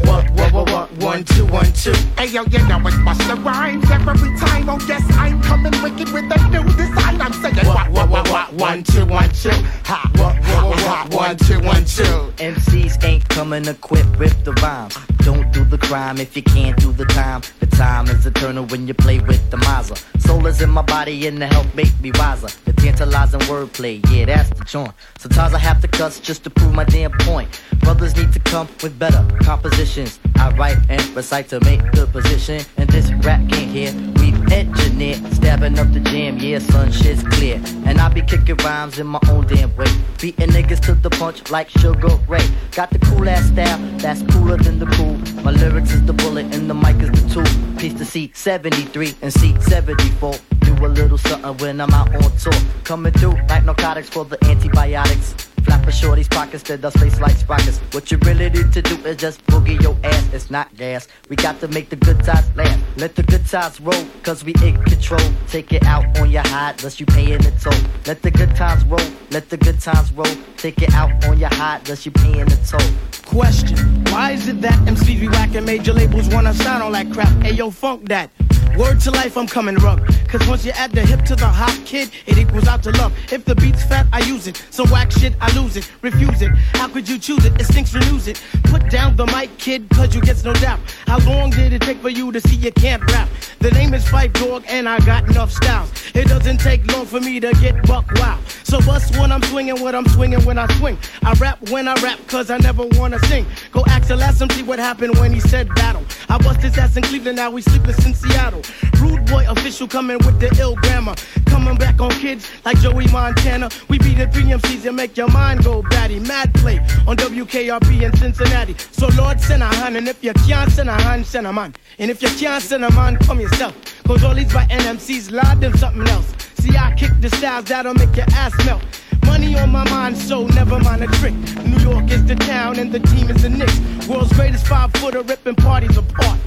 One, 0.04 0.26
one, 0.34 0.52
one, 0.52 0.70
one, 0.70 0.88
one, 1.00 1.24
two, 1.24 1.46
one, 1.46 1.72
two. 1.72 1.94
Hey 2.18 2.26
yo, 2.26 2.42
you 2.44 2.58
know 2.68 2.78
it's 2.86 2.96
Busta 2.96 3.42
Rhymes 3.42 3.90
every 3.90 4.36
time. 4.38 4.67
Oh 4.70 4.78
yes, 4.86 5.02
I'm 5.16 5.40
coming 5.40 5.72
wicked 5.82 6.12
with 6.12 6.30
a 6.30 6.48
new 6.50 6.62
design. 6.76 7.22
I'm 7.22 7.32
saying 7.32 7.66
what, 7.66 7.90
what, 7.90 8.10
what, 8.10 8.28
what, 8.28 8.52
one, 8.52 8.82
two, 8.82 9.06
one, 9.06 9.30
two. 9.30 9.48
Ha, 9.88 10.10
what, 10.16 10.36
what, 10.36 10.64
what, 10.64 10.84
what, 10.84 11.14
one, 11.14 11.36
two, 11.38 11.58
one, 11.60 11.84
two. 11.86 12.32
MCs 12.36 13.02
ain't 13.02 13.26
coming 13.30 13.66
equipped 13.66 14.18
with 14.18 14.44
the 14.44 14.52
rhyme. 14.60 14.90
Don't 15.28 15.50
do 15.52 15.64
the 15.64 15.78
crime 15.78 16.18
if 16.18 16.36
you 16.36 16.42
can't 16.42 16.76
do 16.78 16.92
the 16.92 17.06
time. 17.06 17.40
The 17.60 17.66
time 17.66 18.08
is 18.08 18.26
eternal 18.26 18.66
when 18.66 18.86
you 18.86 18.92
play 18.92 19.20
with 19.20 19.50
the 19.50 19.56
Mazda. 19.56 19.96
Soul 20.20 20.46
is 20.46 20.60
in 20.60 20.68
my 20.68 20.82
body 20.82 21.26
and 21.26 21.40
the 21.40 21.46
help 21.46 21.74
make 21.74 21.98
me 22.00 22.12
wiser. 22.14 22.48
The 22.66 22.74
tantalizing 22.74 23.40
wordplay, 23.40 24.04
yeah, 24.10 24.26
that's 24.26 24.50
the 24.50 24.64
joint. 24.64 24.92
Sometimes 25.18 25.54
I 25.54 25.58
have 25.58 25.80
to 25.80 25.88
cuss 25.88 26.20
just 26.20 26.44
to 26.44 26.50
prove 26.50 26.74
my 26.74 26.84
damn 26.84 27.12
point. 27.12 27.48
Brothers 27.80 28.14
need 28.16 28.34
to 28.34 28.40
come 28.40 28.68
with 28.82 28.98
better 28.98 29.26
compositions. 29.40 30.20
I 30.36 30.50
write 30.56 30.76
and 30.90 31.02
recite 31.16 31.48
to 31.48 31.60
make 31.60 31.80
good 31.92 32.12
position. 32.12 32.60
And 32.76 32.90
this 32.90 33.10
rap 33.24 33.46
game 33.48 33.70
here, 33.70 33.94
we 34.20 34.32
engineer. 34.58 35.14
Stabbing 35.32 35.78
up 35.78 35.92
the 35.92 36.00
jam, 36.00 36.38
yeah, 36.38 36.58
son, 36.58 36.90
shit's 36.90 37.22
clear. 37.22 37.60
And 37.86 37.98
I 37.98 38.08
be 38.08 38.22
kicking 38.22 38.56
rhymes 38.56 38.98
in 38.98 39.06
my 39.06 39.20
own 39.30 39.46
damn 39.46 39.74
way. 39.76 39.86
Beating 40.20 40.50
niggas 40.50 40.80
to 40.86 40.94
the 40.94 41.10
punch 41.10 41.50
like 41.50 41.68
Sugar 41.70 42.16
Ray. 42.26 42.46
Got 42.72 42.90
the 42.90 42.98
cool 42.98 43.28
ass 43.28 43.46
style, 43.46 43.78
that's 43.98 44.22
cooler 44.32 44.56
than 44.56 44.78
the 44.78 44.86
cool. 44.86 45.16
My 45.42 45.52
lyrics 45.52 45.92
is 45.92 46.04
the 46.04 46.12
bullet 46.12 46.46
and 46.54 46.68
the 46.68 46.74
mic 46.74 46.96
is 46.96 47.10
the 47.10 47.24
tool. 47.32 47.78
Piece 47.78 47.94
to 47.94 48.04
C73 48.04 49.14
and 49.22 49.32
C74. 49.32 50.40
Do 50.60 50.86
a 50.86 50.88
little 50.88 51.18
something 51.18 51.56
when 51.58 51.80
I'm 51.80 51.90
out 51.90 52.14
on 52.14 52.36
tour. 52.36 52.52
Coming 52.84 53.12
through 53.12 53.36
like 53.48 53.64
narcotics 53.64 54.08
for 54.08 54.24
the 54.24 54.38
antibiotics. 54.44 55.48
Flapper 55.68 55.92
shorty's 55.92 56.28
pockets 56.28 56.62
that 56.62 56.80
does 56.80 56.94
face 56.94 57.20
like 57.20 57.36
sprockets. 57.36 57.76
What 57.92 58.10
you 58.10 58.16
really 58.22 58.48
need 58.48 58.72
to 58.72 58.80
do 58.80 58.94
is 59.04 59.18
just 59.18 59.44
boogie 59.48 59.78
your 59.82 59.94
ass. 60.02 60.32
It's 60.32 60.50
not 60.50 60.74
gas. 60.76 61.06
We 61.28 61.36
got 61.36 61.60
to 61.60 61.68
make 61.68 61.90
the 61.90 61.96
good 61.96 62.24
times 62.24 62.46
last. 62.56 62.82
Let 62.96 63.14
the 63.14 63.22
good 63.22 63.44
times 63.44 63.78
roll, 63.78 64.02
cause 64.22 64.42
we 64.42 64.54
in 64.64 64.82
control. 64.84 65.20
Take 65.46 65.74
it 65.74 65.84
out 65.84 66.18
on 66.20 66.30
your 66.30 66.46
hide, 66.48 66.78
thus 66.78 66.98
you 66.98 67.04
paying 67.04 67.42
the 67.42 67.50
toll. 67.60 67.78
Let 68.06 68.22
the 68.22 68.30
good 68.30 68.56
times 68.56 68.82
roll, 68.86 69.06
let 69.30 69.50
the 69.50 69.58
good 69.58 69.78
times 69.78 70.10
roll. 70.12 70.34
Take 70.56 70.80
it 70.80 70.94
out 70.94 71.12
on 71.26 71.38
your 71.38 71.52
hide, 71.52 71.84
thus 71.84 72.06
you 72.06 72.12
paying 72.12 72.46
the 72.46 72.56
toll. 72.66 72.88
Question: 73.26 73.76
Why 74.06 74.30
is 74.30 74.48
it 74.48 74.62
that 74.62 74.78
MCs 74.88 75.20
be 75.20 75.28
whacking 75.28 75.66
major 75.66 75.92
labels 75.92 76.30
wanna 76.30 76.54
sign 76.54 76.80
all 76.80 76.92
that 76.92 77.12
crap? 77.12 77.28
Hey 77.42 77.52
yo, 77.52 77.70
funk 77.70 78.08
that. 78.08 78.30
Word 78.78 79.00
to 79.00 79.10
life, 79.10 79.36
I'm 79.36 79.48
coming 79.48 79.74
rough. 79.74 80.00
Cause 80.28 80.46
once 80.46 80.64
you 80.64 80.70
add 80.70 80.92
the 80.92 81.00
hip 81.00 81.22
to 81.22 81.34
the 81.34 81.48
hop 81.48 81.74
kid, 81.84 82.10
it 82.26 82.38
equals 82.38 82.68
out 82.68 82.80
to 82.84 82.92
love. 82.92 83.12
If 83.32 83.44
the 83.44 83.56
beat's 83.56 83.82
fat, 83.82 84.06
I 84.12 84.20
use 84.20 84.46
it. 84.46 84.64
Some 84.70 84.88
whack 84.88 85.10
shit, 85.10 85.34
I 85.40 85.52
lose 85.58 85.76
it. 85.76 85.90
Refuse 86.00 86.42
it. 86.42 86.52
How 86.74 86.86
could 86.86 87.08
you 87.08 87.18
choose 87.18 87.44
it? 87.44 87.54
It 87.54 87.62
Instincts 87.62 87.92
renews 87.92 88.28
it. 88.28 88.40
Put 88.64 88.88
down 88.88 89.16
the 89.16 89.26
mic, 89.26 89.58
kid, 89.58 89.90
cause 89.90 90.14
you 90.14 90.20
gets 90.20 90.44
no 90.44 90.52
doubt. 90.52 90.78
How 91.08 91.18
long 91.28 91.50
did 91.50 91.72
it 91.72 91.82
take 91.82 91.98
for 91.98 92.08
you 92.08 92.30
to 92.30 92.40
see 92.40 92.54
you 92.54 92.70
can't 92.70 93.02
rap? 93.10 93.28
The 93.58 93.72
name 93.72 93.94
is 93.94 94.04
Phife 94.04 94.32
Dawg, 94.34 94.62
and 94.68 94.88
I 94.88 95.00
got 95.00 95.28
enough 95.28 95.50
styles. 95.50 95.90
It 96.14 96.28
doesn't 96.28 96.58
take 96.58 96.86
long 96.92 97.06
for 97.06 97.20
me 97.20 97.40
to 97.40 97.52
get 97.54 97.84
buck 97.84 98.06
wild. 98.14 98.40
So 98.62 98.80
bust 98.82 99.18
when 99.18 99.32
I'm 99.32 99.42
swinging, 99.44 99.80
what 99.80 99.94
I'm 99.94 100.06
swinging 100.08 100.44
when 100.44 100.58
I 100.58 100.72
swing. 100.78 100.98
I 101.24 101.32
rap 101.34 101.58
when 101.70 101.88
I 101.88 101.94
rap, 102.02 102.18
cause 102.28 102.50
I 102.50 102.58
never 102.58 102.84
wanna 102.92 103.18
sing. 103.26 103.46
Go 103.72 103.82
ask 103.88 104.08
the 104.08 104.16
last 104.16 104.38
see 104.52 104.62
what 104.62 104.78
happened 104.78 105.18
when 105.18 105.32
he 105.32 105.40
said 105.40 105.68
battle. 105.74 106.04
I 106.28 106.38
bust 106.38 106.60
his 106.60 106.76
ass 106.78 106.96
in 106.96 107.02
Cleveland, 107.02 107.36
now 107.36 107.50
we 107.50 107.62
sleepless 107.62 108.04
in 108.04 108.14
Seattle. 108.14 108.62
Rude 109.00 109.24
boy 109.26 109.44
official 109.48 109.88
coming 109.88 110.18
with 110.18 110.40
the 110.40 110.54
ill 110.60 110.74
grammar. 110.76 111.14
Coming 111.46 111.76
back 111.76 112.00
on 112.00 112.10
kids 112.10 112.48
like 112.64 112.78
Joey 112.78 113.06
Montana. 113.08 113.68
We 113.88 113.98
beat 113.98 114.18
the 114.18 114.26
PMCs 114.26 114.86
and 114.86 114.96
make 114.96 115.16
your 115.16 115.28
mind 115.30 115.64
go 115.64 115.82
batty. 115.82 116.20
Mad 116.20 116.52
play 116.54 116.78
on 117.06 117.16
WKRP 117.16 118.02
in 118.02 118.16
Cincinnati. 118.16 118.74
So 118.92 119.08
Lord, 119.16 119.40
send 119.40 119.62
a 119.62 119.66
hand, 119.66 119.96
and 119.96 120.08
if 120.08 120.22
you 120.22 120.32
can't 120.32 120.70
send 120.70 120.88
a 120.88 121.00
hand, 121.00 121.26
send 121.26 121.46
a 121.46 121.52
man. 121.52 121.74
And 121.98 122.10
if 122.10 122.22
you 122.22 122.28
can't 122.28 122.62
send 122.62 122.84
a 122.84 122.92
man, 122.92 123.16
come 123.18 123.40
yourself. 123.40 123.74
Cause 124.04 124.24
all 124.24 124.34
these 124.34 124.52
white 124.54 124.68
NMCs 124.70 125.30
lied 125.30 125.60
them 125.60 125.76
something 125.76 126.06
else. 126.08 126.32
See, 126.58 126.76
I 126.76 126.94
kick 126.94 127.10
the 127.20 127.30
styles 127.30 127.66
that'll 127.66 127.94
make 127.94 128.14
your 128.16 128.26
ass 128.32 128.52
melt. 128.64 128.82
Money 129.26 129.58
on 129.58 129.70
my 129.70 129.84
mind, 129.90 130.16
so 130.16 130.46
never 130.46 130.78
mind 130.80 131.02
a 131.02 131.06
trick. 131.18 131.34
New 131.64 131.78
York 131.80 132.10
is 132.10 132.24
the 132.24 132.34
town 132.34 132.78
and 132.78 132.90
the 132.90 133.00
team 133.00 133.30
is 133.30 133.42
the 133.42 133.50
Knicks. 133.50 134.08
World's 134.08 134.32
greatest 134.32 134.66
five 134.66 134.90
footer 134.94 135.22
ripping 135.22 135.54
parties 135.54 135.96
apart. 135.96 136.38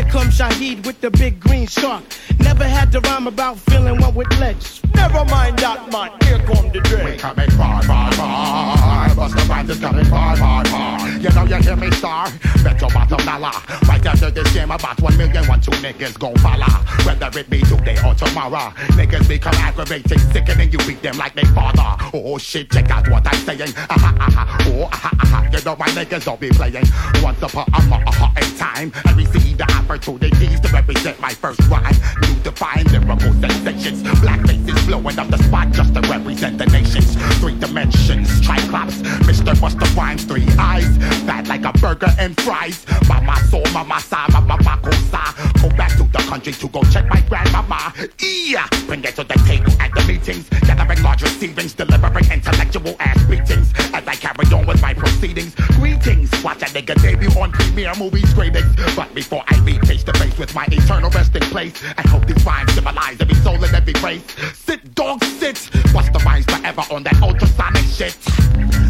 Here 0.00 0.08
comes 0.08 0.38
Shaheed 0.38 0.86
with 0.86 0.98
the 1.02 1.10
big 1.10 1.38
green 1.38 1.66
shark. 1.66 2.02
Never 2.38 2.64
had 2.64 2.90
to 2.92 3.00
rhyme 3.00 3.26
about 3.26 3.58
feeling 3.58 4.00
one 4.00 4.14
with 4.14 4.32
ledge. 4.40 4.80
Never 4.94 5.26
mind 5.26 5.58
that 5.58 5.92
man, 5.92 6.10
here 6.24 6.38
come 6.46 6.70
the 6.72 6.80
dread. 6.80 7.04
We 7.04 7.16
coming 7.18 7.50
far, 7.50 7.82
far, 7.82 8.10
far. 8.12 9.08
Busta 9.10 9.46
Rhymes 9.46 9.68
is 9.68 9.78
coming 9.78 10.06
far, 10.06 10.36
far, 10.38 10.64
far. 10.64 11.06
You 11.06 11.28
know 11.28 11.44
you 11.44 11.56
hear 11.56 11.76
me 11.76 11.90
star. 11.90 12.32
Bet 12.64 12.80
your 12.80 12.88
bottom 12.88 13.18
dollar. 13.26 13.52
Right 13.86 14.06
after 14.06 14.30
this 14.30 14.50
game, 14.54 14.70
about 14.70 14.98
one 15.02 15.16
million, 15.18 15.46
one 15.46 15.60
two 15.60 15.70
niggas 15.72 16.18
gon' 16.18 16.34
follow. 16.36 16.72
Whether 17.04 17.38
it 17.38 17.50
be 17.50 17.60
today 17.60 17.98
or 18.02 18.14
tomorrow. 18.14 18.72
Niggas 18.96 19.28
become 19.28 19.54
aggravating, 19.56 20.18
sickening. 20.32 20.72
You 20.72 20.78
beat 20.78 21.02
them 21.02 21.18
like 21.18 21.34
they 21.34 21.44
father. 21.52 22.10
Oh 22.14 22.38
shit, 22.38 22.70
check 22.70 22.90
out 22.90 23.06
what 23.10 23.26
I'm 23.26 23.38
saying. 23.44 23.74
Ah, 23.76 23.86
aha, 23.90 24.16
aha, 24.18 24.56
oh, 24.68 24.88
ah, 24.90 24.94
aha, 24.94 25.10
aha. 25.20 25.48
You 25.52 25.62
know 25.62 25.76
my 25.76 25.88
niggas 25.88 26.24
don't 26.24 26.40
be 26.40 26.48
playing. 26.48 26.86
Once 27.22 27.42
upon 27.42 27.68
a, 27.74 27.76
a, 27.76 27.98
a, 28.00 28.32
a 28.36 28.56
time, 28.56 28.92
I 29.04 29.12
received 29.12 29.58
the 29.58 29.70
opportunities 29.90 30.60
to 30.60 30.68
represent 30.68 31.18
my 31.18 31.30
first 31.30 31.60
rhyme. 31.68 31.94
New 32.22 32.34
define 32.44 32.84
lyrical 32.84 33.32
sensations. 33.40 34.02
Black 34.20 34.40
faces 34.46 34.86
blowing 34.86 35.18
up 35.18 35.28
the 35.28 35.38
spot 35.38 35.72
just 35.72 35.92
to 35.94 36.00
represent 36.02 36.58
the 36.58 36.66
nations. 36.66 37.16
Three 37.40 37.58
dimensions, 37.58 38.28
triclops. 38.40 39.02
Mr. 39.26 39.52
Busta 39.54 39.86
Rhymes, 39.96 40.24
three 40.24 40.46
eyes. 40.58 40.96
Fat 41.26 41.48
like 41.48 41.64
a 41.64 41.72
burger 41.78 42.12
and 42.20 42.40
fries. 42.40 42.86
Mama 43.08 43.36
soul, 43.50 43.64
mama 43.72 43.98
sa, 43.98 44.28
mama 44.30 44.56
mako 44.62 44.92
sa. 45.10 45.34
Go 45.60 45.68
back 45.70 45.90
to 45.96 46.04
the 46.04 46.22
country 46.30 46.52
to 46.52 46.68
go 46.68 46.82
check 46.84 47.08
my 47.08 47.20
grandmama. 47.22 47.92
Yeah, 48.20 48.68
bring 48.86 49.02
it 49.02 49.16
to 49.16 49.24
the 49.24 49.34
table 49.46 49.72
at 49.80 49.90
the 49.92 50.04
meetings. 50.06 50.48
Gathering 50.66 51.02
large 51.02 51.22
receivings, 51.22 51.74
delivering 51.74 52.30
intellectual 52.30 52.94
ass 53.00 53.22
beatings. 53.24 53.72
As 53.92 54.06
I 54.06 54.14
carry 54.14 54.46
on 54.54 54.66
with 54.66 54.80
my 54.80 54.94
proceedings. 54.94 55.54
Greetings, 55.78 56.30
watch 56.44 56.62
a 56.62 56.66
nigga 56.66 56.94
debut 57.02 57.30
on 57.40 57.50
premiere 57.50 57.94
movie 57.98 58.24
screenings. 58.26 58.70
But 58.94 59.12
before 59.14 59.42
I 59.48 59.58
meet 59.60 59.79
face 59.86 60.04
to 60.04 60.12
face 60.14 60.36
with 60.38 60.54
my 60.54 60.66
eternal 60.70 61.10
resting 61.10 61.42
place, 61.42 61.82
I 61.96 62.06
hope 62.08 62.26
these 62.26 62.44
rhymes 62.44 62.72
symbolize 62.72 63.20
every 63.20 63.34
soul 63.36 63.62
in 63.62 63.74
every 63.74 63.94
race. 64.02 64.24
Sit, 64.54 64.94
dog, 64.94 65.22
sit. 65.24 65.56
Busta 65.92 66.22
Rhymes 66.24 66.44
forever 66.46 66.82
on 66.90 67.02
that 67.04 67.20
ultrasonic 67.22 67.84
shit. 67.84 68.89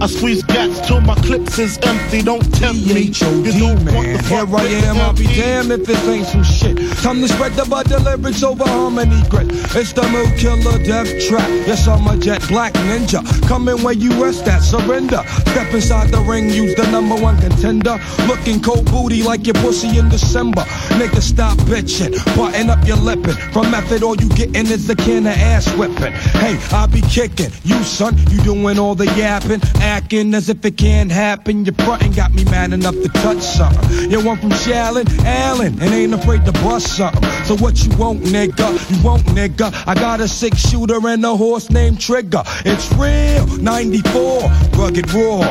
I 0.00 0.06
squeeze 0.06 0.42
gats 0.42 0.86
till 0.86 1.00
my 1.00 1.14
clips 1.14 1.58
is 1.58 1.78
empty. 1.82 2.22
Don't 2.22 2.42
tempt 2.54 2.86
me. 2.86 3.02
You 3.02 3.52
don't 3.58 3.84
want 3.94 4.06
the 4.10 4.24
Here 4.28 4.56
I 4.56 4.64
am, 4.88 4.96
I'll 4.98 5.12
be 5.12 5.26
damned 5.26 5.70
if 5.70 5.86
this 5.86 6.08
ain't 6.08 6.26
some 6.26 6.42
shit. 6.42 6.76
Time 6.98 7.20
to 7.20 7.28
spread 7.28 7.52
the 7.52 7.64
butter 7.64 7.98
lyrics 8.00 8.42
over 8.42 8.64
harmony 8.64 9.22
grit. 9.28 9.48
It's 9.76 9.92
the 9.92 10.02
mood 10.08 10.36
killer 10.36 10.82
death 10.84 11.08
trap. 11.28 11.48
Yes, 11.66 11.86
I'm 11.86 12.06
a 12.06 12.16
jet 12.16 12.46
black 12.48 12.72
ninja. 12.74 13.22
Coming 13.46 13.82
where 13.82 13.94
you 13.94 14.10
rest 14.22 14.46
at, 14.48 14.60
surrender. 14.60 15.22
Step 15.52 15.72
inside 15.72 16.10
the 16.10 16.20
ring, 16.20 16.50
use 16.50 16.74
the 16.74 16.86
number 16.90 17.14
one 17.14 17.40
contender. 17.40 17.98
Looking 18.26 18.60
cold 18.60 18.90
booty 18.90 19.22
like 19.22 19.46
your 19.46 19.54
pussy 19.54 19.98
in 19.98 20.08
December. 20.08 20.62
Nigga, 20.98 21.20
stop 21.20 21.56
bitching. 21.58 22.12
Button 22.36 22.68
up 22.68 22.84
your 22.86 22.96
lippin'. 22.96 23.34
From 23.52 23.70
method, 23.70 24.02
all 24.02 24.16
you 24.16 24.28
gettin' 24.30 24.66
is 24.66 24.88
a 24.90 24.96
can 24.96 25.26
of 25.26 25.36
ass 25.36 25.72
whipping. 25.76 26.12
Hey, 26.42 26.58
I 26.72 26.86
be 26.86 27.00
kicking. 27.02 27.50
You, 27.62 27.82
son, 27.84 28.16
you 28.30 28.40
doing 28.42 28.78
all 28.78 28.94
the 28.94 29.06
yapping. 29.14 29.60
Acting 29.84 30.34
as 30.34 30.48
if 30.48 30.64
it 30.64 30.76
can't 30.78 31.10
happen. 31.12 31.64
Your 31.66 31.74
frontin' 31.74 32.12
got 32.12 32.32
me 32.32 32.42
mad 32.44 32.72
enough 32.72 32.94
to 32.94 33.08
touch 33.08 33.42
something. 33.42 34.10
You 34.10 34.24
want 34.24 34.40
from 34.40 34.50
Shallon, 34.50 35.06
Allen, 35.24 35.78
and 35.80 35.94
ain't 35.94 36.14
afraid 36.14 36.44
to 36.46 36.52
bust 36.52 36.96
something. 36.96 37.22
So 37.44 37.54
what 37.56 37.84
you 37.84 37.94
want, 37.96 38.20
nigga? 38.22 38.68
You 38.90 39.04
want, 39.04 39.22
nigga? 39.26 39.72
I 39.86 39.94
got 39.94 40.20
a 40.20 40.26
six 40.26 40.58
shooter 40.68 41.06
and 41.06 41.24
a 41.24 41.36
horse 41.36 41.70
named 41.70 42.00
Trigger. 42.00 42.42
It's 42.64 42.90
real, 42.94 43.46
94, 43.62 44.40
rugged 44.78 45.12
raw. 45.12 45.42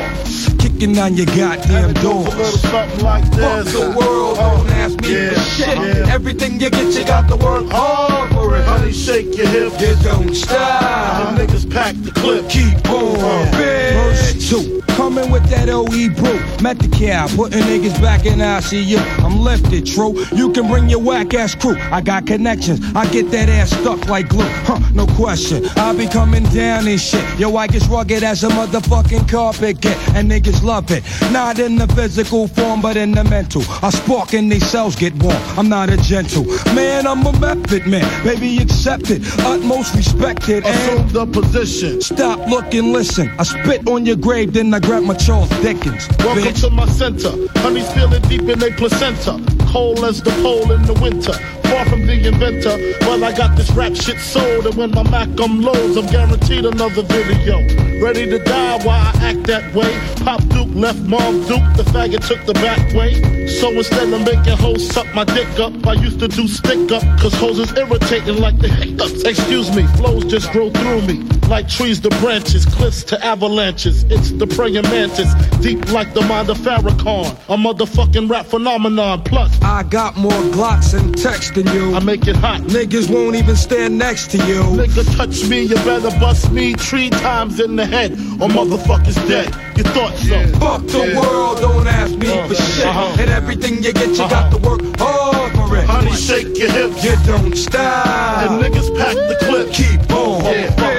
Kicking 0.58 0.98
on 0.98 1.14
your 1.14 1.26
goddamn 1.26 1.92
doors. 1.94 2.60
Something 2.60 3.04
like 3.04 3.24
Fuck 3.34 3.64
this. 3.64 3.72
the 3.72 3.94
world, 3.96 4.36
don't 4.36 4.68
ask 4.70 5.00
me 5.00 5.14
Yeah, 5.14 5.30
for 5.30 5.40
shit. 5.40 5.78
yeah. 5.78 6.12
Everything 6.14 6.60
you 6.60 6.70
get, 6.70 6.92
you 6.94 7.04
got 7.06 7.28
to 7.28 7.36
work 7.36 7.70
hard 7.70 8.32
oh, 8.32 8.33
it. 8.56 8.64
Honey, 8.64 8.92
shake 8.92 9.36
your 9.36 9.46
hips. 9.46 9.80
You 9.80 9.94
don't 10.02 10.34
stop. 10.34 11.36
The 11.36 11.46
niggas 11.46 11.70
pack 11.70 11.94
the 12.02 12.10
clip. 12.10 12.48
Keep 12.48 12.88
on, 12.90 13.46
bitch. 13.52 14.48
Two. 14.48 14.84
Coming 14.96 15.32
with 15.32 15.44
that 15.50 15.68
OE 15.68 16.08
brew. 16.14 16.38
Met 16.62 16.78
the 16.78 16.86
cow, 16.86 17.26
putting 17.34 17.62
niggas 17.62 18.00
back 18.00 18.26
in 18.26 18.38
the 18.38 18.44
ICU. 18.44 18.98
I'm 19.24 19.40
lifted, 19.40 19.86
true. 19.86 20.24
You 20.32 20.52
can 20.52 20.68
bring 20.68 20.88
your 20.88 21.00
whack 21.00 21.34
ass 21.34 21.56
crew. 21.56 21.76
I 21.90 22.00
got 22.00 22.26
connections. 22.26 22.80
I 22.94 23.04
get 23.10 23.28
that 23.32 23.48
ass 23.48 23.70
stuck 23.70 24.06
like 24.08 24.28
glue. 24.28 24.46
Huh, 24.62 24.78
no 24.94 25.06
question. 25.16 25.66
I 25.76 25.96
be 25.96 26.06
coming 26.06 26.44
down 26.44 26.86
and 26.86 27.00
shit. 27.00 27.24
Yo, 27.40 27.56
I 27.56 27.66
get 27.66 27.84
rugged 27.88 28.22
as 28.22 28.44
a 28.44 28.48
motherfucking 28.50 29.28
carpet 29.28 29.80
get. 29.80 29.98
And 30.14 30.30
niggas 30.30 30.62
love 30.62 30.88
it. 30.92 31.02
Not 31.32 31.58
in 31.58 31.74
the 31.74 31.88
physical 31.88 32.46
form, 32.46 32.80
but 32.80 32.96
in 32.96 33.10
the 33.10 33.24
mental. 33.24 33.62
I 33.82 33.90
spark 33.90 34.32
and 34.32 34.50
these 34.50 34.64
cells 34.64 34.94
get 34.94 35.12
warm. 35.16 35.42
I'm 35.58 35.68
not 35.68 35.90
a 35.90 35.96
gentle. 35.96 36.44
Man, 36.72 37.08
I'm 37.08 37.26
a 37.26 37.32
method 37.40 37.88
man. 37.88 38.06
Baby, 38.24 38.43
accept 38.44 39.10
it. 39.10 39.22
Utmost 39.40 39.94
respected. 39.94 40.64
Assume 40.64 41.08
the 41.08 41.26
position. 41.26 42.00
Stop, 42.00 42.38
look, 42.48 42.72
and 42.74 42.92
listen. 42.92 43.30
I 43.38 43.42
spit 43.44 43.88
on 43.88 44.06
your 44.06 44.16
grave, 44.16 44.52
then 44.52 44.72
I 44.74 44.80
grab 44.80 45.02
my 45.02 45.14
Charles 45.14 45.48
Dickens. 45.62 46.08
Welcome 46.18 46.44
bitch. 46.44 46.60
to 46.60 46.70
my 46.70 46.86
center. 46.86 47.32
Honey's 47.60 47.90
feeling 47.92 48.22
deep 48.22 48.42
in 48.42 48.58
their 48.58 48.72
placenta. 48.72 49.42
Cold 49.66 50.04
as 50.04 50.22
the 50.22 50.30
pole 50.42 50.70
in 50.72 50.82
the 50.82 50.94
winter. 50.94 51.63
Far 51.74 51.86
from 51.86 52.06
the 52.06 52.28
inventor. 52.28 52.76
Well, 53.00 53.24
I 53.24 53.32
got 53.32 53.56
this 53.56 53.68
rap 53.72 53.96
shit 53.96 54.20
sold. 54.20 54.64
And 54.64 54.76
when 54.76 54.92
my 54.92 55.02
Mac 55.10 55.28
um 55.40 55.60
loads, 55.60 55.96
I'm 55.96 56.06
guaranteed 56.06 56.64
another 56.64 57.02
video. 57.02 57.58
Ready 58.00 58.26
to 58.26 58.38
die 58.38 58.78
while 58.84 59.10
I 59.10 59.10
act 59.30 59.42
that 59.48 59.74
way. 59.74 59.92
Pop 60.24 60.40
Duke 60.50 60.72
left 60.72 61.00
Mom 61.00 61.40
Duke. 61.48 61.66
The 61.74 61.82
faggot 61.90 62.24
took 62.28 62.46
the 62.46 62.54
back 62.54 62.78
way. 62.94 63.48
So 63.48 63.70
instead 63.72 64.12
of 64.12 64.20
making 64.24 64.56
hoes 64.56 64.88
suck 64.88 65.12
my 65.16 65.24
dick 65.24 65.48
up, 65.58 65.84
I 65.84 65.94
used 65.94 66.20
to 66.20 66.28
do 66.28 66.46
stick 66.46 66.92
up. 66.92 67.02
Cause 67.18 67.34
hoes 67.34 67.58
is 67.58 67.76
irritating 67.76 68.36
like 68.36 68.56
the 68.60 68.68
hiccups. 68.68 69.24
Excuse 69.24 69.74
me, 69.74 69.84
flows 69.96 70.26
just 70.26 70.52
grow 70.52 70.70
through 70.70 71.02
me. 71.02 71.26
Like 71.48 71.68
trees 71.68 72.00
to 72.00 72.10
branches, 72.20 72.64
cliffs 72.66 73.04
to 73.04 73.24
avalanches. 73.24 74.04
It's 74.04 74.30
the 74.32 74.46
praying 74.46 74.82
mantis, 74.84 75.32
deep 75.60 75.90
like 75.92 76.14
the 76.14 76.22
mind 76.22 76.50
of 76.50 76.58
Farrakhan. 76.58 77.30
A 77.48 77.56
motherfucking 77.56 78.28
rap 78.30 78.46
phenomenon. 78.46 79.22
Plus, 79.24 79.60
I 79.62 79.82
got 79.82 80.16
more 80.16 80.32
Glocks 80.54 80.98
and 80.98 81.16
text 81.16 81.54
than 81.54 81.66
you. 81.68 81.94
I 81.94 82.00
make 82.00 82.26
it 82.26 82.36
hot. 82.36 82.62
Niggas 82.62 83.12
won't 83.12 83.36
even 83.36 83.56
stand 83.56 83.98
next 83.98 84.30
to 84.32 84.38
you. 84.38 84.62
Nigga 84.62 85.04
touch 85.16 85.48
me, 85.48 85.62
you 85.62 85.76
better 85.76 86.10
bust 86.18 86.50
me 86.52 86.74
three 86.74 87.10
times 87.10 87.60
in 87.60 87.76
the 87.76 87.86
head, 87.86 88.12
or 88.12 88.48
motherfuckers 88.48 89.16
dead. 89.28 89.54
You 89.76 89.82
thought 89.84 90.14
so? 90.16 90.46
Fuck 90.58 90.86
the 90.86 91.20
world, 91.20 91.58
don't 91.58 91.86
ask 91.86 92.14
me 92.16 92.28
for 92.48 92.54
shit. 92.54 92.86
Uh-huh. 92.86 93.16
And 93.18 93.30
everything 93.30 93.82
you 93.82 93.92
get, 93.92 94.10
you 94.10 94.28
got 94.28 94.50
to 94.52 94.58
work 94.58 94.80
hard 94.98 95.52
for 95.52 95.76
it. 95.76 95.84
Honey, 95.84 96.12
shake 96.12 96.56
your 96.56 96.70
hips. 96.70 97.02
You 97.04 97.16
don't 97.26 97.56
stop. 97.56 98.06
And 98.06 98.62
niggas 98.62 98.96
pack 98.96 99.14
the 99.14 99.36
clip. 99.40 99.72
Keep 99.72 100.10
on. 100.12 100.42
Motherfucker, 100.42 100.93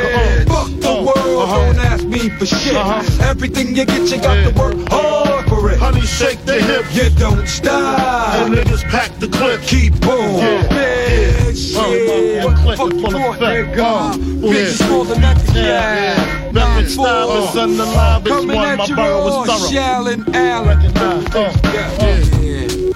don't 2.30 2.40
for 2.40 2.46
shit. 2.46 2.76
Uh-huh. 2.76 3.24
Everything 3.30 3.76
you 3.76 3.86
get, 3.86 4.10
you 4.10 4.18
got 4.22 4.36
to 4.48 4.60
work 4.60 4.76
hard 4.90 5.48
for 5.48 5.72
it. 5.72 5.80
Honey, 5.80 6.02
shake 6.02 6.44
the 6.46 6.62
hips. 6.62 6.96
You 6.96 7.10
don't 7.18 7.48
stop. 7.48 8.36
And 8.36 8.54
niggas 8.56 8.84
pack 8.90 9.12
the 9.20 9.28
clip. 9.28 9.62
Keep 9.62 10.06
on. 10.08 10.38
Yeah. 10.38 10.74
Yeah, 10.74 11.52
shit. 11.54 12.44
Uh, 12.46 12.50
What 12.50 12.78
fuck 12.78 12.94
you 12.94 13.00
full 13.02 13.08
of 13.08 13.14
want, 13.14 13.40
fat. 13.40 13.66
nigga? 13.68 13.80
Uh, 13.80 14.48
yeah. 14.48 15.04
the 15.04 15.20
next 15.20 15.54
Yeah, 15.54 15.64
yeah. 15.64 16.52
yeah. 16.54 16.88
Style 16.88 17.44
is 17.44 17.50
unalive. 17.56 18.22
It's 18.22 18.28
Coming 18.30 18.56
one. 18.56 18.78
My 18.78 18.88
borough 18.88 19.24
was 19.26 19.48
thorough. 19.48 19.72
Shallon 19.72 20.36
Allen. 20.36 20.68
Recognize. 20.78 21.36
Uh, 21.36 21.62
Yeah. 21.74 22.95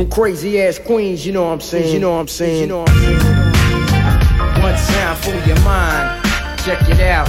From 0.00 0.08
crazy 0.08 0.58
ass 0.62 0.78
queens, 0.78 1.26
you 1.26 1.32
know 1.34 1.44
what 1.44 1.52
I'm 1.52 1.60
saying? 1.60 1.92
You 1.92 2.00
know 2.00 2.12
what 2.12 2.20
I'm 2.20 2.28
saying? 2.28 2.62
You 2.62 2.66
know 2.68 2.78
what 2.78 2.88
I'm 2.88 3.20
saying? 3.20 4.62
One 4.62 4.78
sound 4.78 5.18
for 5.18 5.36
your 5.46 5.60
mind. 5.60 6.24
Check 6.64 6.80
it 6.88 7.00
out. 7.00 7.28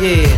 Yeah. 0.00 0.28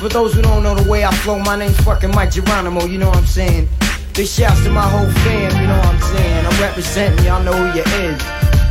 For 0.00 0.08
those 0.08 0.34
who 0.34 0.42
don't 0.42 0.64
know 0.64 0.74
the 0.74 0.90
way 0.90 1.04
I 1.04 1.14
flow, 1.14 1.38
my 1.38 1.54
name's 1.54 1.78
fucking 1.82 2.10
Mic 2.10 2.32
Geronimo, 2.32 2.86
you 2.86 2.98
know 2.98 3.10
what 3.10 3.18
I'm 3.18 3.26
saying? 3.26 3.68
Big 4.14 4.26
shouts 4.26 4.64
to 4.64 4.70
my 4.70 4.82
whole 4.82 5.08
fam, 5.22 5.52
you 5.62 5.68
know 5.68 5.78
what 5.78 5.86
I'm 5.86 6.00
saying? 6.00 6.46
I'm 6.46 6.60
representing, 6.60 7.26
y'all 7.26 7.44
know 7.44 7.52
who 7.52 7.78
you 7.78 7.84
is. 7.84 8.20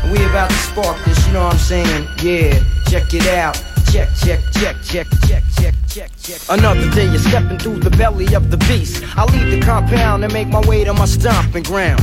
And 0.03 0.11
we 0.11 0.17
about 0.25 0.49
to 0.49 0.55
spark 0.57 1.01
this, 1.05 1.25
you 1.27 1.31
know 1.31 1.45
what 1.45 1.53
I'm 1.53 1.59
saying? 1.59 2.07
Yeah, 2.21 2.59
check 2.89 3.13
it 3.13 3.25
out. 3.29 3.55
Check, 3.89 4.09
check, 4.21 4.41
check, 4.51 4.75
check, 4.83 5.07
check, 5.07 5.07
check, 5.07 5.07
check, 5.21 5.43
check. 5.43 5.50
Another 6.49 6.89
day 6.91 7.05
you're 7.05 7.19
stepping 7.19 7.57
through 7.57 7.79
the 7.79 7.89
belly 7.89 8.33
of 8.33 8.49
the 8.49 8.57
beast. 8.57 9.03
I 9.17 9.25
leave 9.25 9.51
the 9.51 9.65
compound 9.65 10.23
and 10.23 10.31
make 10.31 10.47
my 10.47 10.61
way 10.61 10.83
to 10.83 10.93
my 10.93 11.05
stomping 11.05 11.63
grounds. 11.63 12.01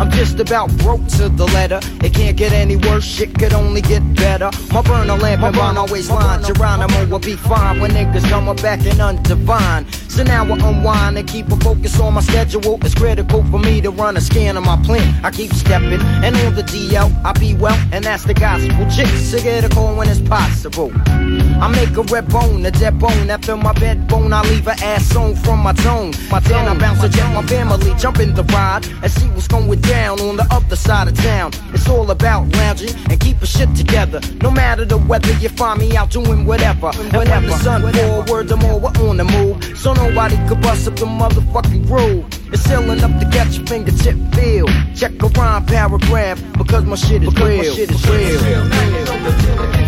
I'm 0.00 0.10
just 0.10 0.40
about 0.40 0.76
broke 0.78 1.06
to 1.18 1.28
the 1.28 1.46
letter. 1.46 1.80
It 2.04 2.14
can't 2.14 2.36
get 2.36 2.52
any 2.52 2.76
worse, 2.76 3.04
shit 3.04 3.38
could 3.38 3.52
only 3.52 3.80
get 3.80 4.02
better. 4.14 4.50
My 4.72 4.82
burner 4.82 5.16
lamp 5.16 5.42
and 5.42 5.56
mine 5.56 5.76
always 5.76 6.10
line. 6.10 6.42
Geronimo 6.42 7.06
will 7.06 7.18
be 7.20 7.36
fine 7.36 7.80
when 7.80 7.92
niggas 7.92 8.28
come 8.28 8.54
back 8.56 8.80
and 8.80 8.98
undivine. 8.98 9.86
So 10.10 10.24
now 10.24 10.44
I 10.44 10.58
unwind 10.68 11.16
and 11.16 11.28
keep 11.28 11.46
a 11.52 11.56
focus 11.56 12.00
on 12.00 12.14
my 12.14 12.20
schedule. 12.20 12.78
It's 12.82 12.94
critical 12.94 13.44
for 13.44 13.58
me 13.58 13.80
to 13.82 13.90
run 13.90 14.16
a 14.16 14.20
scan 14.20 14.56
of 14.56 14.64
my 14.64 14.76
plan. 14.82 15.24
I 15.24 15.30
keep 15.30 15.52
stepping, 15.52 16.00
and 16.00 16.34
on 16.36 16.54
the 16.56 16.62
DL, 16.62 17.12
I 17.24 17.32
be 17.34 17.54
well, 17.54 17.78
and 17.92 18.04
that's 18.04 18.24
the 18.24 18.34
gospel. 18.34 18.90
Chicks 18.90 19.30
to 19.30 19.40
get 19.40 19.64
a 19.64 19.68
call 19.68 19.94
when 19.96 20.08
it's 20.08 20.20
possible. 20.20 20.90
I 21.06 21.68
make 21.68 21.96
a 21.96 22.02
red 22.02 22.28
bone, 22.28 22.66
a 22.66 22.70
dead 22.72 22.97
bone. 22.98 23.30
After 23.30 23.56
my 23.56 23.72
bed 23.72 24.08
bone, 24.08 24.32
I 24.32 24.42
leave 24.42 24.66
a 24.66 24.72
ass 24.72 25.14
on 25.16 25.34
from 25.36 25.60
my 25.60 25.72
tone. 25.72 26.12
My 26.30 26.40
then 26.40 26.68
I 26.68 26.76
bounce 26.78 27.00
to 27.00 27.08
jet 27.08 27.32
my 27.32 27.42
family, 27.46 27.94
jump 27.98 28.18
in 28.18 28.34
the 28.34 28.44
ride 28.44 28.86
and 29.02 29.10
see 29.10 29.28
what's 29.28 29.48
going 29.48 29.80
down 29.80 30.20
on 30.20 30.36
the 30.36 30.46
other 30.50 30.76
side 30.76 31.08
of 31.08 31.16
town. 31.16 31.52
It's 31.72 31.88
all 31.88 32.10
about 32.10 32.48
lounging 32.56 32.94
and 33.10 33.18
keeping 33.20 33.46
shit 33.46 33.74
together. 33.74 34.20
No 34.42 34.50
matter 34.50 34.84
the 34.84 34.98
weather, 34.98 35.32
you 35.34 35.48
find 35.48 35.80
me 35.80 35.96
out 35.96 36.10
doing 36.10 36.44
whatever. 36.44 36.90
And 36.94 37.12
when 37.12 37.28
the 37.46 37.56
sun 37.58 37.82
forward, 37.92 38.48
the 38.48 38.56
more 38.56 38.78
we're 38.78 39.08
on 39.08 39.16
the 39.16 39.24
move. 39.24 39.78
So 39.78 39.92
nobody 39.92 40.36
could 40.48 40.60
bust 40.60 40.88
up 40.88 40.96
the 40.96 41.06
motherfucking 41.06 41.86
groove. 41.86 42.26
It's 42.52 42.62
still 42.62 42.90
enough 42.90 43.20
to 43.20 43.28
catch 43.30 43.56
your 43.56 43.66
fingertip 43.66 44.16
feel. 44.34 44.66
Check 44.94 45.22
a 45.22 45.28
rhyme 45.28 45.66
paragraph 45.66 46.42
because 46.56 46.84
my 46.84 46.96
shit 46.96 47.22
is 47.22 47.34
real. 47.34 47.58
My 47.58 47.64
shit 47.64 47.90
is 47.90 48.06
real. 48.08 49.87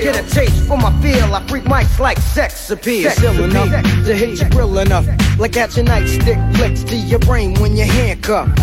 Get 0.00 0.16
a 0.16 0.34
taste 0.34 0.66
for 0.66 0.78
my 0.78 0.90
feel. 1.02 1.34
I 1.34 1.46
freak 1.46 1.64
mics 1.64 1.98
like 1.98 2.18
sex 2.18 2.70
appeal. 2.70 3.10
Still 3.10 3.44
enough 3.44 3.68
to 4.06 4.14
hit 4.14 4.40
you 4.40 4.48
real 4.58 4.78
enough. 4.78 5.06
Like 5.38 5.56
at 5.58 5.76
your 5.76 5.84
nightstick 5.84 6.56
flicks 6.56 6.82
to 6.84 6.96
your 6.96 7.18
brain 7.18 7.54
when 7.60 7.76
you're 7.76 7.86
handcuffed. 7.86 8.58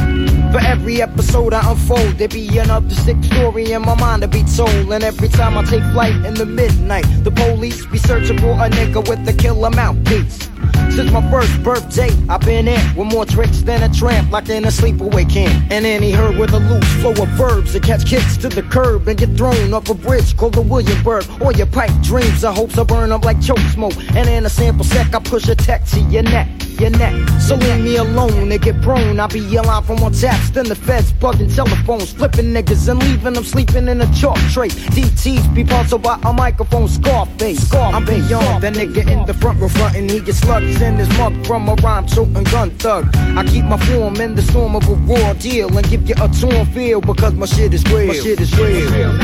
For 0.52 0.60
every 0.60 1.00
episode 1.00 1.54
I 1.54 1.70
unfold, 1.70 2.18
there 2.18 2.28
be 2.28 2.58
another 2.58 2.90
sick 2.96 3.24
story 3.24 3.72
in 3.72 3.84
my 3.84 3.94
mind 4.00 4.24
to 4.24 4.28
be 4.28 4.44
told. 4.44 4.92
And 4.92 5.04
every 5.04 5.28
time 5.28 5.60
I 5.60 5.64
take 5.64 5.84
flight 5.94 6.16
in 6.26 6.34
the 6.34 6.46
midnight, 6.46 7.06
the 7.24 7.30
police 7.32 7.86
be 7.86 8.00
searching 8.00 8.40
for 8.40 8.54
a 8.54 8.70
nigga 8.70 9.08
with 9.08 9.28
a 9.28 9.34
killer 9.34 9.70
mouthpiece. 9.70 10.50
Since 10.96 11.12
my 11.12 11.30
first 11.30 11.64
birthday, 11.64 12.10
I've 12.28 12.42
been 12.42 12.68
in 12.68 12.96
with 12.96 13.08
more 13.08 13.26
tricks 13.26 13.62
than 13.62 13.84
a 13.84 13.94
tramp, 13.94 14.32
like 14.32 14.50
in 14.50 14.66
a 14.66 14.70
sleepaway 14.70 15.30
camp. 15.30 15.72
And 15.72 15.86
any 15.86 16.12
herd 16.12 16.38
with 16.38 16.54
a 16.54 16.60
loose 16.60 16.92
flow 17.02 17.12
of 17.12 17.30
verbs 17.30 17.74
to 17.74 17.80
catch 17.80 18.06
kicks 18.06 18.38
to 18.38 18.50
the 18.50 18.64
curb 18.64 19.08
and 19.08 19.18
get 19.18 19.36
thrown 19.38 19.74
off 19.74 19.90
a 19.90 19.94
bridge 19.94 20.36
called 20.36 20.56
the 20.56 20.62
Williamsburg. 20.62 21.26
Or 21.42 21.54
your 21.54 21.68
pipe 21.68 21.92
dreams 22.02 22.44
of 22.44 22.56
hopes 22.56 22.76
will 22.76 22.86
burn 22.86 23.12
up 23.12 23.26
like 23.26 23.42
choke 23.42 23.60
smoke. 23.74 23.96
And 24.16 24.28
in 24.30 24.46
a 24.46 24.50
sample 24.50 24.86
sec, 24.86 25.14
I 25.14 25.20
push 25.20 25.48
a 25.48 25.56
tech 25.56 25.86
to 25.88 26.00
your 26.02 26.24
neck. 26.24 26.67
Your 26.80 26.92
neck, 26.92 27.28
so 27.40 27.56
leave 27.56 27.84
me 27.84 27.96
alone 27.98 28.52
and 28.52 28.62
get 28.62 28.80
prone. 28.84 29.20
I'll 29.20 29.28
be 29.28 29.40
yelling 29.40 29.84
from 29.84 29.98
taps 30.14 30.52
than 30.52 30.68
the 30.68 30.76
feds, 30.76 31.12
bugging 31.12 31.54
telephones, 31.56 32.14
flipping 32.14 32.54
niggas 32.54 32.88
and 32.88 33.02
leaving 33.02 33.34
them 33.34 33.44
sleeping 33.44 33.88
in 33.88 34.00
a 34.00 34.14
chalk 34.14 34.38
tray. 34.54 34.70
DTs 34.70 35.56
be 35.56 35.66
sponsored 35.66 36.04
by 36.04 36.20
a 36.24 36.32
microphone, 36.32 36.88
Scarface. 36.88 37.74
I'm 37.74 38.06
beyond 38.06 38.62
the 38.62 38.70
nigga 38.70 39.10
in 39.10 39.26
the 39.26 39.34
front 39.34 39.60
row 39.60 39.70
frontin'. 39.70 40.08
He 40.08 40.20
gets 40.20 40.38
slugs 40.38 40.80
in 40.80 40.98
his 40.98 41.10
mug 41.18 41.48
from 41.48 41.68
a 41.68 41.74
rhyme 41.76 42.06
toting 42.06 42.44
gun 42.44 42.70
thug. 42.78 43.10
I 43.36 43.44
keep 43.44 43.66
my 43.66 43.78
form 43.86 44.18
in 44.18 44.36
the 44.36 44.44
storm 44.44 44.76
of 44.76 44.88
a 44.88 44.94
raw 44.94 45.34
deal 45.34 45.76
and 45.76 45.90
give 45.90 46.08
you 46.08 46.16
a 46.22 46.30
torn 46.30 46.68
feel 46.68 47.02
because 47.02 47.34
my 47.34 47.48
shit 47.48 47.74
is 47.74 47.84
real. 47.86 48.08
My 48.08 48.14
shit 48.14 48.40
is 48.40 48.56
real. 48.60 49.18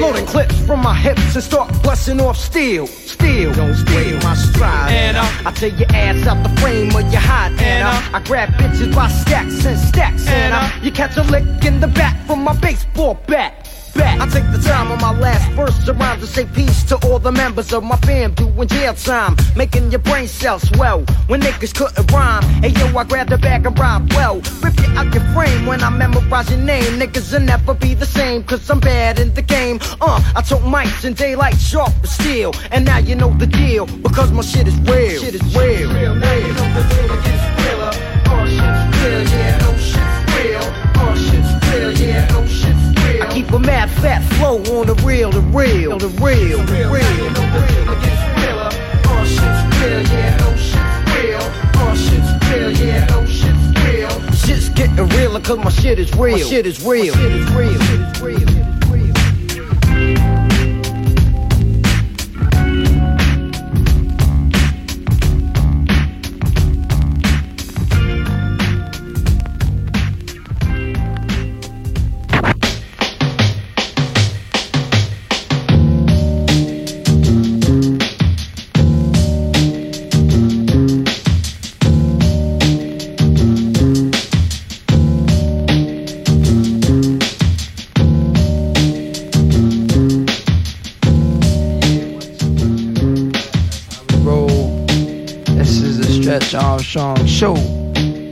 Loading 0.00 0.26
clips 0.26 0.58
from 0.66 0.80
my 0.82 0.94
hips 0.94 1.34
and 1.34 1.44
start 1.44 1.70
busting 1.82 2.20
off 2.20 2.36
steel. 2.36 2.86
Steel, 2.86 3.52
don't 3.54 3.74
steal 3.74 4.18
my 4.20 4.34
stride. 4.34 4.92
And, 4.92 5.16
uh, 5.16 5.26
I 5.46 5.50
tear 5.52 5.70
your 5.70 5.88
ass 5.94 6.26
out 6.26 6.42
the 6.42 6.60
frame 6.60 6.94
of 6.94 7.10
your 7.12 7.20
hide. 7.20 7.52
And, 7.52 7.60
And, 7.60 7.88
uh, 7.88 8.16
I 8.16 8.20
grab 8.20 8.50
bitches 8.54 8.94
by 8.94 9.08
stacks 9.08 9.64
and 9.64 9.78
stacks. 9.78 10.26
And, 10.26 10.52
uh, 10.52 10.58
uh, 10.58 10.70
you 10.82 10.90
catch 10.90 11.16
a 11.16 11.22
lick 11.22 11.44
in 11.64 11.80
the 11.80 11.88
back 11.88 12.16
from 12.26 12.44
my 12.44 12.54
baseball 12.54 13.18
bat. 13.26 13.68
Back. 13.94 14.20
I 14.20 14.26
take 14.28 14.50
the 14.50 14.58
time 14.58 14.90
on 14.90 15.00
my 15.00 15.16
last 15.18 15.50
verse 15.52 15.84
to 15.84 15.92
rhyme 15.92 16.20
to 16.20 16.26
say 16.26 16.46
peace 16.46 16.82
to 16.84 16.96
all 17.06 17.18
the 17.18 17.32
members 17.32 17.72
of 17.72 17.84
my 17.84 17.96
fam 17.98 18.34
doing 18.34 18.68
jail 18.68 18.94
time, 18.94 19.36
making 19.56 19.90
your 19.90 20.00
brain 20.00 20.28
cells 20.28 20.68
swell. 20.68 21.04
When 21.28 21.40
niggas 21.40 21.74
couldn't 21.74 22.10
rhyme, 22.12 22.42
hey 22.62 22.70
yo, 22.70 22.96
I 22.96 23.04
grab 23.04 23.28
the 23.28 23.38
bag 23.38 23.66
and 23.66 23.78
rhyme 23.78 24.06
well. 24.10 24.36
Rip 24.62 24.78
you 24.80 24.98
out 24.98 25.12
your 25.14 25.24
frame 25.34 25.66
when 25.66 25.82
I 25.82 25.90
memorize 25.90 26.50
your 26.50 26.60
name. 26.60 26.98
Niggas 26.98 27.32
will 27.32 27.40
never 27.40 27.74
be 27.74 27.94
the 27.94 28.06
same, 28.06 28.44
cause 28.44 28.68
I'm 28.70 28.80
bad 28.80 29.18
in 29.18 29.32
the 29.34 29.42
game. 29.42 29.78
Uh, 30.00 30.20
I 30.34 30.42
took 30.42 30.60
mics 30.60 31.04
in 31.04 31.14
daylight 31.14 31.58
sharp 31.58 31.92
as 32.02 32.14
steel. 32.14 32.52
And 32.72 32.84
now 32.84 32.98
you 32.98 33.14
know 33.14 33.32
the 33.34 33.46
deal, 33.46 33.86
because 33.86 34.32
my 34.32 34.42
shit 34.42 34.66
is 34.66 34.78
real. 34.80 35.22
Shit 35.22 35.34
is 35.34 35.56
real. 35.56 35.92
real 35.92 36.14
yeah, 39.22 39.58
no 39.58 39.76
shit's 39.76 40.34
real. 40.34 40.64
All 41.00 41.14
shit's 41.16 41.52
real. 41.68 41.92
Yeah, 41.92 42.26
no 42.32 42.46
shit's 42.46 42.83
keep 43.34 43.50
a 43.50 43.58
mad 43.58 43.90
fat 43.90 44.22
flow 44.34 44.58
on 44.78 44.86
the 44.86 44.94
real, 45.04 45.30
the 45.30 45.40
real, 45.40 45.98
the 45.98 46.08
real, 46.22 46.58
the 46.64 46.76
real. 46.88 47.04
Shit's 54.34 54.68
getting 54.70 55.08
realer 55.08 55.40
cause 55.40 55.58
my 55.58 55.70
shit 55.70 55.98
is 55.98 56.14
real. 56.14 56.38
My 56.38 56.42
shit 56.44 56.66
is 56.66 56.84
real. 56.84 57.14
My 57.14 57.20
shit 57.20 57.32
is 57.32 57.50
real. 57.50 57.78
My 57.78 57.84
Shit 57.84 58.00
is 58.00 58.20
real. 58.20 58.73
Armstrong 96.84 97.26
Show. 97.26 97.54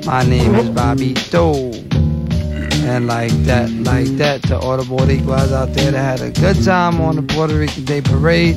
My 0.04 0.24
name 0.24 0.54
is 0.56 0.68
Bobby 0.68 1.14
Doe. 1.30 1.72
And 2.84 3.06
like 3.06 3.32
that, 3.44 3.70
like 3.70 4.08
that 4.18 4.42
to 4.44 4.58
all 4.58 4.76
the 4.76 4.82
Boricuas 4.82 5.52
out 5.52 5.72
there 5.72 5.90
that 5.90 6.18
had 6.18 6.20
a 6.20 6.30
good 6.38 6.62
time 6.62 7.00
on 7.00 7.16
the 7.16 7.22
Puerto 7.22 7.58
Rican 7.58 7.86
Day 7.86 8.02
Parade. 8.02 8.56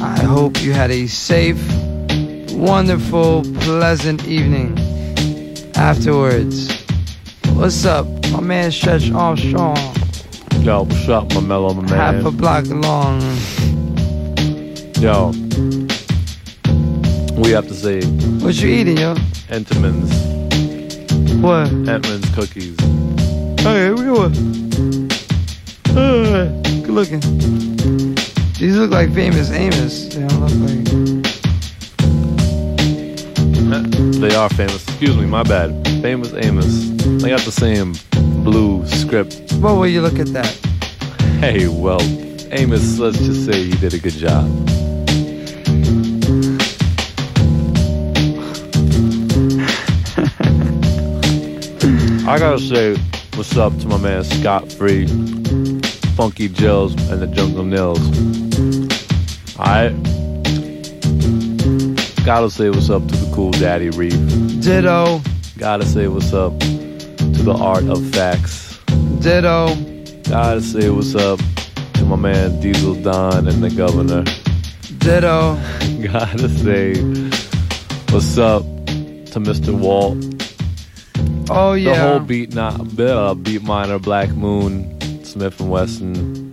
I 0.00 0.20
hope 0.20 0.62
you 0.62 0.72
had 0.72 0.92
a 0.92 1.08
safe, 1.08 1.60
wonderful, 2.52 3.42
pleasant 3.60 4.24
evening 4.28 4.78
afterwards. 5.74 6.70
What's 7.54 7.84
up? 7.84 8.06
My 8.30 8.40
man 8.40 8.70
Stretch 8.70 9.10
Armstrong. 9.10 9.78
Yo, 10.60 10.84
what's 10.84 11.08
up, 11.08 11.34
my 11.34 11.40
mellow, 11.40 11.74
my 11.74 11.82
man? 11.82 12.14
Half 12.14 12.24
a 12.24 12.30
block 12.30 12.66
long. 12.66 13.20
Yo, 15.00 15.32
we 17.40 17.50
have 17.50 17.66
to 17.68 17.74
say. 17.74 18.02
What 18.44 18.54
you 18.60 18.68
eating, 18.68 18.98
yo? 18.98 19.14
Entenmann's. 19.48 20.12
What? 21.40 21.68
Entenmann's 21.68 22.28
cookies. 22.34 22.76
Okay, 23.60 23.90
we 23.90 24.04
go. 24.04 24.30
Alright, 25.96 26.62
good 26.84 26.90
looking. 26.90 27.20
These 28.54 28.76
look 28.76 28.90
like 28.90 29.12
famous 29.14 29.50
Amos. 29.50 30.14
They 30.14 30.26
don't 30.26 30.40
look 30.40 30.52
like. 30.68 30.84
They 34.20 34.34
are 34.34 34.48
famous. 34.50 34.86
Excuse 34.88 35.16
me, 35.16 35.26
my 35.26 35.42
bad. 35.42 35.70
Famous 36.02 36.34
Amos. 36.34 36.90
They 37.22 37.30
got 37.30 37.40
the 37.40 37.52
same 37.52 37.94
blue 38.44 38.86
script. 38.86 39.52
What 39.54 39.76
will 39.76 39.86
you 39.86 40.02
look 40.02 40.18
at 40.18 40.28
that? 40.34 40.54
Hey, 41.40 41.68
well, 41.68 42.02
Amos, 42.52 42.98
let's 42.98 43.18
just 43.18 43.46
say 43.46 43.64
he 43.64 43.76
did 43.78 43.94
a 43.94 43.98
good 43.98 44.12
job. 44.12 44.46
I 52.30 52.38
gotta 52.38 52.60
say, 52.60 52.94
what's 53.34 53.56
up 53.56 53.76
to 53.78 53.88
my 53.88 53.96
man 53.96 54.22
Scott 54.22 54.70
Free, 54.70 55.08
Funky 56.14 56.48
Jills, 56.48 56.94
and 57.10 57.20
the 57.20 57.26
Jungle 57.26 57.64
Nils. 57.64 57.98
I 59.58 59.88
gotta 62.24 62.48
say 62.48 62.70
what's 62.70 62.88
up 62.88 63.04
to 63.08 63.16
the 63.16 63.34
Cool 63.34 63.50
Daddy 63.50 63.90
Reef. 63.90 64.14
Ditto. 64.62 65.20
Gotta 65.58 65.84
say 65.84 66.06
what's 66.06 66.32
up 66.32 66.56
to 66.60 67.42
the 67.42 67.52
Art 67.52 67.82
of 67.88 68.00
Facts. 68.10 68.78
Ditto. 69.18 69.74
Gotta 70.28 70.60
say 70.60 70.88
what's 70.88 71.16
up 71.16 71.40
to 71.94 72.04
my 72.04 72.14
man 72.14 72.60
Diesel 72.60 72.94
Don 72.94 73.48
and 73.48 73.60
the 73.60 73.70
Governor. 73.70 74.22
Ditto. 74.98 75.54
Gotta 76.00 76.48
say 76.48 76.94
what's 78.14 78.38
up 78.38 78.62
to 78.62 79.40
Mr. 79.40 79.76
Walt. 79.76 80.29
Oh 81.52 81.72
yeah, 81.74 81.92
The 81.94 81.98
whole 82.00 82.20
beat 82.20 82.54
not 82.54 83.00
uh, 83.00 83.34
beat 83.34 83.62
miner, 83.62 83.98
Black 83.98 84.30
Moon, 84.30 85.24
Smith 85.24 85.60
and 85.60 85.70
Wesson 85.70 86.50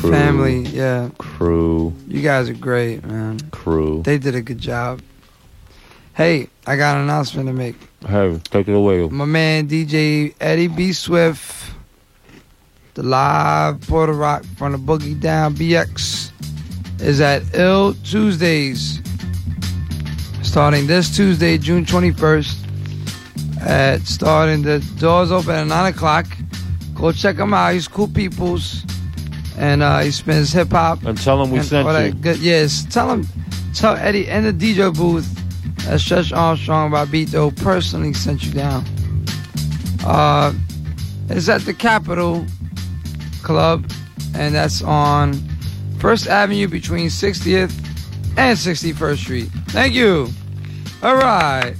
crew. 0.00 0.10
Family, 0.12 0.60
yeah. 0.62 1.10
Crew. 1.18 1.94
You 2.06 2.22
guys 2.22 2.48
are 2.48 2.54
great, 2.54 3.04
man. 3.04 3.40
Crew. 3.50 4.02
They 4.04 4.18
did 4.18 4.34
a 4.34 4.42
good 4.42 4.58
job. 4.58 5.00
Hey, 6.14 6.48
I 6.66 6.76
got 6.76 6.96
an 6.96 7.04
announcement 7.04 7.48
to 7.48 7.52
make. 7.52 7.76
Hey, 8.06 8.40
take 8.50 8.68
it 8.68 8.74
away. 8.74 9.06
My 9.08 9.24
man 9.24 9.68
DJ 9.68 10.34
Eddie 10.40 10.68
B. 10.68 10.92
Swift, 10.92 11.72
the 12.94 13.02
live 13.02 13.80
Puerto 13.82 14.12
Rock 14.12 14.44
from 14.56 14.72
the 14.72 14.78
Boogie 14.78 15.20
Down 15.20 15.54
BX, 15.54 16.32
is 17.00 17.20
at 17.20 17.42
Ill 17.54 17.94
Tuesdays, 18.04 19.00
starting 20.42 20.86
this 20.86 21.14
Tuesday, 21.14 21.58
June 21.58 21.84
21st. 21.84 22.57
At 23.60 24.02
starting 24.06 24.62
the 24.62 24.78
doors 24.98 25.32
open 25.32 25.54
at 25.54 25.66
nine 25.66 25.92
o'clock. 25.92 26.26
Go 26.94 27.12
check 27.12 27.36
him 27.36 27.52
out. 27.54 27.74
He's 27.74 27.88
cool 27.88 28.08
peoples, 28.08 28.84
and 29.56 29.82
uh, 29.82 30.00
he 30.00 30.10
spins 30.10 30.52
hip 30.52 30.70
hop. 30.70 31.04
And 31.04 31.18
tell 31.18 31.42
him 31.42 31.50
we 31.50 31.58
and 31.58 31.66
sent 31.66 31.86
you. 32.14 32.20
Good. 32.20 32.38
Yes, 32.38 32.86
tell 32.90 33.10
him. 33.10 33.26
Tell 33.74 33.96
Eddie 33.96 34.26
in 34.28 34.44
the 34.44 34.52
DJ 34.52 34.96
booth 34.96 35.26
that 35.86 36.00
Stretch 36.00 36.32
Armstrong 36.32 36.90
by 36.90 37.04
Beat 37.04 37.30
Doe 37.30 37.50
personally 37.50 38.12
sent 38.12 38.44
you 38.44 38.52
down. 38.52 38.84
Uh, 40.04 40.52
it's 41.28 41.48
at 41.48 41.62
the 41.62 41.74
Capitol 41.74 42.46
Club, 43.42 43.90
and 44.34 44.54
that's 44.54 44.82
on 44.82 45.34
First 45.98 46.26
Avenue 46.26 46.68
between 46.68 47.08
60th 47.08 47.72
and 48.36 48.56
61st 48.56 49.16
Street. 49.18 49.48
Thank 49.68 49.94
you. 49.94 50.28
All 51.02 51.16
right. 51.16 51.74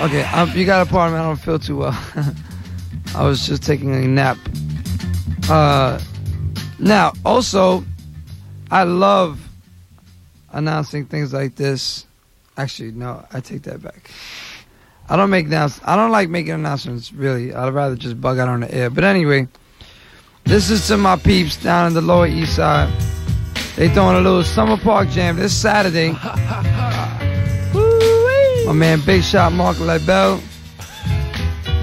Okay, 0.00 0.22
um, 0.22 0.52
you 0.54 0.64
got 0.64 0.86
a 0.86 0.88
part 0.88 1.08
of 1.08 1.14
me. 1.14 1.18
I 1.20 1.24
don't 1.24 1.36
feel 1.36 1.58
too 1.58 1.78
well. 1.78 2.04
I 3.16 3.24
was 3.24 3.44
just 3.44 3.64
taking 3.64 3.92
a 3.92 4.06
nap. 4.06 4.38
Uh, 5.48 5.98
now, 6.78 7.12
also, 7.24 7.84
I 8.70 8.84
love 8.84 9.40
announcing 10.52 11.06
things 11.06 11.32
like 11.32 11.56
this. 11.56 12.06
Actually, 12.56 12.92
no, 12.92 13.26
I 13.32 13.40
take 13.40 13.62
that 13.62 13.82
back. 13.82 14.12
I 15.08 15.16
don't 15.16 15.30
make 15.30 15.46
announce. 15.46 15.80
I 15.84 15.96
don't 15.96 16.12
like 16.12 16.28
making 16.28 16.52
announcements. 16.52 17.12
Really, 17.12 17.52
I'd 17.52 17.74
rather 17.74 17.96
just 17.96 18.20
bug 18.20 18.38
out 18.38 18.48
on 18.48 18.60
the 18.60 18.72
air. 18.72 18.90
But 18.90 19.02
anyway, 19.02 19.48
this 20.44 20.70
is 20.70 20.86
to 20.88 20.96
my 20.96 21.16
peeps 21.16 21.56
down 21.56 21.88
in 21.88 21.94
the 21.94 22.02
Lower 22.02 22.28
East 22.28 22.54
Side. 22.54 22.88
They 23.74 23.88
throwing 23.88 24.16
a 24.16 24.20
little 24.20 24.44
summer 24.44 24.76
park 24.76 25.08
jam 25.08 25.38
this 25.38 25.56
Saturday. 25.56 26.14
My 28.68 28.74
man 28.74 29.00
Big 29.00 29.22
Shot 29.22 29.54
Mark 29.54 29.80
LaBelle. 29.80 30.42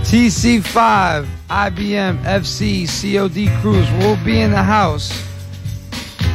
TC5, 0.04 1.26
IBM, 1.50 2.20
FC, 2.20 2.86
COD 2.86 3.60
crews 3.60 3.90
will 3.94 4.24
be 4.24 4.40
in 4.40 4.52
the 4.52 4.62
house. 4.62 5.10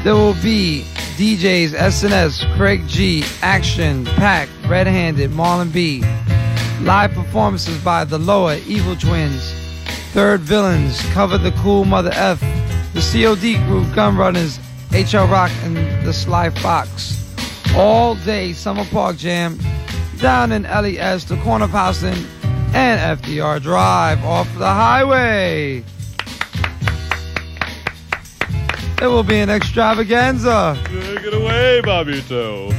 There 0.02 0.16
will 0.16 0.34
be 0.42 0.82
DJs, 1.16 1.68
SNS, 1.68 2.56
Craig 2.56 2.82
G, 2.88 3.22
Action, 3.42 4.04
Pack, 4.04 4.48
Red 4.66 4.88
Handed, 4.88 5.30
Marlon 5.30 5.72
B. 5.72 6.02
Live 6.80 7.12
performances 7.12 7.80
by 7.84 8.02
The 8.02 8.18
Lower, 8.18 8.56
Evil 8.66 8.96
Twins, 8.96 9.52
Third 10.12 10.40
Villains, 10.40 11.00
Cover 11.12 11.38
the 11.38 11.52
Cool 11.62 11.84
Mother 11.84 12.10
F, 12.14 12.40
the 12.92 13.00
COD 13.00 13.64
group, 13.68 13.94
Gun 13.94 14.16
Runners, 14.16 14.58
HR 14.90 15.30
Rock, 15.30 15.52
and 15.62 15.76
the 16.04 16.12
Sly 16.12 16.50
Fox. 16.50 17.16
All 17.76 18.16
day 18.16 18.52
Summer 18.52 18.84
Park 18.86 19.16
Jam 19.16 19.56
down 20.20 20.52
in 20.52 20.62
LES, 20.64 21.24
the 21.24 21.36
corner 21.38 21.66
Houston 21.66 22.14
and 22.74 23.20
FDR 23.20 23.60
Drive 23.62 24.24
off 24.24 24.46
the 24.58 24.66
highway. 24.66 25.82
It 29.02 29.06
will 29.06 29.22
be 29.22 29.38
an 29.40 29.48
extravaganza. 29.48 30.78
Take 30.84 31.24
it 31.24 31.32
away, 31.34 31.80
Bobbito. 31.82 32.70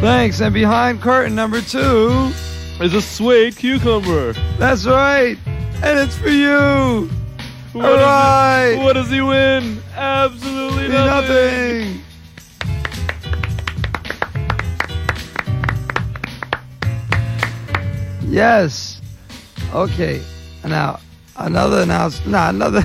Thanks. 0.00 0.40
And 0.40 0.52
behind 0.52 1.00
curtain 1.00 1.34
number 1.36 1.60
two 1.60 2.32
is 2.80 2.92
a 2.92 3.00
sweet 3.02 3.56
cucumber. 3.56 4.32
That's 4.58 4.84
right. 4.84 5.38
And 5.82 5.98
it's 5.98 6.16
for 6.16 6.28
you. 6.28 7.08
What 7.72 7.84
All 7.84 7.96
does 7.98 8.72
he- 8.74 8.78
what 8.84 8.92
does 8.94 9.10
he 9.10 9.20
win? 9.20 9.80
Absolutely 9.96 10.88
nothing. 10.88 11.06
nothing. 11.92 12.02
Yes. 18.28 19.00
Okay. 19.72 20.22
Now 20.64 21.00
another 21.36 21.82
announce. 21.82 22.24
Nah, 22.26 22.50
another. 22.50 22.84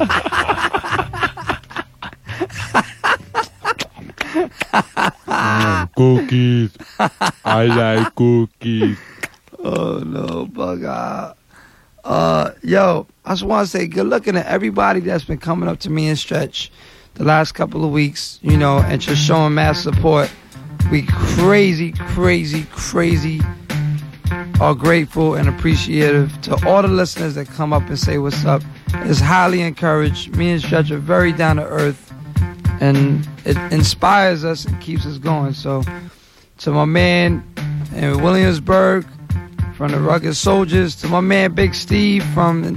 cookies. 5.96 6.76
I 7.44 7.66
like 7.66 8.14
cookies. 8.16 8.98
Oh 9.60 9.98
no, 9.98 10.46
bug 10.46 10.84
out. 10.84 11.38
Uh, 12.02 12.50
yo, 12.62 13.06
I 13.24 13.30
just 13.30 13.44
want 13.44 13.66
to 13.66 13.70
say 13.70 13.86
good 13.86 14.08
looking 14.08 14.34
to 14.34 14.50
everybody 14.50 14.98
that's 14.98 15.24
been 15.24 15.38
coming 15.38 15.68
up 15.68 15.78
to 15.80 15.90
me 15.90 16.08
and 16.08 16.18
stretch 16.18 16.72
the 17.14 17.22
last 17.22 17.52
couple 17.52 17.84
of 17.84 17.92
weeks, 17.92 18.40
you 18.42 18.56
know, 18.56 18.78
and 18.78 19.00
just 19.00 19.24
showing 19.24 19.54
mass 19.54 19.80
support. 19.80 20.28
We 20.90 21.06
crazy, 21.06 21.92
crazy, 21.92 22.66
crazy 22.72 23.40
are 24.62 24.76
grateful 24.76 25.34
and 25.34 25.48
appreciative 25.48 26.40
to 26.40 26.54
all 26.68 26.82
the 26.82 26.88
listeners 26.88 27.34
that 27.34 27.48
come 27.48 27.72
up 27.72 27.82
and 27.88 27.98
say 27.98 28.18
what's 28.18 28.44
up. 28.44 28.62
It's 28.94 29.18
highly 29.18 29.60
encouraged. 29.60 30.36
Me 30.36 30.52
and 30.52 30.62
Stretch 30.62 30.88
are 30.92 30.98
very 30.98 31.32
down 31.32 31.56
to 31.56 31.64
earth, 31.64 32.14
and 32.80 33.28
it 33.44 33.56
inspires 33.72 34.44
us 34.44 34.64
and 34.64 34.80
keeps 34.80 35.04
us 35.04 35.18
going. 35.18 35.52
So, 35.52 35.82
to 36.58 36.70
my 36.70 36.84
man 36.84 37.44
in 37.96 38.22
Williamsburg, 38.22 39.04
from 39.74 39.90
the 39.90 39.98
Rugged 39.98 40.36
Soldiers, 40.36 40.94
to 41.00 41.08
my 41.08 41.20
man 41.20 41.54
Big 41.54 41.74
Steve 41.74 42.24
from 42.26 42.76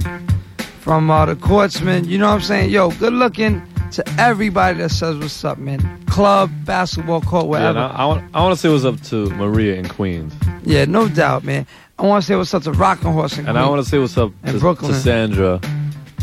from 0.80 1.08
uh, 1.08 1.26
the 1.26 1.36
Courtsman, 1.36 2.04
you 2.04 2.18
know 2.18 2.26
what 2.26 2.34
I'm 2.34 2.40
saying? 2.40 2.70
Yo, 2.70 2.90
good 2.90 3.12
looking 3.12 3.62
to 3.92 4.04
everybody 4.18 4.78
that 4.78 4.90
says 4.90 5.16
what's 5.18 5.44
up, 5.44 5.58
man. 5.58 5.80
Club, 6.06 6.50
basketball 6.64 7.20
court, 7.20 7.44
Yeah, 7.44 7.48
whatever. 7.50 7.78
and 7.78 7.92
I, 7.92 8.02
I 8.02 8.04
want 8.06 8.24
I 8.34 8.42
want 8.42 8.54
to 8.54 8.60
say 8.60 8.68
what's 8.68 8.84
up 8.84 9.00
to 9.10 9.30
Maria 9.36 9.76
in 9.76 9.88
Queens, 9.88 10.34
Yeah, 10.64 10.84
no 10.86 11.08
doubt, 11.08 11.44
man. 11.44 11.66
I 11.98 12.02
want 12.06 12.22
to 12.22 12.26
say 12.26 12.36
what's 12.36 12.52
up 12.52 12.62
to 12.64 12.72
Rockin' 12.72 13.12
Horse 13.12 13.38
and, 13.38 13.48
and 13.48 13.58
I 13.58 13.68
want 13.68 13.82
to 13.82 13.88
say 13.88 13.98
what's 13.98 14.18
up 14.18 14.32
In 14.44 14.54
to, 14.54 14.58
Brooklyn. 14.58 14.92
to 14.92 14.98
Sandra 14.98 15.60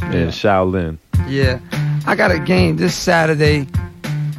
and 0.01 0.13
Yeah. 0.13 0.27
Shaolin. 0.27 0.97
Yeah, 1.27 1.59
I 2.05 2.15
got 2.15 2.31
a 2.31 2.39
game 2.39 2.77
this 2.77 2.93
Saturday 2.95 3.67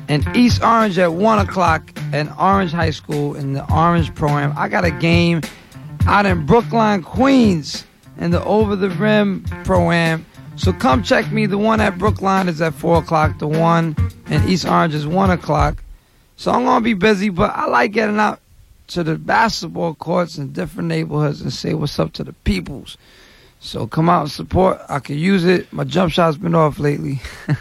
in 0.09 0.22
East 0.37 0.62
Orange 0.62 0.99
at 0.99 1.12
one 1.12 1.39
o'clock 1.39 1.83
at 2.12 2.29
Orange 2.39 2.72
High 2.72 2.91
School 2.91 3.35
in 3.35 3.55
the 3.55 3.64
Orange 3.72 4.14
Pro-Am. 4.14 4.53
I 4.57 4.68
got 4.68 4.85
a 4.85 4.91
game 4.91 5.41
out 6.07 6.27
in 6.27 6.45
Brookline, 6.47 7.03
Queens, 7.03 7.85
in 8.18 8.31
the 8.31 8.45
Over 8.45 8.77
the 8.77 8.91
Rim 8.91 9.45
Pro-Am. 9.64 10.25
So 10.57 10.73
come 10.73 11.03
check 11.03 11.31
me. 11.33 11.47
The 11.47 11.59
one 11.59 11.81
at 11.81 11.99
Brookline 11.99 12.49
is 12.49 12.61
at 12.63 12.75
four 12.75 12.99
o'clock. 12.99 13.39
The 13.39 13.49
one 13.49 13.97
in 14.29 14.49
East 14.49 14.67
Orange 14.67 14.95
is 14.95 15.07
one 15.07 15.31
o'clock. 15.31 15.83
So 16.37 16.51
I'm 16.53 16.65
gonna 16.65 16.81
be 16.85 16.95
busy, 16.95 17.29
but 17.29 17.51
I 17.55 17.67
like 17.67 17.93
getting 17.93 18.19
out 18.19 18.41
to 18.89 19.03
the 19.03 19.17
basketball 19.17 19.95
courts 19.95 20.37
in 20.39 20.53
different 20.53 20.89
neighborhoods 20.89 21.41
and 21.41 21.53
say 21.53 21.75
what's 21.75 21.99
up 21.99 22.13
to 22.15 22.25
the 22.25 22.33
peoples. 22.45 22.97
So 23.61 23.87
come 23.87 24.09
out 24.09 24.23
and 24.23 24.31
support. 24.31 24.79
I 24.89 24.99
can 24.99 25.17
use 25.19 25.45
it. 25.45 25.73
My 25.73 25.85
jump 25.85 26.13
shot's 26.13 26.37
been 26.37 26.55
off 26.55 26.79
lately. 26.79 27.21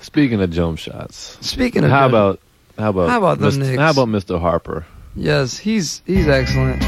Speaking 0.00 0.40
of 0.42 0.50
jump 0.50 0.78
shots, 0.78 1.38
Speaking 1.40 1.84
of 1.84 1.90
how 1.90 2.02
jump- 2.08 2.12
about 2.12 2.40
how 2.78 2.90
about 2.90 3.08
How 3.10 3.18
about 3.18 3.38
Mr. 3.38 3.58
Knicks? 3.58 3.78
how 3.80 3.90
about 3.90 4.08
Mr. 4.08 4.40
Harper? 4.40 4.86
Yes, 5.14 5.56
he's 5.58 6.02
he's 6.06 6.28
excellent. 6.28 6.82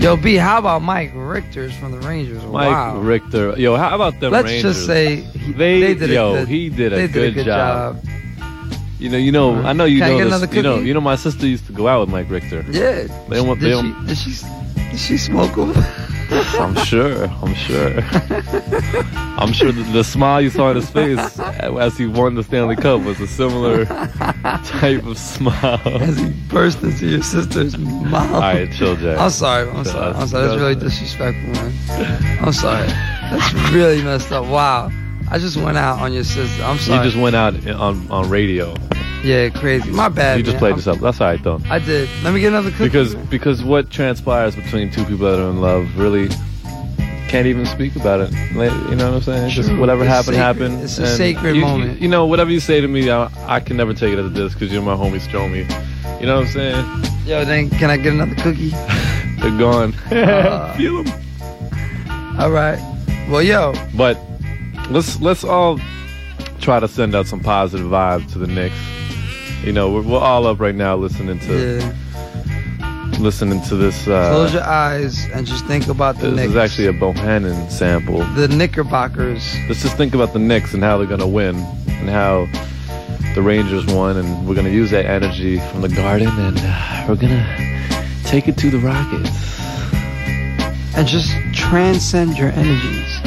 Yo, 0.00 0.16
B, 0.16 0.36
how 0.36 0.58
about 0.58 0.80
Mike 0.80 1.12
Richter's 1.14 1.76
from 1.76 1.92
the 1.92 1.98
Rangers? 1.98 2.42
Mike 2.44 2.70
wow. 2.70 2.98
Richter. 2.98 3.54
Yo, 3.58 3.76
how 3.76 3.94
about 3.94 4.18
them 4.18 4.32
Let's 4.32 4.46
Rangers? 4.46 4.76
just 4.76 4.86
say 4.86 5.16
he- 5.16 5.52
they, 5.52 5.80
they 5.80 5.94
did 5.94 6.10
a 6.10 6.14
yo, 6.14 6.32
good- 6.32 6.48
he 6.48 6.70
did 6.70 6.92
a, 6.94 6.96
they 6.96 7.06
good, 7.06 7.12
did 7.12 7.28
a 7.28 7.34
good 7.34 7.44
job. 7.44 8.04
You 8.98 9.10
know, 9.10 9.18
you 9.18 9.30
know, 9.30 9.56
uh, 9.56 9.62
I 9.62 9.72
know 9.74 9.84
you 9.84 9.98
Can 10.00 10.08
I 10.08 10.18
know 10.18 10.30
get 10.30 10.40
this. 10.40 10.54
You 10.56 10.62
know, 10.62 10.78
you 10.78 10.94
know, 10.94 11.02
my 11.02 11.16
sister 11.16 11.46
used 11.46 11.66
to 11.66 11.72
go 11.72 11.86
out 11.86 12.00
with 12.00 12.08
Mike 12.08 12.30
Richter. 12.30 12.64
Yeah. 12.70 13.08
They 13.28 13.44
did, 13.44 13.60
they 13.60 13.74
she, 13.80 13.94
did 14.06 14.16
she 14.18 14.46
did 14.90 14.98
she 14.98 15.18
smoke 15.18 15.54
him? 15.56 15.74
I'm 16.58 16.74
sure. 16.84 17.26
I'm 17.26 17.54
sure. 17.54 18.00
I'm 19.38 19.52
sure 19.52 19.72
the, 19.72 19.82
the 19.92 20.04
smile 20.04 20.40
you 20.40 20.50
saw 20.50 20.66
on 20.68 20.76
his 20.76 20.90
face 20.90 21.38
as 21.38 21.96
he 21.96 22.06
won 22.06 22.34
the 22.34 22.42
Stanley 22.42 22.76
Cup 22.76 23.02
was 23.02 23.20
a 23.20 23.26
similar 23.26 23.84
type 23.84 25.04
of 25.04 25.18
smile. 25.18 25.80
As 25.84 26.18
he 26.18 26.30
burst 26.48 26.82
into 26.82 27.06
your 27.06 27.22
sister's 27.22 27.76
mouth. 27.78 28.32
All 28.32 28.40
right, 28.40 28.70
chill, 28.72 28.96
Jay. 28.96 29.14
I'm 29.14 29.30
sorry. 29.30 29.68
I'm 29.70 29.84
sorry. 29.84 30.14
I'm 30.14 30.28
sorry. 30.28 30.46
That's 30.46 30.60
really 30.60 30.74
disrespectful, 30.74 31.52
man. 31.52 32.38
I'm 32.42 32.52
sorry. 32.52 32.86
That's 32.86 33.72
really 33.72 34.02
messed 34.02 34.32
up. 34.32 34.46
Wow. 34.46 34.90
I 35.30 35.38
just 35.38 35.56
went 35.56 35.76
out 35.78 36.00
on 36.00 36.12
your 36.12 36.24
sister. 36.24 36.62
I'm 36.64 36.78
sorry. 36.78 36.98
You 36.98 37.04
just 37.10 37.16
went 37.22 37.36
out 37.36 37.54
on 37.68 38.10
on 38.10 38.28
radio. 38.28 38.74
yeah, 39.24 39.48
crazy. 39.50 39.90
My 39.90 40.08
bad. 40.08 40.38
You 40.38 40.42
just 40.44 40.54
man. 40.54 40.58
played 40.60 40.76
this 40.76 40.86
up. 40.86 40.98
That's 40.98 41.20
all 41.20 41.28
right 41.28 41.42
though. 41.42 41.60
I 41.70 41.78
did. 41.78 42.08
Let 42.22 42.34
me 42.34 42.40
get 42.40 42.48
another 42.48 42.70
cookie. 42.70 42.84
Because 42.84 43.14
because 43.14 43.62
what 43.62 43.90
transpires 43.90 44.56
between 44.56 44.90
two 44.90 45.04
people 45.04 45.30
that 45.30 45.38
are 45.38 45.50
in 45.50 45.60
love 45.60 45.96
really 45.96 46.28
can't 47.28 47.46
even 47.46 47.64
speak 47.64 47.94
about 47.94 48.20
it. 48.20 48.32
Like, 48.56 48.72
You 48.90 48.96
know 48.96 49.06
what 49.12 49.14
I'm 49.18 49.22
saying? 49.22 49.44
It's 49.46 49.54
just 49.54 49.72
whatever 49.76 50.02
It's 50.02 50.08
happened 50.08 50.34
sacred. 50.34 50.42
happened. 50.42 50.82
It's 50.82 50.98
a 50.98 51.06
sacred 51.16 51.54
you- 51.54 51.60
you- 51.60 51.66
moment. 51.66 52.00
You, 52.00 52.08
know, 52.08 52.26
whatever 52.26 52.50
you 52.50 52.58
say 52.58 52.80
to 52.80 52.88
me, 52.88 53.08
I, 53.08 53.30
I 53.46 53.60
can 53.60 53.76
never 53.76 53.94
take 53.94 54.12
it 54.12 54.18
as 54.18 54.26
a 54.26 54.30
diss 54.30 54.52
because 54.52 54.72
you're 54.72 54.82
my 54.82 54.94
homie 54.96 55.20
Stromy. 55.20 55.60
You 56.20 56.26
know 56.26 56.40
what 56.40 56.46
I'm 56.48 56.52
saying? 56.52 57.04
Yo, 57.26 57.44
then 57.44 57.70
can 57.70 57.88
I 57.88 57.98
get 57.98 58.14
another 58.14 58.34
cookie? 58.34 58.70
They're 59.40 59.56
gone. 59.58 59.94
Uh, 60.10 60.76
them. 60.76 61.06
All 62.40 62.50
right. 62.50 62.78
Well, 63.30 63.42
yo. 63.42 63.74
But 63.96 64.18
let's 64.90 65.20
let's 65.20 65.44
all 65.44 65.78
try 66.60 66.80
to 66.80 66.88
send 66.88 67.14
out 67.14 67.26
some 67.26 67.40
positive 67.40 67.86
vibes 67.86 68.30
to 68.32 68.38
the 68.38 68.46
Knicks. 68.46 68.74
You 69.64 69.72
know, 69.72 69.90
we're, 69.92 70.02
we're 70.02 70.18
all 70.18 70.46
up 70.46 70.60
right 70.60 70.74
now 70.74 70.96
listening 70.96 71.38
to 71.40 71.78
Yeah. 71.80 73.18
listening 73.18 73.60
to 73.62 73.76
this. 73.76 74.06
Uh, 74.08 74.30
Close 74.30 74.54
your 74.54 74.62
eyes 74.64 75.26
and 75.32 75.46
just 75.46 75.64
think 75.66 75.88
about 75.88 76.16
the 76.18 76.28
this 76.30 76.36
Knicks. 76.36 76.50
is 76.50 76.56
actually 76.56 76.86
a 76.88 76.92
Bohannon 76.92 77.70
sample. 77.70 78.24
the 78.34 78.48
Knickerbockers. 78.48 79.54
Let's 79.68 79.82
just 79.82 79.96
think 79.96 80.14
about 80.14 80.32
the 80.32 80.38
Knicks 80.38 80.74
and 80.74 80.82
how 80.82 80.98
they're 80.98 81.06
gonna 81.06 81.26
win, 81.28 81.56
and 81.88 82.08
how 82.08 82.48
the 83.34 83.42
Rangers 83.42 83.86
won, 83.86 84.16
and 84.16 84.46
we're 84.48 84.54
gonna 84.54 84.70
use 84.70 84.90
that 84.90 85.06
energy 85.06 85.58
from 85.70 85.82
the 85.82 85.88
Garden, 85.88 86.28
and 86.28 86.58
uh, 86.58 87.04
we're 87.08 87.16
gonna 87.16 87.46
take 88.24 88.48
it 88.48 88.56
to 88.58 88.70
the 88.70 88.78
Rockets. 88.78 89.30
And 90.96 91.06
just 91.06 91.30
transcend 91.54 92.36
your 92.36 92.48
energies 92.50 93.19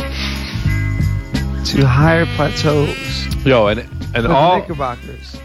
to 1.65 1.87
higher 1.87 2.25
plateaus. 2.35 3.25
Yo, 3.45 3.67
and 3.67 3.79
and 4.15 4.25
the 4.25 4.31
all 4.31 4.59
Knickerbockers. 4.59 5.37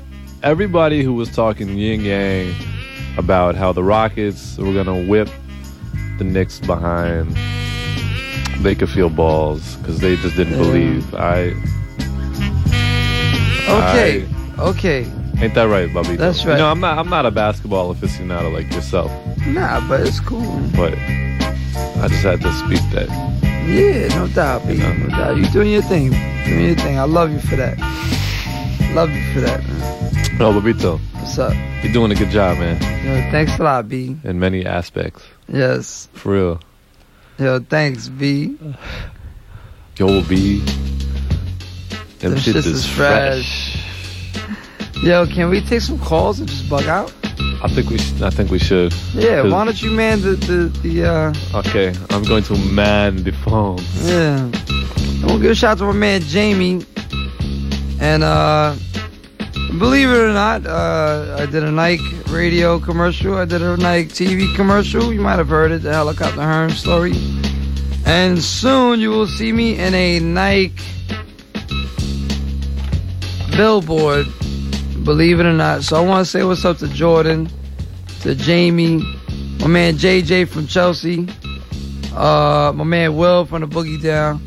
everybody 0.42 1.02
who 1.02 1.14
was 1.14 1.28
talking 1.34 1.76
yin 1.78 2.00
yang 2.02 2.54
about 3.16 3.54
how 3.54 3.72
the 3.72 3.82
Rockets 3.82 4.56
were 4.58 4.72
gonna 4.72 5.04
whip 5.04 5.28
the 6.18 6.24
Knicks 6.24 6.58
behind, 6.60 7.34
they 8.62 8.74
could 8.74 8.90
feel 8.90 9.08
balls 9.08 9.76
because 9.76 9.98
they 10.00 10.16
just 10.16 10.36
didn't 10.36 10.54
Yeah. 10.58 10.64
believe. 10.64 11.14
I 11.14 11.54
Okay. 13.68 14.26
okay. 14.58 15.06
ain't 15.40 15.54
that 15.54 15.68
right, 15.68 15.92
Bobby? 15.92 16.16
That's 16.16 16.44
right. 16.44 16.54
You 16.54 16.58
know, 16.60 16.70
I'm 16.70 16.80
not 16.80 16.98
I'm 16.98 17.08
not 17.10 17.26
a 17.26 17.30
basketball 17.30 17.94
aficionado 17.94 18.52
like 18.52 18.72
yourself, 18.72 19.10
Nah, 19.46 19.80
but 19.88 20.00
it's 20.00 20.20
cool. 20.20 20.60
but 20.74 20.94
I 20.94 22.08
just 22.08 22.22
had 22.22 22.40
to 22.42 22.52
speak 22.64 22.80
that. 22.92 23.08
Yeah, 23.68 24.08
no 24.16 24.26
doubt, 24.28 24.66
B. 24.66 24.76
No 24.78 25.08
doubt. 25.08 25.36
You 25.36 25.46
doing 25.50 25.70
your 25.70 25.82
thing. 25.82 26.10
Doing 26.10 26.64
your 26.66 26.74
thing. 26.76 26.98
I 26.98 27.04
love 27.04 27.30
you 27.30 27.40
for 27.40 27.56
that. 27.56 27.76
Love 28.94 29.10
you 29.10 29.22
for 29.34 29.40
that, 29.40 29.62
man. 29.66 30.38
No, 30.38 30.52
Bobbito, 30.52 30.98
What's 31.14 31.38
up? 31.38 31.52
you're 31.82 31.92
doing 31.92 32.10
a 32.12 32.14
good 32.14 32.30
job, 32.30 32.58
man, 32.58 32.80
Yo, 33.04 33.30
thanks 33.30 33.58
a 33.58 33.62
lot, 33.62 33.88
B. 33.88 34.16
in 34.24 34.38
many 34.38 34.64
aspects. 34.64 35.22
Yes. 35.48 36.08
For 36.14 36.32
real. 36.32 36.60
Yo, 37.38 37.58
thanks, 37.60 38.08
B. 38.08 38.56
Yo, 39.96 40.22
B. 40.22 40.60
Them, 42.20 42.30
Them 42.32 42.38
shit 42.38 42.56
is 42.56 42.66
is 42.66 42.86
fresh. 42.86 43.84
Yo, 45.02 45.26
can 45.26 45.50
we 45.50 45.60
take 45.60 45.80
some 45.82 45.98
calls 45.98 46.38
and 46.40 46.48
just 46.48 46.68
bug 46.70 46.84
out? 46.84 47.12
I 47.62 47.68
think 47.68 47.90
we. 47.90 47.98
Sh- 47.98 48.22
I 48.22 48.30
think 48.30 48.50
we 48.50 48.58
should. 48.58 48.92
Yeah, 49.14 49.42
why 49.42 49.64
don't 49.64 49.80
you 49.82 49.90
man 49.90 50.20
the 50.22 50.32
the, 50.36 50.58
the 50.82 51.04
uh 51.04 51.58
Okay, 51.58 51.92
I'm 52.10 52.22
going 52.24 52.42
to 52.44 52.56
man 52.56 53.22
the 53.24 53.32
phone. 53.32 53.78
yeah. 54.02 54.48
To 55.26 55.38
give 55.40 55.50
a 55.50 55.54
shout 55.54 55.72
out 55.72 55.78
to 55.78 55.84
my 55.86 55.92
man 55.92 56.20
Jamie. 56.22 56.84
And 58.00 58.22
uh 58.22 58.74
believe 59.78 60.08
it 60.08 60.16
or 60.20 60.32
not, 60.32 60.66
uh 60.66 61.36
I 61.38 61.46
did 61.46 61.64
a 61.64 61.70
Nike 61.72 62.04
radio 62.30 62.78
commercial, 62.78 63.34
I 63.36 63.44
did 63.44 63.60
a 63.62 63.76
Nike 63.76 64.08
TV 64.10 64.54
commercial. 64.54 65.12
You 65.12 65.20
might 65.20 65.38
have 65.38 65.48
heard 65.48 65.72
it, 65.72 65.82
the 65.82 65.92
helicopter 65.92 66.40
Herm 66.42 66.70
story. 66.70 67.14
And 68.06 68.38
soon 68.42 69.00
you 69.00 69.10
will 69.10 69.26
see 69.26 69.52
me 69.52 69.76
in 69.78 69.94
a 69.94 70.20
Nike 70.20 70.74
billboard, 73.56 74.26
believe 75.04 75.40
it 75.40 75.46
or 75.46 75.52
not. 75.52 75.82
So 75.84 75.96
I 75.96 76.00
want 76.06 76.24
to 76.24 76.30
say 76.30 76.44
what's 76.44 76.64
up 76.64 76.78
to 76.78 76.88
Jordan, 76.88 77.48
to 78.20 78.34
Jamie, 78.34 78.98
my 79.60 79.66
man 79.66 79.94
JJ 79.94 80.48
from 80.48 80.66
Chelsea, 80.66 81.28
uh, 82.14 82.72
my 82.74 82.84
man 82.84 83.16
Will 83.16 83.44
from 83.44 83.60
the 83.62 83.66
Boogie 83.66 84.02
Down, 84.02 84.42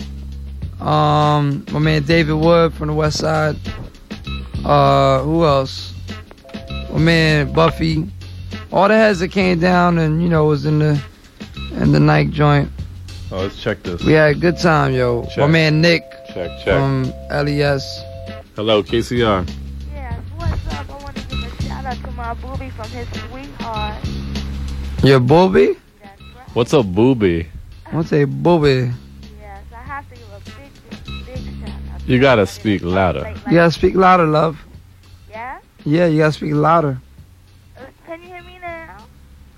um, 0.80 1.66
my 1.72 1.80
man 1.80 2.04
David 2.04 2.34
Wood 2.36 2.74
from 2.74 2.88
the 2.88 2.94
West 2.94 3.20
Side, 3.20 3.56
uh, 4.66 5.22
who 5.24 5.44
else? 5.46 5.94
My 6.92 7.00
man 7.00 7.54
Buffy, 7.54 8.08
all 8.72 8.88
the 8.88 8.96
heads 8.96 9.20
that 9.20 9.30
came 9.30 9.60
down 9.60 9.98
and 9.98 10.22
you 10.22 10.30
know 10.30 10.46
was 10.46 10.66
in 10.66 10.80
the 10.80 11.02
in 11.74 11.92
the 11.94 12.00
Nike 12.00 12.32
joint. 12.32 12.70
Oh, 13.32 13.38
let's 13.44 13.62
check 13.62 13.82
this. 13.84 14.04
We 14.04 14.12
had 14.14 14.36
a 14.36 14.40
good 14.40 14.58
time, 14.58 14.94
yo. 14.94 15.26
My 15.38 15.48
man 15.48 15.80
Nick 15.82 16.04
Check, 16.34 16.52
check. 16.60 16.66
from 16.66 17.04
LES. 17.30 18.04
Hello, 18.58 18.84
KCR. 18.84 19.50
Shout 22.32 22.38
out 22.38 22.42
to 22.42 22.48
my 22.48 22.56
booby 22.56 22.70
from 22.70 22.90
his 22.92 23.08
sweetheart. 23.30 24.04
Your 25.04 25.20
booby? 25.20 25.76
What's 26.54 26.74
a 26.74 26.84
Booby? 26.84 27.50
What's 27.92 28.14
a 28.14 28.26
booby? 28.26 28.92
Yes, 29.40 29.64
I 29.74 29.82
have 29.84 30.08
to 30.10 30.16
give 30.16 30.32
a 30.32 30.40
big, 30.40 31.26
big, 31.26 31.26
big 31.26 31.68
shout 31.68 31.80
out. 31.94 32.08
You 32.08 32.20
gotta 32.20 32.46
speak 32.48 32.84
louder. 32.84 33.34
You 33.48 33.54
gotta 33.54 33.72
speak 33.72 33.96
louder, 33.96 34.26
love. 34.26 34.60
Yeah? 35.30 35.60
Yeah, 35.86 36.08
you 36.08 36.20
gotta 36.20 36.34
speak 36.34 36.54
louder. 36.54 37.02
Uh, 37.78 37.82
Can 38.06 38.22
you 38.22 38.28
hear 38.28 38.44
me 38.44 38.60
now? 38.62 39.06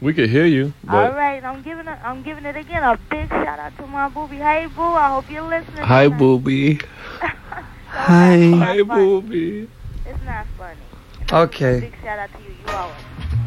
We 0.02 0.14
could 0.14 0.30
hear 0.30 0.46
you, 0.46 0.74
All 0.88 0.94
but 1.10 1.16
right, 1.16 1.44
I'm 1.44 1.62
giving 1.64 1.88
it. 1.88 2.00
I'm 2.04 2.24
giving 2.24 2.46
it 2.46 2.56
again. 2.56 2.84
A 2.84 2.98
big 3.10 3.30
shout 3.30 3.60
out 3.60 3.78
to 3.78 3.88
my 3.88 4.10
booby. 4.10 4.38
Hey, 4.38 4.68
boo. 4.68 4.82
I 4.82 5.10
hope 5.10 5.30
you're 5.30 5.42
listening. 5.48 5.84
hi, 5.84 6.08
Booby. 6.08 6.80
Hi. 7.88 8.52
Hi, 8.52 8.82
Booby. 8.82 9.70
It's 10.06 10.24
not 10.26 10.46
funny. 10.58 10.83
Okay. 11.34 11.80
Big 11.82 11.94
shout 12.04 12.20
out 12.20 12.30
to 12.34 12.40
you. 12.44 12.50
You 12.68 12.74
always 12.74 12.96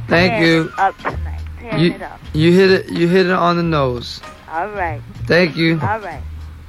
Thank 0.08 0.32
tearing 0.32 0.42
you. 0.48 0.62
it 0.68 0.78
Up 0.78 0.96
tonight. 0.98 1.40
Tearing 1.60 1.80
You 1.80 1.90
it 1.92 2.02
up. 2.02 2.20
you 2.34 2.52
hit 2.52 2.70
it 2.70 2.88
you 2.90 3.08
hit 3.08 3.26
it 3.26 3.32
on 3.32 3.56
the 3.56 3.62
nose. 3.62 4.20
All 4.50 4.68
right. 4.70 5.00
Thank 5.26 5.56
you. 5.56 5.74
All 5.80 6.00
right. 6.00 6.22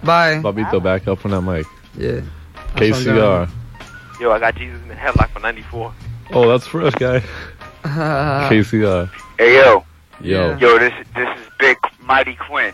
Bye. 0.03 0.35
Bobbito, 0.35 0.81
back 0.81 1.07
up 1.07 1.25
on 1.25 1.31
that 1.31 1.41
mic. 1.41 1.65
Yeah. 1.97 2.21
KCR. 2.75 3.49
Yo, 4.19 4.31
I 4.31 4.39
got 4.39 4.55
Jesus 4.55 4.79
in 4.81 4.87
the 4.87 4.95
headlock 4.95 5.29
for 5.29 5.39
94. 5.39 5.93
Oh, 6.33 6.47
that's 6.49 6.65
fresh, 6.67 6.93
guy. 6.95 7.21
KCR. 7.83 9.09
Hey 9.37 9.55
yo, 9.55 9.83
Yo. 10.21 10.57
yo, 10.57 10.79
this 10.79 10.93
this 11.15 11.27
is 11.39 11.45
Big 11.59 11.77
Mighty 12.01 12.35
Quinn. 12.35 12.73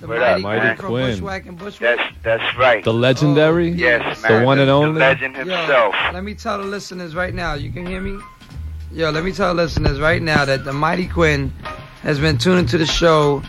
The 0.00 0.06
What 0.06 0.22
up, 0.22 0.40
Mighty 0.40 0.60
man? 0.64 0.76
Quinn. 0.78 1.10
Bushwhack 1.14 1.46
and 1.46 1.58
Bushwhack. 1.58 1.98
That's 1.98 2.40
that's 2.42 2.56
right. 2.58 2.82
The 2.82 2.92
legendary? 2.92 3.68
Yes, 3.68 4.22
The 4.22 4.40
one 4.42 4.58
and 4.58 4.68
The 4.68 4.72
only? 4.72 4.98
legend 4.98 5.34
Yo, 5.36 5.40
himself. 5.44 5.94
let 6.14 6.24
me 6.24 6.34
tell 6.34 6.58
the 6.58 6.64
listeners 6.64 7.14
right 7.14 7.34
now. 7.34 7.54
You 7.54 7.70
can 7.70 7.86
hear 7.86 8.00
me? 8.00 8.18
Yo, 8.92 9.10
let 9.10 9.24
me 9.24 9.32
tell 9.32 9.48
the 9.54 9.62
listeners 9.62 10.00
right 10.00 10.22
now 10.22 10.44
that 10.46 10.64
the 10.64 10.72
Mighty 10.72 11.06
Quinn 11.06 11.52
has 12.02 12.18
been 12.18 12.38
tuning 12.38 12.64
to 12.66 12.78
the 12.78 12.86
show 12.86 13.42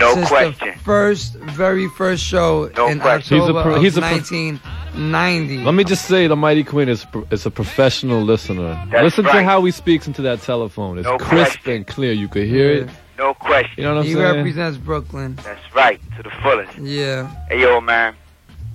No 0.00 0.14
since 0.14 0.28
question. 0.28 0.68
the 0.74 0.78
first, 0.82 1.34
very 1.34 1.88
first 1.90 2.24
show 2.24 2.70
No 2.76 2.88
in 2.88 3.00
question. 3.00 3.36
He's 3.38 3.46
a 3.46 3.50
October 3.50 3.62
pro- 3.62 3.74
of 3.76 3.82
he's 3.82 3.96
a 3.98 4.00
pro- 4.00 4.10
1990. 4.10 5.58
Let 5.64 5.74
me 5.74 5.84
just 5.84 6.06
say, 6.06 6.26
the 6.26 6.36
Mighty 6.36 6.64
Queen 6.64 6.88
is 6.88 7.04
pro- 7.04 7.26
is 7.30 7.44
a 7.44 7.50
professional 7.50 8.22
listener. 8.22 8.82
That's 8.90 9.02
Listen 9.04 9.24
to 9.24 9.42
how 9.44 9.62
he 9.62 9.70
speaks 9.72 10.06
into 10.06 10.22
that 10.22 10.40
telephone. 10.40 10.96
It's 10.98 11.06
No 11.06 11.18
crisp 11.18 11.66
and 11.66 11.86
clear. 11.86 12.12
You 12.12 12.28
could 12.28 12.46
hear 12.46 12.70
it. 12.70 12.88
No 13.18 13.34
question. 13.34 13.72
You 13.76 13.82
know 13.84 13.94
what 13.96 14.00
I'm 14.00 14.06
he 14.06 14.14
saying? 14.14 14.36
represents 14.36 14.78
Brooklyn. 14.78 15.34
That's 15.44 15.74
right, 15.74 16.00
to 16.16 16.22
the 16.22 16.30
fullest. 16.42 16.78
Yeah, 16.78 17.28
Hey 17.48 17.60
yo, 17.62 17.80
man. 17.80 18.14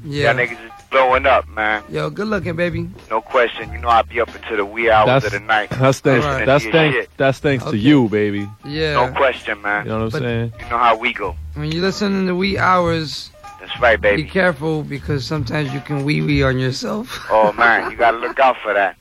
yeah. 0.04 0.32
Y'all 0.32 0.40
niggas 0.46 0.66
is 0.66 0.72
blowing 0.92 1.26
up, 1.26 1.48
man. 1.48 1.82
Yo, 1.90 2.10
good 2.10 2.28
looking, 2.28 2.56
baby. 2.56 2.90
No 3.10 3.22
question. 3.22 3.72
You 3.72 3.80
know 3.80 3.88
I'll 3.88 4.04
be 4.04 4.20
up 4.20 4.36
into 4.36 4.58
the 4.58 4.66
wee 4.66 4.90
hours 4.90 5.08
That's 5.08 5.26
of 5.28 5.32
the 5.32 5.40
night. 5.40 5.70
that's 5.70 6.02
thanks. 6.02 6.26
listening 6.26 6.46
That's 6.46 6.64
to 6.66 6.72
thanks. 6.72 6.96
shit. 6.98 7.10
That's 7.18 7.40
thanks 7.40 7.64
to 7.66 7.78
you, 7.78 8.10
baby. 8.10 8.48
Yeah. 8.66 8.94
No 8.94 9.12
question, 9.14 9.62
man. 9.62 9.86
You 9.86 9.92
know 9.92 9.98
what 10.00 10.04
I'm 10.06 10.10
But- 10.12 10.22
saying? 10.22 10.54
You 10.60 10.66
know 10.70 10.78
how 10.78 10.98
we 10.98 11.14
go. 11.14 11.36
When 11.56 11.72
you 11.72 11.82
listen 11.82 12.14
in 12.14 12.26
the 12.26 12.36
wee 12.36 12.58
hours, 12.58 13.32
That's 13.62 13.80
right, 13.80 14.00
baby. 14.00 14.24
be 14.24 14.30
careful 14.30 14.84
because 14.84 15.26
sometimes 15.26 15.74
you 15.74 15.80
can 15.80 16.04
wee 16.04 16.22
wee 16.22 16.44
on 16.44 16.60
yourself. 16.60 17.26
Oh 17.32 17.54
man, 17.58 17.90
you 17.90 17.96
gotta 17.98 18.18
look 18.18 18.40
out 18.40 18.58
for 18.62 18.74
that. 18.74 18.98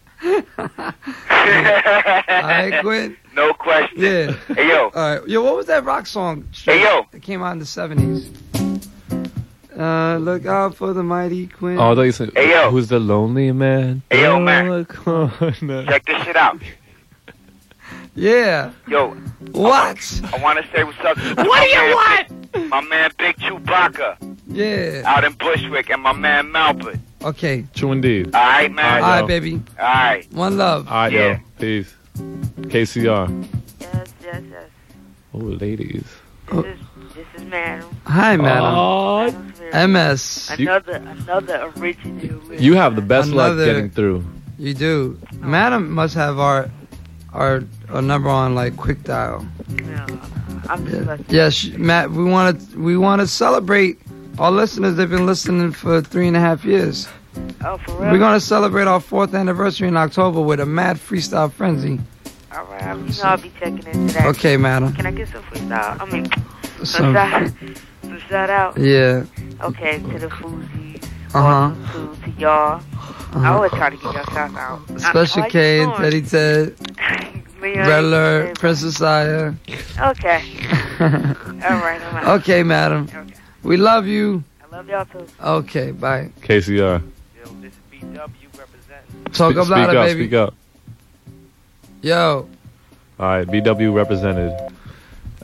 Alright, 1.30 2.80
Quinn. 2.82 3.16
No 3.34 3.54
question. 3.54 3.98
Yeah. 3.98 4.32
Hey 4.54 4.68
yo, 4.68 4.88
Alright. 4.94 5.26
Yo, 5.26 5.42
what 5.42 5.56
was 5.56 5.64
that 5.64 5.84
rock 5.84 6.06
song? 6.06 6.46
Hey, 6.52 6.82
yo. 6.82 7.06
It 7.14 7.22
came 7.22 7.42
out 7.42 7.52
in 7.52 7.60
the 7.60 7.64
70s. 7.64 8.28
Uh, 9.74 10.18
look 10.18 10.44
out 10.44 10.74
for 10.74 10.92
the 10.92 11.02
mighty 11.02 11.46
Quinn. 11.46 11.78
Oh, 11.78 11.92
I 11.92 11.94
thought 11.94 12.02
you 12.02 12.12
said, 12.12 12.30
Hey, 12.36 12.50
yo. 12.50 12.70
who's 12.70 12.88
the 12.88 13.00
lonely 13.00 13.50
man? 13.52 14.02
Hey, 14.10 14.20
yo, 14.20 14.32
Down 14.34 14.44
man. 14.44 14.68
the 14.68 14.84
corner. 14.84 15.86
check 15.86 16.04
this 16.04 16.22
shit 16.24 16.36
out. 16.36 16.58
Yeah. 18.14 18.72
Yo, 18.86 19.10
What? 19.52 20.20
I 20.32 20.38
wanna 20.42 20.62
say 20.74 20.84
what's 20.84 20.98
up 21.00 21.16
to 21.16 21.22
What 21.36 21.46
my 21.48 21.60
do 21.64 21.68
you 21.70 21.76
man, 21.76 21.94
want? 21.94 22.52
Big- 22.52 22.68
my 22.68 22.80
man 22.82 23.10
Big 23.18 23.36
Chewbacca 23.36 24.36
Yeah. 24.48 25.02
out 25.06 25.24
in 25.24 25.32
Bushwick 25.34 25.90
and 25.90 26.02
my 26.02 26.12
man 26.12 26.48
Malbert. 26.52 26.98
Okay. 27.22 27.64
True 27.74 27.92
indeed. 27.92 28.34
Alright, 28.34 28.72
man? 28.72 29.02
Alright, 29.02 29.20
yo. 29.22 29.26
baby. 29.26 29.62
Alright. 29.78 30.30
One 30.32 30.58
love. 30.58 30.88
All 30.88 30.94
right, 30.94 31.12
Yeah. 31.12 31.28
yo. 31.32 31.38
Peace. 31.58 31.94
KCR. 32.16 33.28
Yes, 33.80 34.12
yes, 34.22 34.42
yes. 34.50 34.64
Oh, 35.32 35.38
ladies. 35.38 36.04
Oh. 36.50 36.62
This 36.62 36.76
is 36.76 37.14
this 37.14 37.26
is 37.42 37.48
Madam. 37.48 37.88
Hi, 38.06 38.36
madam. 38.36 38.74
Oh, 38.76 39.30
MS. 39.72 40.50
Another 40.58 40.92
another 40.96 41.72
original. 41.78 42.40
you 42.60 42.74
have 42.74 42.94
the 42.96 43.00
best 43.02 43.30
luck 43.30 43.56
getting 43.56 43.88
through. 43.88 44.24
You 44.58 44.74
do. 44.74 45.18
Madam 45.40 45.90
must 45.92 46.14
have 46.14 46.38
our 46.38 46.68
our, 47.32 47.62
our 47.90 48.02
number 48.02 48.28
on 48.28 48.54
like 48.54 48.76
quick 48.76 49.02
dial. 49.04 49.46
No, 49.68 50.06
I'm 50.68 50.86
just 50.86 51.06
Yeah. 51.06 51.16
Yes, 51.28 51.64
Matt. 51.76 52.10
We 52.10 52.24
want 52.24 52.60
to 52.60 52.78
we 52.78 52.96
want 52.96 53.20
to 53.20 53.26
celebrate 53.26 53.98
our 54.38 54.50
listeners. 54.50 54.96
They've 54.96 55.08
been 55.10 55.26
listening 55.26 55.72
for 55.72 56.00
three 56.02 56.28
and 56.28 56.36
a 56.36 56.40
half 56.40 56.64
years. 56.64 57.08
Oh, 57.64 57.78
for 57.78 57.92
real? 57.92 58.12
We're 58.12 58.18
gonna 58.18 58.40
celebrate 58.40 58.86
our 58.86 59.00
fourth 59.00 59.34
anniversary 59.34 59.88
in 59.88 59.96
October 59.96 60.40
with 60.40 60.60
a 60.60 60.66
mad 60.66 60.96
freestyle 60.98 61.50
frenzy. 61.50 61.98
All 62.54 62.64
right, 62.66 62.96
you 62.98 63.04
know 63.04 63.12
I'll 63.24 63.38
be 63.38 63.50
checking 63.58 63.86
into 63.86 64.12
that. 64.14 64.26
Okay, 64.26 64.58
madam. 64.58 64.92
Can 64.92 65.06
I 65.06 65.10
get 65.10 65.28
some 65.28 65.42
freestyle? 65.44 65.98
I 66.00 66.04
mean, 66.12 66.26
some, 66.76 66.84
Some- 66.84 67.14
shout, 67.14 67.52
some 68.02 68.18
shout 68.28 68.50
out. 68.50 68.76
Yeah. 68.78 69.24
Okay, 69.62 69.98
to 70.00 70.18
the 70.18 70.28
Fuzies. 70.28 70.81
Uh 71.34 71.70
huh. 71.72 71.92
To, 71.92 72.16
to 72.32 72.40
y'all. 72.40 72.82
I 73.34 73.48
always 73.54 73.70
try 73.72 73.88
to 73.90 73.96
give 73.96 74.12
y'all 74.12 74.24
shout 74.24 74.54
out. 74.54 75.00
Special 75.00 75.42
I- 75.44 75.48
K 75.50 75.78
how 75.78 75.94
and 75.94 75.96
Teddy 76.04 76.22
Ted, 76.22 76.76
doing? 76.76 77.46
Leon, 77.60 77.88
Red 77.88 78.04
Alert, 78.04 78.58
Princess 78.58 79.00
Aya. 79.00 79.52
Okay. 80.00 80.42
All 81.00 81.08
right, 81.08 82.00
I'm 82.02 82.16
out. 82.16 82.40
okay, 82.40 82.62
madam. 82.62 83.08
Okay. 83.14 83.34
We 83.62 83.76
love 83.76 84.06
you. 84.06 84.42
I 84.62 84.76
love 84.76 84.88
y'all 84.88 85.04
too. 85.06 85.26
Okay, 85.42 85.92
bye. 85.92 86.30
KCR. 86.42 87.02
Talk 89.32 89.52
Spe- 89.52 89.58
up 89.58 89.64
speak 89.64 89.68
louder, 89.70 89.98
up, 89.98 90.06
baby. 90.06 90.24
Speak 90.24 90.34
up. 90.34 90.54
Yo. 92.02 92.48
All 93.18 93.26
right, 93.26 93.46
BW 93.46 93.94
represented. 93.94 94.52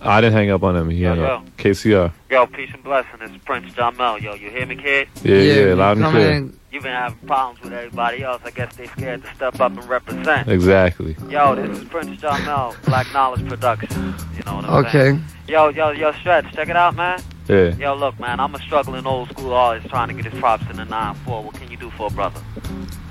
I 0.03 0.21
didn't 0.21 0.35
hang 0.35 0.51
up 0.51 0.63
on 0.63 0.77
him. 0.77 0.91
He 0.91 1.05
hung 1.05 1.19
Yo, 1.19 1.25
up. 1.25 1.57
KCR. 1.57 2.13
Yo, 2.31 2.47
peace 2.47 2.71
and 2.73 2.83
blessing. 2.83 3.19
It's 3.21 3.45
Prince 3.45 3.73
Jamel. 3.75 4.21
Yo, 4.21 4.35
you 4.35 4.51
hear 4.51 4.67
me, 4.67 4.77
kid? 4.77 5.09
Yeah, 5.23 5.37
yeah, 5.37 5.75
loud 5.75 5.99
and 5.99 6.07
clear. 6.07 6.31
in. 6.33 6.59
You've 6.71 6.83
been 6.83 6.93
having 6.93 7.27
problems 7.27 7.61
with 7.63 7.73
everybody 7.73 8.23
else. 8.23 8.43
I 8.45 8.51
guess 8.51 8.75
they 8.77 8.87
scared 8.89 9.23
to 9.25 9.35
step 9.35 9.59
up 9.61 9.73
and 9.73 9.89
represent. 9.89 10.49
Exactly. 10.49 11.17
Yo, 11.29 11.55
this 11.55 11.79
is 11.79 11.85
Prince 11.89 12.21
Jamel, 12.21 12.75
Black 12.85 13.11
Knowledge 13.13 13.49
Productions. 13.49 14.23
You 14.37 14.43
know 14.45 14.57
what 14.57 14.65
I'm 14.67 14.85
Okay. 14.85 14.93
saying? 14.93 15.25
Yo, 15.49 15.69
yo, 15.71 15.91
yo, 15.91 16.13
Stretch, 16.13 16.53
check 16.55 16.69
it 16.69 16.77
out, 16.77 16.95
man. 16.95 17.21
Yeah. 17.49 17.75
Yo, 17.77 17.95
look, 17.95 18.19
man, 18.21 18.39
I'm 18.41 18.55
a 18.55 18.61
struggling 18.61 19.07
old 19.07 19.31
school 19.31 19.53
artist 19.55 19.89
trying 19.89 20.09
to 20.09 20.15
get 20.15 20.31
his 20.31 20.39
props 20.41 20.65
in 20.71 20.77
the 20.77 20.85
9-4. 20.85 21.43
What 21.43 21.55
can 21.55 21.68
you 21.68 21.68
do 21.79 21.91
for 21.91 22.09
a 22.09 22.11
brother? 22.11 22.41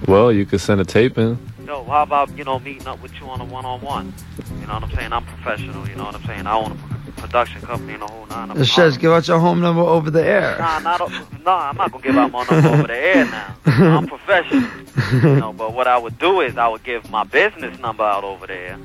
Well, 0.08 0.32
you 0.32 0.46
could 0.46 0.62
send 0.62 0.80
a 0.82 0.86
tape 0.86 1.18
in. 1.18 1.38
Yo, 1.66 1.84
how 1.84 2.04
about, 2.04 2.36
you 2.38 2.44
know, 2.44 2.60
meeting 2.60 2.88
up 2.88 3.02
with 3.02 3.14
you 3.20 3.26
on 3.28 3.42
a 3.42 3.46
one-on-one? 3.46 4.14
You 4.60 4.68
know 4.68 4.74
what 4.76 4.84
I'm 4.84 4.92
saying? 4.92 5.12
I'm 5.12 5.26
professional, 5.26 5.88
you 5.88 5.96
know 5.96 6.06
what 6.06 6.16
I'm 6.16 6.24
saying? 6.24 6.48
I 6.48 6.54
own 6.56 6.72
a 6.72 6.78
production 7.20 7.62
company 7.62 7.94
and 7.94 8.02
the 8.04 8.08
whole 8.08 8.26
nine. 8.28 8.52
I'm 8.52 8.58
The 8.58 8.66
Shes, 8.66 8.98
give 8.98 9.12
out 9.12 9.28
your 9.28 9.40
home 9.40 9.60
number 9.60 9.82
over 9.82 10.10
the 10.10 10.24
air. 10.24 10.58
Nah, 10.60 10.80
not 10.80 11.00
nah, 11.44 11.70
I'm 11.70 11.76
not 11.76 11.92
gonna 11.92 12.04
give 12.04 12.16
out 12.16 12.32
my 12.32 12.46
number 12.46 12.70
over 12.70 12.88
the 12.88 12.96
air 12.96 13.26
now. 13.26 13.56
I'm 13.66 14.08
professional. 14.08 14.70
You 15.12 15.36
know, 15.40 15.52
but 15.54 15.74
what 15.74 15.88
I 15.88 15.98
would 15.98 16.18
do 16.20 16.40
is 16.42 16.58
I 16.58 16.68
would 16.68 16.84
give 16.84 17.10
my 17.10 17.24
business 17.26 17.78
number 17.80 18.04
out 18.04 18.24
over 18.24 18.46
there. 18.48 18.78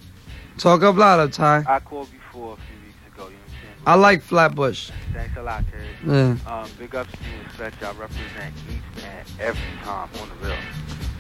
Talk 0.57 0.83
up 0.83 0.95
louder, 0.95 1.31
Ty. 1.31 1.63
I 1.67 1.79
called 1.79 2.09
before 2.11 2.53
a 2.53 2.57
few 2.57 2.75
weeks 2.85 2.97
ago. 3.13 3.25
You 3.27 3.33
know 3.33 3.39
what 3.39 3.53
I'm 3.53 3.61
saying? 3.61 3.83
I 3.85 3.95
like 3.95 4.21
Flatbush. 4.23 4.91
Thanks 5.13 5.37
a 5.37 5.43
lot, 5.43 5.63
Terry. 5.71 5.85
Yeah. 6.05 6.37
Um, 6.47 6.69
big 6.79 6.95
ups 6.95 7.11
to 7.11 7.17
you 7.23 7.37
and 7.43 7.51
Stretch. 7.53 7.81
I 7.81 7.91
represent 7.91 8.55
each 8.69 9.03
and 9.03 9.27
every 9.39 9.61
time 9.83 10.09
on 10.19 10.29
the 10.29 10.47
real. 10.47 10.57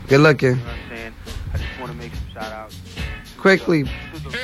Good 0.07 0.21
looking. 0.21 0.49
You 0.49 0.55
know 0.55 0.63
what 0.63 0.73
I'm 0.73 0.89
saying? 0.89 1.13
I 1.53 1.57
just 1.57 1.79
want 1.79 1.91
to 1.91 1.97
make 1.97 2.13
some 2.13 2.27
shout 2.33 2.51
outs 2.51 2.79
Quickly. 3.37 3.83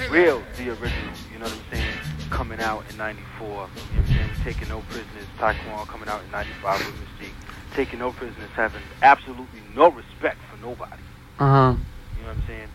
real, 0.10 0.42
the 0.58 0.70
original. 0.70 1.14
You 1.32 1.40
know 1.40 1.46
what 1.46 1.54
I'm 1.54 1.62
saying? 1.72 1.94
Coming 2.30 2.60
out 2.60 2.84
in 2.90 2.98
94. 2.98 3.48
You 3.48 3.54
know 3.54 3.60
what 3.62 3.70
I'm 3.98 4.06
saying? 4.08 4.30
Taking 4.44 4.68
no 4.70 4.82
prisoners. 4.90 5.26
Taekwondo 5.38 5.88
coming 5.88 6.10
out 6.10 6.22
in 6.24 6.32
95 6.32 6.80
with 6.86 6.96
Mystique. 6.96 7.32
Taking 7.76 8.00
no 8.00 8.12
prisoners, 8.12 8.50
having 8.56 8.82
absolutely 9.02 9.62
no 9.76 9.90
respect 9.90 10.38
for 10.52 10.58
nobody. 10.62 11.02
Uh 11.40 11.50
huh. 11.50 11.76
You 12.18 12.24
know 12.24 12.28
what 12.30 12.38
I'm 12.38 12.44
saying? 12.48 12.68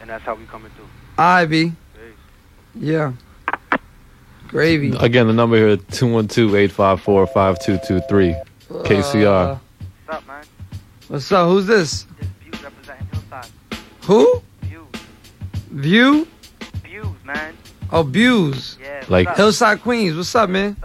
And 0.00 0.10
that's 0.10 0.24
how 0.24 0.34
we 0.34 0.44
coming 0.46 0.70
through. 0.72 0.88
Ivy. 1.18 1.72
Yeah. 2.74 3.12
Gravy. 4.48 4.92
Again, 4.98 5.26
the 5.26 5.32
number 5.32 5.56
here 5.56 5.76
212-854-5223. 5.76 8.36
KCR. 8.68 9.58
Uh, 10.08 10.20
What's 11.08 11.30
up? 11.32 11.48
Who's 11.48 11.66
this? 11.66 12.06
Who? 14.02 14.42
View. 15.76 16.26
Views, 16.84 17.06
man. 17.24 17.54
Oh, 17.92 18.02
Views. 18.02 18.78
Yeah. 18.82 19.04
Like- 19.08 19.28
up? 19.28 19.36
Hillside 19.36 19.82
Queens. 19.82 20.16
What's 20.16 20.34
up, 20.34 20.48
man? 20.50 20.76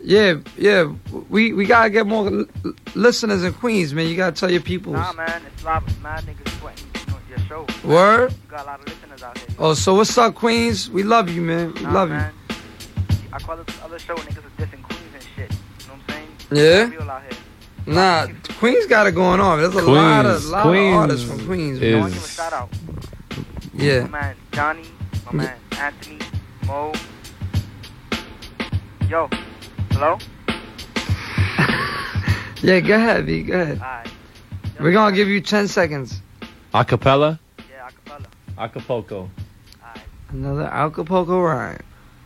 Yeah, 0.00 0.34
yeah. 0.56 0.90
We 1.28 1.52
we 1.52 1.66
gotta 1.66 1.90
get 1.90 2.06
more 2.06 2.28
l- 2.28 2.44
listeners 2.94 3.42
in 3.42 3.52
Queens, 3.52 3.92
man. 3.92 4.06
You 4.06 4.16
gotta 4.16 4.34
tell 4.36 4.50
your 4.50 4.60
people. 4.60 4.92
Nah, 4.92 5.12
man. 5.12 5.42
It's 5.52 5.62
a 5.62 5.66
lot 5.66 5.82
of 5.86 6.02
mad 6.02 6.24
niggas 6.24 6.48
sweating 6.60 6.84
you 6.94 7.12
know, 7.12 7.18
your 7.28 7.38
show. 7.40 7.66
Word? 7.86 8.30
You 8.30 8.38
got 8.50 8.62
a 8.62 8.66
lot 8.66 8.80
of 8.80 8.86
listeners 8.86 9.22
out 9.24 9.36
here. 9.36 9.48
Oh, 9.58 9.74
so 9.74 9.94
what's 9.96 10.16
up, 10.16 10.34
Queens? 10.36 10.88
We 10.88 11.02
love 11.02 11.28
you, 11.28 11.42
man. 11.42 11.74
We 11.74 11.80
Nah, 11.82 11.92
love 11.92 12.08
man. 12.10 12.32
I 13.32 13.38
call 13.40 13.58
it 13.58 13.68
other 13.84 13.98
show 13.98 14.14
niggas 14.14 14.38
are 14.46 14.62
dissing 14.64 14.82
Queens 14.84 15.12
and 15.14 15.24
shit. 15.34 15.50
You 15.50 15.88
know 15.88 15.94
what 15.94 16.14
I'm 16.14 16.14
saying? 16.14 16.28
Yeah? 16.52 16.96
Real 16.96 17.10
out 17.10 17.22
here. 17.22 17.38
Nah, 17.94 18.26
Queens 18.60 18.86
got 18.86 19.06
it 19.08 19.12
going 19.12 19.40
on. 19.40 19.58
There's 19.60 19.74
a 19.74 19.82
lot 19.82 20.24
of 20.24 20.44
lot 20.46 20.62
Queens 20.66 20.94
of 20.94 21.00
artists 21.00 21.28
from 21.28 21.46
Queens. 21.46 21.80
is- 21.82 22.38
Yeah. 23.76 24.06
My 24.06 24.20
man 24.20 24.36
Johnny, 24.52 24.84
my 25.26 25.32
man 25.32 25.58
Anthony, 25.72 26.18
Mo. 26.66 26.92
Yo, 29.08 29.28
hello? 29.92 30.18
Yeah, 32.62 32.80
go 32.80 32.94
ahead, 32.94 33.26
V. 33.26 33.42
Go 33.42 33.60
ahead. 33.60 33.78
Alright. 33.78 34.10
We're 34.80 34.92
gonna 34.92 35.14
give 35.14 35.28
you 35.28 35.42
10 35.42 35.68
seconds. 35.68 36.22
Acapella? 36.72 37.38
Yeah, 37.70 37.90
acapella. 37.90 38.26
Acapulco. 38.56 39.30
Another 40.30 40.64
Acapulco 40.64 41.38
rhyme. 41.38 41.82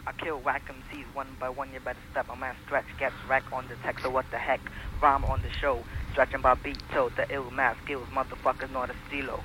I 0.07 0.13
kill 0.13 0.39
whack 0.39 0.63
MCs 0.69 1.05
one 1.15 1.27
by 1.41 1.49
one, 1.49 1.73
you 1.75 1.81
better 1.81 1.99
step. 2.13 2.29
My 2.29 2.37
man 2.37 2.55
Stretch 2.65 2.87
gets 2.99 3.15
rack 3.29 3.43
on 3.53 3.67
the 3.67 3.75
text, 3.83 4.05
so 4.05 4.11
what 4.11 4.25
the 4.31 4.39
heck? 4.39 4.61
Rhyme 5.03 5.25
on 5.25 5.43
the 5.43 5.51
show, 5.51 5.83
stretching 6.13 6.41
by 6.41 6.55
beat 6.55 6.79
toe, 6.93 7.11
the 7.17 7.27
ill 7.33 7.51
math 7.51 7.77
skills, 7.85 8.07
motherfuckers 8.13 8.71
not 8.73 8.91
a 8.91 8.95
stilo. 9.09 9.41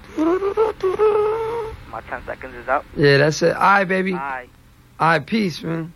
My 1.91 2.01
10 2.09 2.25
seconds 2.25 2.55
is 2.55 2.67
up. 2.67 2.85
Yeah, 2.95 3.17
that's 3.17 3.41
it. 3.41 3.55
All 3.55 3.61
right, 3.61 3.83
baby. 3.85 4.13
All 4.13 4.19
Alright. 4.19 4.49
right, 4.99 5.25
peace, 5.25 5.61
man. 5.63 5.93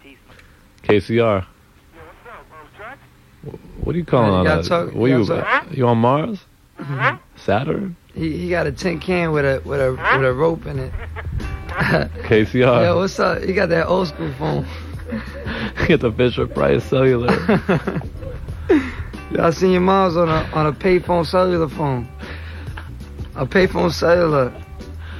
KCR. 0.83 1.45
What 3.81 3.95
are 3.95 3.97
you 3.97 4.05
calling 4.05 4.27
You 4.31 4.37
on 4.37 4.43
gotta 4.45 4.61
that? 4.63 4.67
talk- 4.69 4.93
what 4.93 5.09
you 5.09 5.19
you, 5.19 5.25
talk. 5.25 5.65
you 5.71 5.87
on 5.87 5.97
Mars? 5.99 6.39
Uh-huh. 6.77 7.17
Saturn? 7.35 7.95
He 8.13 8.37
he 8.37 8.49
got 8.49 8.67
a 8.67 8.71
tin 8.71 8.99
can 8.99 9.31
with 9.31 9.45
a 9.45 9.61
with 9.67 9.79
a 9.79 9.91
with 9.91 10.25
a 10.25 10.33
rope 10.33 10.65
in 10.65 10.79
it. 10.79 10.93
KCR. 11.69 12.83
Yo, 12.83 12.97
what's 12.97 13.19
up? 13.19 13.41
He 13.43 13.53
got 13.53 13.69
that 13.69 13.87
old 13.87 14.07
school 14.09 14.31
phone. 14.33 14.65
Get 15.87 16.01
the 16.01 16.11
Fisher 16.11 16.47
Price 16.47 16.83
cellular. 16.83 17.33
Y'all 19.31 19.51
seen 19.51 19.71
your 19.71 19.81
mom's 19.81 20.17
on 20.17 20.27
a 20.27 20.49
on 20.53 20.65
a 20.65 20.73
payphone 20.73 21.23
cellular 21.23 21.69
phone. 21.69 22.07
A 23.35 23.45
payphone 23.45 23.91
cellular. 23.91 24.51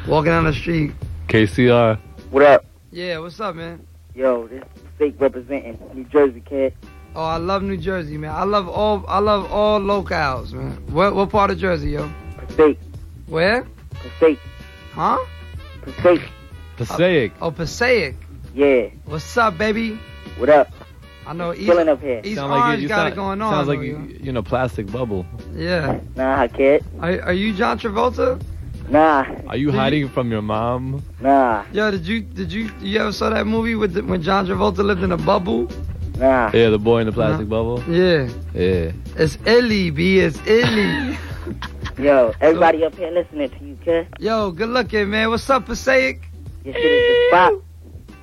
Walking 0.08 0.32
down 0.32 0.46
the 0.46 0.54
street. 0.54 0.94
KCR. 1.28 2.00
What 2.32 2.42
up? 2.42 2.66
Yeah, 2.92 3.20
what's 3.20 3.40
up, 3.40 3.56
man? 3.56 3.86
Yo, 4.16 4.48
this 4.48 4.64
fake 4.98 5.16
representing 5.20 5.78
New 5.94 6.06
Jersey 6.06 6.42
kid. 6.42 6.74
Oh, 7.16 7.24
I 7.24 7.38
love 7.38 7.62
New 7.62 7.78
Jersey, 7.78 8.18
man. 8.18 8.32
I 8.32 8.46
love 8.46 8.68
all 8.68 9.06
I 9.08 9.20
love 9.20 9.52
all 9.52 9.80
locales, 9.80 10.54
man. 10.54 10.72
What 10.92 11.14
what 11.14 11.30
part 11.30 11.52
of 11.52 11.60
Jersey, 11.60 11.92
yo? 11.92 12.12
Passaic. 12.36 12.80
Where? 13.28 13.68
Passaic. 13.92 14.40
Huh? 14.94 15.20
Passaic. 15.84 16.22
Passaic. 16.78 17.32
Oh, 17.42 17.52
Passaic. 17.52 18.16
Yeah. 18.56 18.88
What's 19.06 19.38
up, 19.38 19.60
baby? 19.60 20.00
What 20.38 20.50
up? 20.50 20.68
I 21.30 21.34
know 21.34 21.54
East, 21.54 21.66
Chilling 21.68 21.88
up 21.90 22.02
here. 22.02 22.22
East 22.24 22.38
Sound 22.38 22.52
like 22.52 22.62
Orange 22.64 22.78
you, 22.80 22.84
you 22.84 22.90
got 22.90 22.96
sound, 22.98 23.14
it 23.14 23.16
going 23.16 23.42
on. 23.44 23.54
Sounds 23.54 23.68
like 23.68 23.82
you, 23.82 24.18
you 24.20 24.32
know, 24.32 24.42
plastic 24.42 24.92
bubble. 24.92 25.28
Yeah. 25.54 26.00
Nah, 26.16 26.48
kid. 26.48 26.84
Are, 27.00 27.22
are 27.22 27.34
you 27.34 27.54
John 27.54 27.78
Travolta? 27.78 28.42
Nah. 28.90 29.26
Are 29.48 29.56
you 29.56 29.68
Did 29.68 29.74
you- 29.76 29.80
hiding 29.80 30.10
from 30.10 30.32
your 30.32 30.42
mom? 30.42 31.04
Nah. 31.22 31.66
Yo, 31.72 31.92
did 31.92 32.08
you 32.08 32.22
did 32.22 32.52
you 32.52 32.72
you 32.82 33.00
ever 33.00 33.12
saw 33.12 33.30
that 33.30 33.46
movie 33.46 33.76
with 33.76 33.94
the, 33.94 34.02
when 34.04 34.24
John 34.24 34.48
Travolta 34.48 34.80
lived 34.80 35.04
in 35.04 35.12
a 35.12 35.18
bubble? 35.18 35.70
Nah. 36.18 36.50
Yeah, 36.52 36.72
the 36.72 36.80
boy 36.80 37.02
in 37.02 37.06
the 37.06 37.14
plastic 37.14 37.48
bubble. 37.48 37.84
Yeah. 37.88 38.28
Yeah. 38.56 38.92
It's 39.16 39.38
Illy, 39.46 39.92
B. 39.92 40.22
It's 40.22 40.40
Illy. 40.48 41.16
Yo, 42.00 42.34
everybody 42.42 42.84
up 42.84 42.96
here 42.96 43.12
listening 43.12 43.52
to 43.52 43.64
you, 43.64 43.78
kid. 43.86 44.08
Yo, 44.18 44.50
good 44.50 44.70
looking, 44.70 45.12
man. 45.12 45.30
What's 45.30 45.48
up, 45.48 45.68
Passaic? 45.68 46.28
Your 46.64 46.74
shit 46.74 46.84
is 46.84 47.08
the 47.08 47.28
spot. 47.30 47.54
Alright. 47.54 47.64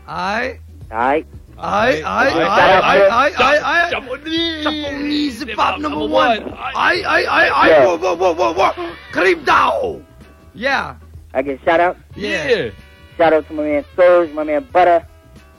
Alright. 0.09 0.61
Alright, 0.91 0.91
alright, 0.91 1.27
Shout 1.57 1.65
alright, 1.65 2.03
out, 2.05 2.33
alright, 2.33 2.33
kid. 2.33 3.43
alright, 3.43 3.63
alright, 3.63 3.93
alright. 3.93 4.63
Japanese 4.63 5.41
hip 5.41 5.57
hop 5.57 5.81
number 5.81 6.07
one. 6.07 6.43
Alright, 6.43 7.05
alright, 7.05 7.05
alright, 7.05 7.27
alright. 7.51 7.71
Yeah. 7.71 7.85
Whoa, 7.87 7.97
whoa, 7.97 8.15
whoa, 8.35 8.53
whoa, 8.53 8.73
whoa. 8.73 8.93
Creep 9.13 9.45
down. 9.45 10.07
Yeah. 10.55 10.97
I 11.33 11.43
get 11.43 11.61
shout 11.65 11.81
out. 11.81 11.97
Yeah. 12.15 12.71
Shout 13.17 13.33
out 13.33 13.47
to 13.49 13.55
my 13.55 13.63
man 13.63 13.85
Surge, 13.95 14.31
my 14.33 14.45
man 14.45 14.69
Butter, 14.71 15.07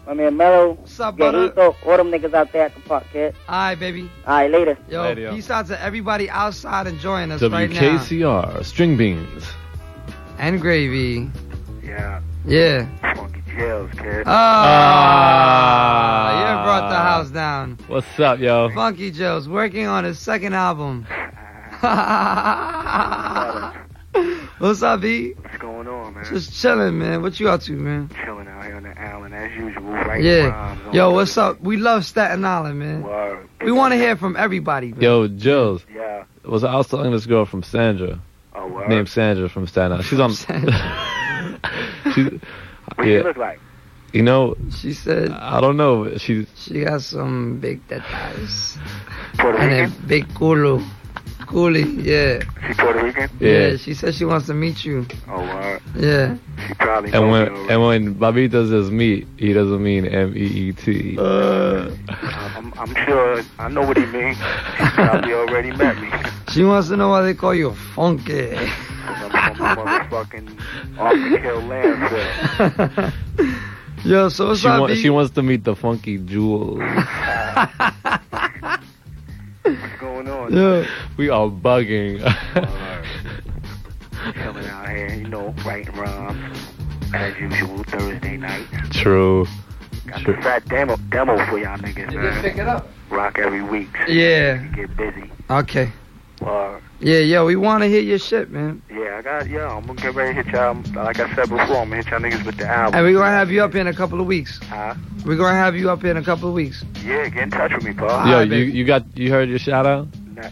my 0.06 0.14
man 0.14 0.38
Mellow. 0.38 0.74
What's 0.74 1.00
up, 1.00 1.18
Butter? 1.18 1.52
all 1.60 1.98
them 1.98 2.12
niggas 2.12 2.34
out 2.34 2.52
there 2.52 2.66
at 2.66 2.76
the 2.76 2.82
park, 2.82 3.06
kid. 3.12 3.34
Alright, 3.50 3.80
baby. 3.80 4.12
Alright, 4.28 4.52
later. 4.52 4.78
Yo, 4.90 5.02
Later, 5.02 5.22
yo. 5.22 5.34
peace 5.36 5.50
out 5.50 5.66
to 5.68 5.82
everybody 5.82 6.30
outside 6.30 6.86
enjoying 6.86 7.32
us 7.32 7.42
right 7.42 7.70
now. 7.72 7.98
WKCR. 7.98 8.64
String 8.64 8.98
beans. 8.98 9.46
And 10.38 10.62
gravy. 10.62 11.32
Yeah. 11.84 12.22
Yeah. 12.46 12.88
Funky 13.58 13.70
jails, 13.70 13.90
kid. 13.98 14.24
Ah, 14.28 16.30
you 16.40 16.46
brought 16.64 16.90
the 16.90 16.96
house 16.96 17.32
down. 17.32 17.78
What's 17.88 18.20
up, 18.20 18.40
yo? 18.40 18.70
Funky 18.70 19.10
Joe's 19.10 19.50
working 19.50 19.88
on 19.88 20.04
his 20.04 20.20
second 20.20 20.54
album. 20.54 21.08
What's 24.60 24.84
up, 24.84 25.02
B? 25.02 25.34
What's 25.34 25.58
going 25.58 25.88
on, 25.88 26.14
man? 26.14 26.26
Just 26.26 26.62
chilling, 26.62 27.00
man. 27.00 27.24
What 27.24 27.40
you 27.40 27.50
up 27.50 27.62
to, 27.62 27.72
man? 27.72 28.12
Chilling 28.24 28.48
out 28.48 28.64
here 28.64 28.76
on 28.76 28.84
the 28.84 29.00
island 29.00 29.34
as 29.34 29.52
usual, 29.56 29.84
right? 29.84 30.24
Yeah. 30.24 30.78
Yo, 30.92 31.12
what's 31.12 31.36
up? 31.38 31.60
We 31.60 31.78
love 31.78 32.06
Staten 32.06 32.46
Island, 32.46 32.78
man. 32.78 33.02
Word. 33.04 33.50
We 33.62 33.72
want 33.72 33.94
to 33.94 33.98
hear 33.98 34.16
from 34.16 34.38
everybody. 34.38 34.92
man. 34.92 35.02
Yo, 35.02 35.28
Jills. 35.28 35.84
Yeah. 35.94 36.26
Was 36.46 36.64
I 36.64 36.76
was 36.76 36.88
talking 36.88 37.12
to 37.12 37.18
this 37.18 37.26
girl 37.26 37.46
from 37.46 37.64
Sandra. 37.64 38.20
Oh, 38.54 38.68
word. 38.68 38.90
Named 38.90 39.10
Sandra 39.10 39.50
from 39.50 39.66
Staten 39.66 39.94
Island. 39.94 40.06
She's 40.06 40.20
on. 40.20 40.34
she's, 42.14 42.40
What 42.98 43.06
do 43.06 43.12
you 43.12 43.24
look 43.24 43.38
like? 43.38 43.60
You 44.12 44.24
know, 44.24 44.56
she 44.72 44.94
said. 44.94 45.30
I 45.32 45.62
don't 45.62 45.78
know. 45.78 46.18
She's 46.18 46.48
She 46.56 46.84
got 46.84 47.04
some 47.04 47.60
big 47.60 47.88
tetas. 47.88 48.78
Puerto 49.38 49.60
and 49.60 49.92
a 49.94 50.08
big 50.08 50.28
culo. 50.30 50.84
Coolie, 51.42 52.04
yeah. 52.04 52.40
She 52.68 52.74
Puerto 52.74 53.04
Rican? 53.04 53.30
Yeah. 53.40 53.78
she 53.78 53.94
said 53.94 54.16
she 54.16 54.26
wants 54.26 54.48
to 54.48 54.54
meet 54.54 54.84
you. 54.84 55.06
Oh, 55.30 55.40
word. 55.40 55.82
Yeah. 55.96 56.36
She 56.68 56.74
probably 56.74 57.12
and 57.14 57.22
know 57.22 57.32
when 57.32 57.44
me 57.44 57.60
already. 57.60 57.74
and 57.74 57.84
when 57.84 58.16
Bobbito 58.16 58.68
says 58.68 58.90
meat, 58.90 59.28
he 59.38 59.54
doesn't 59.54 59.82
mean 59.82 60.06
M 60.08 60.34
E 60.36 60.42
E 60.42 60.72
T. 60.74 61.18
Uh. 61.20 61.92
I'm, 62.10 62.74
I'm 62.78 62.96
sure 63.06 63.44
I 63.60 63.70
know 63.70 63.86
what 63.86 63.98
he 63.98 64.06
means. 64.08 64.38
She 64.38 64.86
probably 64.96 65.34
already 65.34 65.72
met 65.72 66.02
me. 66.02 66.10
She 66.50 66.64
wants 66.64 66.88
to 66.90 66.98
know 66.98 67.10
why 67.10 67.22
they 67.22 67.36
call 67.36 67.54
you 67.54 67.76
funky. 67.94 68.58
I'm 69.08 69.56
from 69.56 69.78
motherfucking 69.78 70.98
off 71.00 71.14
the 71.14 71.40
kill 71.42 71.62
landfill. 71.62 73.14
Yo, 74.06 74.30
so 74.30 74.48
what's 74.50 74.62
She, 74.62 74.68
up, 74.68 74.82
wa- 74.82 74.94
she 74.94 75.10
wants 75.10 75.34
to 75.36 75.42
meet 75.44 75.64
the 75.64 75.76
funky 75.76 76.18
jewels. 76.20 76.80
What's 79.64 80.00
going 80.00 80.30
on? 80.30 80.54
Yeah. 80.54 80.88
We 81.18 81.30
are 81.30 81.48
bugging. 81.50 82.20
Chilling 84.34 84.66
out 84.68 84.90
here, 84.90 85.14
you 85.14 85.28
know, 85.28 85.54
writing 85.66 85.94
rhymes. 85.96 86.58
As 87.14 87.38
usual, 87.40 87.84
Thursday 87.86 88.38
night. 88.38 88.66
True. 88.92 89.46
Got 90.06 90.20
True. 90.22 90.36
the 90.36 90.42
fat 90.42 90.66
demo 90.68 90.98
demo 91.10 91.38
for 91.46 91.58
y'all 91.58 91.78
niggas, 91.78 92.12
You 92.12 92.20
man. 92.20 92.32
just 92.34 92.42
pick 92.44 92.58
it 92.58 92.68
up. 92.68 92.88
Rock 93.10 93.40
every 93.40 93.62
week. 93.64 93.90
Yeah. 94.08 94.58
Get 94.76 94.96
busy. 94.98 95.32
Okay. 95.50 95.92
Word. 96.42 96.82
Yeah, 97.00 97.20
yo, 97.20 97.46
we 97.46 97.56
want 97.56 97.84
to 97.84 97.90
hear 97.90 98.02
your 98.02 98.20
shit, 98.20 98.50
man. 98.50 98.82
Yeah, 98.90 99.18
I 99.18 99.22
got, 99.22 99.48
yo, 99.48 99.68
I'm 99.68 99.86
gonna 99.86 100.02
get 100.02 100.16
ready 100.16 100.34
to 100.36 100.44
hit 100.44 100.54
y'all. 100.54 100.76
Like 100.94 101.20
I 101.20 101.34
said 101.36 101.50
before, 101.50 101.60
I'm 101.60 101.68
gonna 101.90 101.98
hit 101.98 102.08
y'all 102.08 102.20
niggas 102.20 102.46
with 102.46 102.58
the 102.58 102.68
album. 102.68 102.96
And 102.96 103.06
we're 103.06 103.14
going 103.14 103.26
to 103.26 103.38
have 103.38 103.52
you 103.52 103.64
up 103.64 103.72
here 103.72 103.82
in 103.82 103.88
a 103.88 103.94
couple 103.94 104.20
of 104.20 104.28
weeks. 104.28 104.60
Huh? 104.64 104.96
We're 105.26 105.36
going 105.36 105.54
to 105.54 105.60
have 105.60 105.76
you 105.76 105.90
up 105.90 106.02
here 106.02 106.12
in 106.12 106.18
a 106.18 106.24
couple 106.24 106.50
of 106.50 106.56
weeks. 106.56 106.84
Yeah, 107.04 107.30
get 107.30 107.44
in 107.44 107.52
touch 107.52 107.74
with 107.74 107.84
me, 107.84 107.94
Paul. 107.94 108.28
Yo, 108.28 108.42
you 108.42 108.64
you 108.66 108.86
got 108.86 109.04
you 109.18 109.32
heard 109.32 109.50
your 109.50 109.60
shout 109.60 109.86
out? 109.86 110.08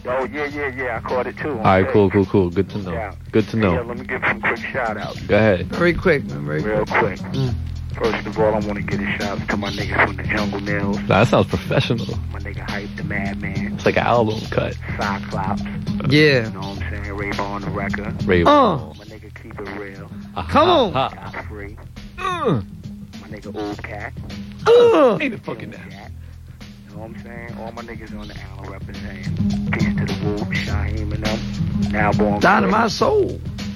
Oh, 0.06 0.24
yeah, 0.24 0.46
yeah, 0.46 0.74
yeah, 0.74 0.96
I 0.96 1.08
caught 1.08 1.26
it 1.26 1.36
too. 1.36 1.50
All 1.50 1.62
right, 1.62 1.86
cool, 1.88 2.10
cool, 2.10 2.26
cool. 2.26 2.50
Good 2.50 2.68
to 2.70 2.78
know. 2.78 3.12
Good 3.30 3.48
to 3.48 3.56
know. 3.56 3.70
Yeah, 3.70 3.76
know. 3.82 3.82
let 3.84 3.98
me 3.98 4.04
give 4.04 4.22
some 4.22 4.40
quick 4.40 4.58
shout 4.58 4.96
outs. 4.96 5.20
Go 5.22 5.36
ahead. 5.36 5.66
Very 5.66 5.94
quick, 5.94 6.24
man. 6.24 6.44
Very 6.44 6.62
Real 6.62 6.84
quick. 6.86 7.20
quick. 7.20 7.20
Mm. 7.32 7.54
First 7.96 8.26
of 8.26 8.38
all, 8.38 8.54
I 8.54 8.58
want 8.58 8.74
to 8.74 8.82
get 8.82 9.00
a 9.00 9.06
shout 9.12 9.40
out 9.40 9.48
to 9.48 9.56
my 9.56 9.70
niggas 9.70 10.06
from 10.06 10.16
the 10.16 10.22
Jungle 10.24 10.60
Mills. 10.60 10.98
Nah, 11.00 11.06
that 11.06 11.28
sounds 11.28 11.46
professional. 11.46 12.06
My 12.30 12.40
nigga 12.40 12.68
Hype 12.68 12.94
the 12.94 13.04
Madman. 13.04 13.72
It's 13.74 13.86
like 13.86 13.96
an 13.96 14.02
album 14.02 14.38
cut. 14.50 14.76
Cyclops. 14.98 15.62
Yeah. 16.10 16.44
You 16.44 16.50
know 16.50 16.60
what 16.60 16.82
I'm 16.82 17.04
saying? 17.04 17.16
Ray 17.16 17.30
on 17.38 17.62
the 17.62 17.70
record. 17.70 18.22
Ray 18.24 18.42
Uh. 18.42 18.76
My 18.76 18.92
nigga 18.92 19.34
Keep 19.42 19.60
It 19.60 19.78
Real. 19.78 20.10
Come 20.48 20.68
on. 20.68 20.92
Got 20.92 21.46
free. 21.46 21.78
Uh. 22.18 22.60
My 23.22 23.28
nigga 23.28 23.56
Old 23.56 23.82
Cat. 23.82 24.12
Uh. 24.66 25.18
Ain't 25.18 25.32
it 25.32 25.42
fucking 25.42 25.70
that. 25.70 26.10
You 26.90 26.96
know 26.96 27.00
what 27.00 27.16
I'm 27.16 27.22
saying? 27.22 27.56
All 27.58 27.72
my 27.72 27.82
niggas 27.82 28.18
on 28.18 28.28
the 28.28 28.38
island 28.38 28.70
representing. 28.72 29.70
Peace 29.70 29.96
to 29.96 30.04
the 30.04 30.26
Wolf, 30.26 30.48
Shaheem 30.50 31.14
and 31.14 31.24
them. 31.24 31.92
Now 31.92 32.12
born. 32.12 32.40
Down 32.40 32.62
to 32.62 32.68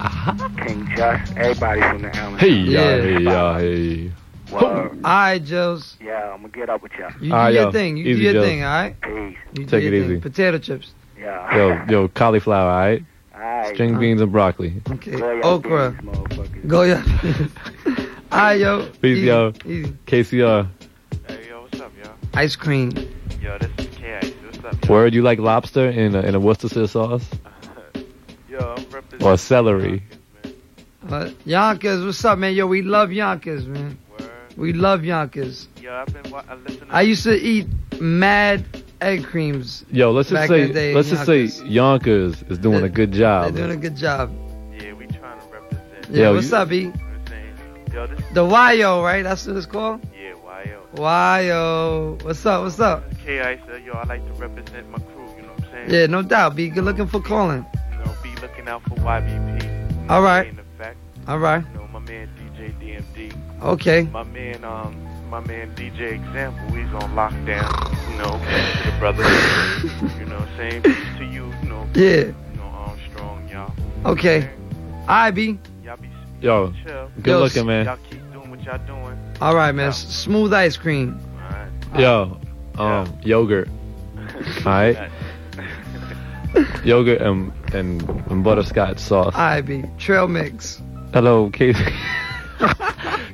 my 0.03 0.36
soul. 0.38 0.48
King 0.64 0.88
Just. 0.96 1.36
Everybody 1.36 1.80
from 1.82 2.03
the 2.03 2.16
island. 2.16 2.40
Hey, 2.40 2.48
yeah, 2.51 3.01
hey, 3.01 3.18
yeah, 3.20 3.59
hey. 3.59 4.12
Word. 4.53 4.62
All 4.62 4.98
right, 5.05 5.42
Joes. 5.44 5.96
Yeah, 6.01 6.32
I'm 6.32 6.40
gonna 6.40 6.48
get 6.48 6.68
up 6.68 6.82
with 6.82 6.92
y'all. 6.98 7.11
You 7.20 7.28
do 7.30 7.34
All 7.34 7.38
right, 7.42 7.55
your 7.55 7.62
yo. 7.64 7.72
thing. 7.72 7.96
You 7.96 8.05
Easy, 8.05 8.14
do 8.14 8.22
your 8.24 8.32
Joes. 8.34 8.44
thing, 8.44 8.62
all 8.64 8.68
right? 8.70 9.01
Peace. 9.01 9.36
You 9.55 9.64
Take 9.66 9.84
your 9.84 9.94
it 9.94 10.01
thing. 10.01 10.11
easy. 10.12 10.20
Potato 10.20 10.59
chips. 10.59 10.92
Yeah. 11.18 11.57
Yo, 11.57 11.84
yo, 11.88 12.09
cauliflower, 12.09 12.70
all 12.70 12.78
right? 12.78 13.05
Alright. 13.34 13.74
String 13.74 13.98
beans 13.98 14.20
and 14.20 14.32
broccoli. 14.32 14.82
Okay. 14.90 15.12
Go 15.12 15.40
Okra. 15.44 15.90
beans. 15.92 16.66
Go, 16.66 16.82
yeah. 16.82 17.05
all 18.32 18.38
right, 18.38 18.55
yo. 18.61 18.86
Peace, 19.01 19.18
Easy, 19.18 19.26
yo. 19.26 19.53
Easy. 19.64 19.92
KCR. 20.07 20.68
Hey, 21.28 21.48
yo, 21.48 21.62
what's 21.62 21.80
up, 21.80 21.92
yo? 22.03 22.11
Ice 22.34 22.57
cream. 22.57 22.90
Yo, 23.40 23.57
this 23.59 23.70
is 23.78 23.96
K-Ice. 23.96 24.32
What's 24.44 24.59
up, 24.64 24.84
yo? 24.88 24.92
Word, 24.92 25.14
you 25.14 25.22
like 25.22 25.38
lobster 25.38 25.88
in 25.88 26.14
a, 26.16 26.20
in 26.22 26.34
a 26.34 26.40
Worcestershire 26.40 26.88
sauce? 26.88 27.24
Yo, 28.51 28.59
I'm. 28.59 29.22
Or 29.24 29.36
celery? 29.36 30.03
Uh, 31.09 31.30
Yonkers, 31.44 32.05
what's 32.05 32.24
up, 32.24 32.38
man? 32.38 32.55
Yo, 32.55 32.66
we 32.66 32.82
love 32.82 33.12
Yonkers, 33.12 33.66
man. 33.66 33.96
We 34.57 34.72
love 34.72 35.05
Yonkers. 35.05 35.68
Yo, 35.80 35.94
I've 35.94 36.12
been 36.12 36.30
wa- 36.30 36.42
listening. 36.66 36.88
I 36.90 37.03
used 37.03 37.22
to 37.24 37.34
eat 37.34 37.66
mad 38.01 38.64
egg 39.01 39.24
creams. 39.24 39.84
Yo, 39.90 40.11
let's 40.11 40.28
just 40.28 40.40
back 40.40 40.48
say 40.48 40.88
in 40.88 40.94
let's 40.94 41.09
just 41.11 41.24
say 41.26 41.42
Yonkers. 41.44 41.70
Yonkers 41.70 42.42
is 42.51 42.59
doing 42.59 42.82
a 42.84 42.88
good 42.88 43.12
job. 43.12 43.44
They're 43.44 43.51
job. 43.53 43.57
doing 43.68 43.78
a 43.78 43.80
good 43.80 43.96
job. 43.96 44.30
Yeah, 44.72 44.92
we 44.94 45.07
trying 45.07 45.38
to 45.40 45.46
represent. 45.53 46.07
Yeah, 46.11 46.22
Yo, 46.24 46.34
what's 46.34 46.51
you- 46.51 46.57
up, 46.57 46.72
E? 46.72 46.92
Yo, 47.94 48.07
this 48.07 48.20
The 48.34 48.44
YO, 48.44 49.03
right? 49.03 49.22
That's 49.22 49.46
what 49.46 49.57
it's 49.57 49.66
called? 49.66 50.01
yeah, 50.14 50.34
YO. 50.96 51.42
YO. 51.42 52.18
What's 52.22 52.44
up? 52.46 52.64
What's 52.64 52.80
up? 52.80 53.05
K-Ice, 53.24 53.59
uh, 53.72 53.76
yo, 53.76 53.92
I 53.92 54.05
like 54.05 54.26
to 54.26 54.32
represent 54.34 54.90
my 54.90 54.98
crew, 54.98 55.26
you 55.36 55.42
know 55.42 55.48
what 55.48 55.64
I'm 55.64 55.70
saying? 55.70 55.90
Yeah, 55.90 56.07
no 56.07 56.22
doubt. 56.22 56.57
Be 56.57 56.68
good 56.68 56.84
looking 56.84 57.07
for 57.07 57.20
calling. 57.20 57.64
You 58.41 58.47
know, 58.47 58.47
be 58.47 58.47
looking 58.47 58.68
out 58.68 58.82
for 58.82 58.95
YBP. 58.97 60.11
All 60.11 60.22
right. 60.22 60.47
In 60.49 60.59
effect, 60.59 60.97
All 61.28 61.38
right. 61.38 61.64
you 61.72 61.78
know, 61.78 61.86
my 61.88 61.99
man 62.01 62.28
DJ 62.36 62.72
DMD. 62.80 63.62
Okay. 63.62 64.03
My 64.03 64.22
man, 64.24 64.64
um, 64.64 64.97
my 65.28 65.41
man 65.41 65.74
DJ 65.74 66.12
Example, 66.12 66.66
he's 66.76 66.93
on 66.95 67.14
lockdown. 67.14 68.11
You 68.11 68.18
know, 68.18 68.38
peace 68.49 68.82
to 68.84 68.91
the 68.91 68.99
brothers. 68.99 70.18
you 70.18 70.26
know 70.26 70.38
what 70.38 70.49
I'm 70.49 70.57
saying? 70.57 70.82
Peace 70.82 71.18
to 71.18 71.24
you, 71.24 71.53
you 71.62 71.68
know. 71.68 71.86
Yeah. 71.95 72.16
You 72.26 72.34
know, 72.57 72.62
Armstrong, 72.62 73.49
y'all. 73.49 73.72
Okay. 74.12 74.49
All 75.03 75.07
right, 75.09 75.30
B. 75.30 75.59
Y'all 75.84 75.97
be 75.97 76.09
Yo, 76.41 76.72
chill. 76.84 77.11
good 77.22 77.30
Yo, 77.30 77.41
looking, 77.41 77.66
man. 77.66 77.84
Y'all 77.86 77.99
keep 78.09 78.32
doing 78.32 78.51
what 78.51 78.62
y'all 78.62 78.78
doing. 78.86 79.18
All 79.41 79.55
right, 79.55 79.72
man. 79.72 79.88
S- 79.88 80.07
Smooth 80.09 80.53
ice 80.55 80.76
cream. 80.76 81.18
Yo, 81.99 82.41
um, 82.78 83.18
yogurt. 83.22 83.68
Alright. 84.64 85.11
Yogurt 86.84 87.20
and, 87.20 87.53
and 87.74 88.03
and 88.30 88.44
butterscotch 88.44 88.98
sauce. 88.98 89.34
All 89.34 89.40
right, 89.40 89.61
B. 89.61 89.84
Trail 89.98 90.28
mix. 90.28 90.80
Hello, 91.12 91.51
Casey. 91.51 91.84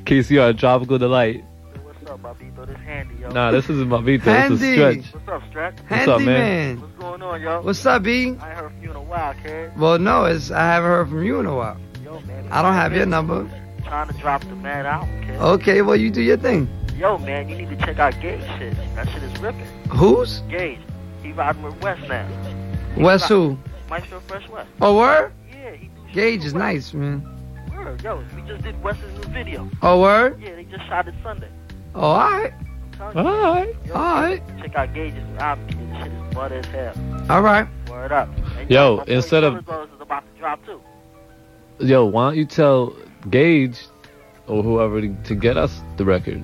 KCR, 0.05 0.57
tropical 0.57 0.97
delight. 0.97 1.43
What's 1.83 2.09
up, 2.09 2.21
Bobbito? 2.21 2.65
This 2.65 2.77
Handy, 2.77 3.15
yo. 3.15 3.29
Nah, 3.29 3.51
this 3.51 3.69
isn't 3.69 3.89
my 3.89 4.01
beat. 4.01 4.23
This 4.23 4.51
is 4.51 4.61
Handy. 4.61 5.01
stretch. 5.01 5.13
What's 5.13 5.27
up, 5.27 5.49
Stretch? 5.49 5.79
What's 5.87 6.07
up, 6.07 6.21
man? 6.21 6.81
What's 6.81 6.93
going 6.93 7.21
on, 7.21 7.41
yo? 7.41 7.61
What's 7.61 7.85
up, 7.85 8.03
B? 8.03 8.27
I 8.27 8.27
ain't 8.29 8.39
heard 8.41 8.71
from 8.71 8.83
you 8.83 8.89
in 8.91 8.95
a 8.95 9.01
while, 9.01 9.33
kid. 9.43 9.77
Well, 9.77 9.99
no, 9.99 10.25
it's 10.25 10.49
I 10.51 10.59
haven't 10.65 10.89
heard 10.89 11.09
from 11.09 11.23
you 11.23 11.39
in 11.39 11.45
a 11.45 11.55
while. 11.55 11.77
Yo, 12.03 12.19
man. 12.21 12.47
I 12.51 12.61
don't 12.61 12.73
have 12.73 12.95
your 12.95 13.05
number. 13.05 13.49
Trying 13.83 14.07
to 14.07 14.13
drop 14.15 14.41
the 14.43 14.55
mad 14.55 14.85
album, 14.85 15.21
kid. 15.25 15.35
Okay, 15.35 15.81
well, 15.81 15.95
you 15.95 16.09
do 16.09 16.21
your 16.21 16.37
thing. 16.37 16.69
Yo, 16.97 17.17
man, 17.19 17.47
you 17.49 17.55
need 17.57 17.69
to 17.69 17.85
check 17.85 17.99
out 17.99 18.19
Gage 18.21 18.41
shit. 18.57 18.75
That 18.95 19.07
shit 19.09 19.21
is 19.23 19.39
ripping. 19.39 19.67
Who's? 19.89 20.39
Gage. 20.49 20.79
He 21.21 21.31
riding 21.33 21.61
with 21.63 21.79
West 21.81 22.01
now. 22.07 22.27
He 22.97 23.03
West 23.03 23.23
ride- 23.23 23.35
who? 23.35 23.57
Maestro 23.89 24.19
Fresh 24.21 24.49
Wes. 24.49 24.65
Oh, 24.81 24.97
word? 24.97 25.31
Yeah, 25.51 25.71
he 25.73 25.89
Gage 26.13 26.43
is 26.43 26.53
nice, 26.53 26.93
man. 26.93 27.21
word. 27.75 28.01
Yo, 28.03 28.21
we 28.35 28.41
just 28.43 28.63
did 28.63 28.81
West's 28.83 29.03
new 29.03 29.31
video. 29.33 29.69
Oh, 29.81 30.01
word? 30.01 30.41
Yeah, 30.41 30.55
they 30.55 30.63
just 30.65 30.85
shot 30.87 31.07
it 31.07 31.13
Sunday. 31.23 31.49
Oh, 31.95 32.01
all 32.01 32.31
right. 32.31 32.53
I'm 32.99 33.13
telling 33.13 33.25
you. 33.27 33.31
Alright. 33.31 33.75
Yo, 33.85 33.93
Alright. 33.93 34.43
Check 34.59 34.75
out 34.75 34.93
Gage's 34.93 35.23
new 35.31 35.37
album. 35.37 35.67
kid. 35.67 35.77
This 35.91 35.97
shit 36.03 36.11
is 36.11 36.33
butter 36.33 36.55
as 36.55 36.65
hell. 36.65 36.93
All 37.29 37.41
right. 37.41 37.67
Word 37.89 38.11
up. 38.11 38.29
And 38.57 38.69
Yo, 38.69 38.97
my 38.97 39.03
instead 39.07 39.43
of- 39.43 39.53
Killer 39.53 39.61
Brothers 39.61 39.89
is 39.95 40.01
about 40.01 40.23
to 40.33 40.39
drop 40.39 40.65
too. 40.65 40.81
Yo, 41.79 42.05
why 42.05 42.29
don't 42.29 42.37
you 42.37 42.45
tell 42.45 42.95
Gage 43.29 43.79
or 44.47 44.63
whoever 44.63 44.99
to, 45.01 45.15
to 45.25 45.35
get 45.35 45.55
us 45.57 45.79
the 45.97 46.05
record? 46.05 46.43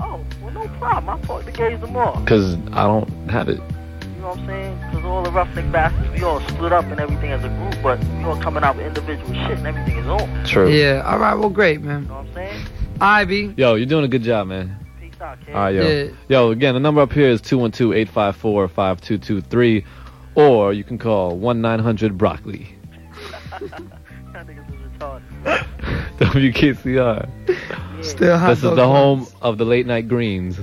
Oh, 0.00 0.20
well, 0.42 0.50
no 0.52 0.66
problem. 0.78 1.08
I 1.22 1.24
talk 1.26 1.44
to 1.44 1.52
Gage 1.52 1.80
the 1.80 1.86
more. 1.86 2.12
Cause 2.26 2.54
I 2.72 2.82
don't 2.82 3.08
have 3.30 3.48
it. 3.48 3.60
You 4.24 4.30
know 4.30 4.36
what 4.36 4.40
I'm 4.40 4.46
saying? 4.46 4.78
Because 4.88 5.04
all 5.04 5.22
the 5.22 5.30
roughneck 5.32 5.70
bastards, 5.70 6.08
we 6.14 6.22
all 6.22 6.40
split 6.48 6.72
up 6.72 6.86
and 6.86 6.98
everything 6.98 7.30
as 7.30 7.44
a 7.44 7.48
group, 7.50 7.76
but 7.82 8.02
we 8.02 8.24
all 8.24 8.40
coming 8.40 8.64
out 8.64 8.74
with 8.74 8.86
individual 8.86 9.34
shit 9.34 9.58
and 9.58 9.66
everything 9.66 9.98
is 9.98 10.06
on. 10.06 10.44
True. 10.46 10.70
Yeah. 10.70 11.02
All 11.04 11.18
right. 11.18 11.34
Well, 11.34 11.50
great, 11.50 11.82
man. 11.82 12.04
You 12.04 12.08
know 12.08 12.14
what 12.14 12.26
I'm 12.28 12.32
saying? 12.32 12.64
Ivy. 13.02 13.52
Yo, 13.58 13.74
you're 13.74 13.84
doing 13.84 14.06
a 14.06 14.08
good 14.08 14.22
job, 14.22 14.46
man. 14.46 14.78
Peace 14.98 15.12
out, 15.20 15.38
kid. 15.44 15.54
All 15.54 15.60
right, 15.60 15.74
yo. 15.74 15.82
Yeah. 15.86 16.08
Yo, 16.28 16.50
again, 16.52 16.72
the 16.72 16.80
number 16.80 17.02
up 17.02 17.12
here 17.12 17.28
is 17.28 17.42
212-854-5223, 17.42 19.84
or 20.36 20.72
you 20.72 20.84
can 20.84 20.96
call 20.96 21.38
1-900-BROCCOLI. 21.38 22.66
That 24.32 24.40
niggas 24.46 24.70
is 24.70 24.76
retarded. 24.98 25.22
WKCR. 26.16 27.28
Still 28.02 28.38
hot 28.38 28.48
This 28.48 28.58
is 28.58 28.62
the 28.62 28.70
buns. 28.70 28.80
home 28.80 29.26
of 29.42 29.58
the 29.58 29.66
late 29.66 29.86
night 29.86 30.08
greens. 30.08 30.58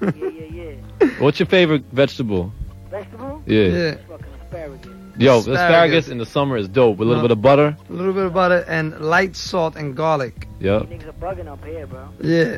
yeah, 0.00 0.10
yeah, 0.14 0.44
yeah. 0.50 0.72
What's 1.18 1.38
your 1.38 1.46
favorite 1.46 1.84
vegetable? 1.92 2.52
Vegetable? 3.46 3.54
Yeah. 3.54 3.96
Yeah. 4.08 4.16
Asparagus. 4.44 4.86
Yo, 5.18 5.38
Asparagus. 5.38 5.60
asparagus. 5.60 6.08
in 6.08 6.18
the 6.18 6.26
summer 6.26 6.56
is 6.56 6.68
dope. 6.68 6.98
With 6.98 7.06
a 7.06 7.10
little 7.10 7.20
Uh-huh. 7.20 7.28
bit 7.28 7.30
of 7.32 7.42
butter. 7.42 7.76
A 7.88 7.92
little 7.92 8.12
bit 8.12 8.24
of 8.26 8.34
butter 8.34 8.64
and 8.68 9.00
light 9.00 9.34
salt 9.36 9.76
and 9.76 9.96
garlic. 9.96 10.46
Yep. 10.60 10.82
You 10.90 10.96
niggas 10.98 11.08
are 11.08 11.12
bugging 11.34 11.48
up 11.48 11.64
here, 11.64 11.86
bro. 11.86 12.00
Yeah. 12.20 12.56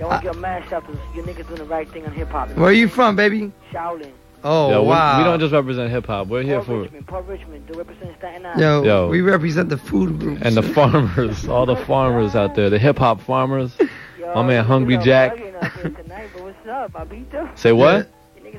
Y'all 0.00 0.08
want 0.10 0.22
get 0.24 0.36
mashed 0.38 0.72
up 0.72 0.84
'cause 0.86 0.96
you 1.14 1.22
niggas 1.22 1.46
doing 1.46 1.58
the 1.58 1.64
right 1.64 1.88
thing 1.90 2.04
on 2.06 2.12
hip 2.12 2.30
hop. 2.30 2.50
Where 2.56 2.70
are 2.70 2.72
you 2.72 2.88
from, 2.88 3.14
baby? 3.14 3.52
Shaolin. 3.72 4.08
Oh, 4.44 4.70
Yo, 4.70 4.82
we- 4.82 4.88
wow. 4.88 5.18
We 5.18 5.24
don't 5.24 5.38
just 5.38 5.52
represent 5.52 5.90
hip 5.92 6.06
hop. 6.06 6.26
We're 6.26 6.42
here 6.42 6.60
for 6.62 6.80
Richmond, 6.80 7.06
Port 7.06 7.24
Richmond. 7.28 7.64
Do 7.68 7.78
represent 7.78 8.10
Staten 8.18 8.44
Island. 8.44 8.60
Yo, 8.60 8.82
Yo. 8.82 9.08
we 9.08 9.20
represent 9.20 9.68
the 9.68 9.76
food 9.76 10.18
groups. 10.18 10.42
and 10.42 10.56
the 10.56 10.62
farmers, 10.62 11.46
all 11.46 11.66
the 11.66 11.76
farmers 11.86 12.34
out 12.34 12.56
there, 12.56 12.68
the 12.68 12.78
hip 12.80 12.98
hop 12.98 13.20
farmers. 13.20 13.76
Yo, 14.18 14.34
My 14.34 14.42
man, 14.42 14.64
Hungry 14.64 14.96
niggas 14.96 15.00
are 15.00 15.04
Jack. 15.04 15.36
bugging 15.36 15.64
up 15.64 15.72
here 15.74 15.90
tonight, 15.90 16.28
but 16.34 16.42
what's 16.42 16.68
up, 16.68 16.92
Bobbito? 16.92 17.48
Say 17.56 17.70
what? 17.70 18.08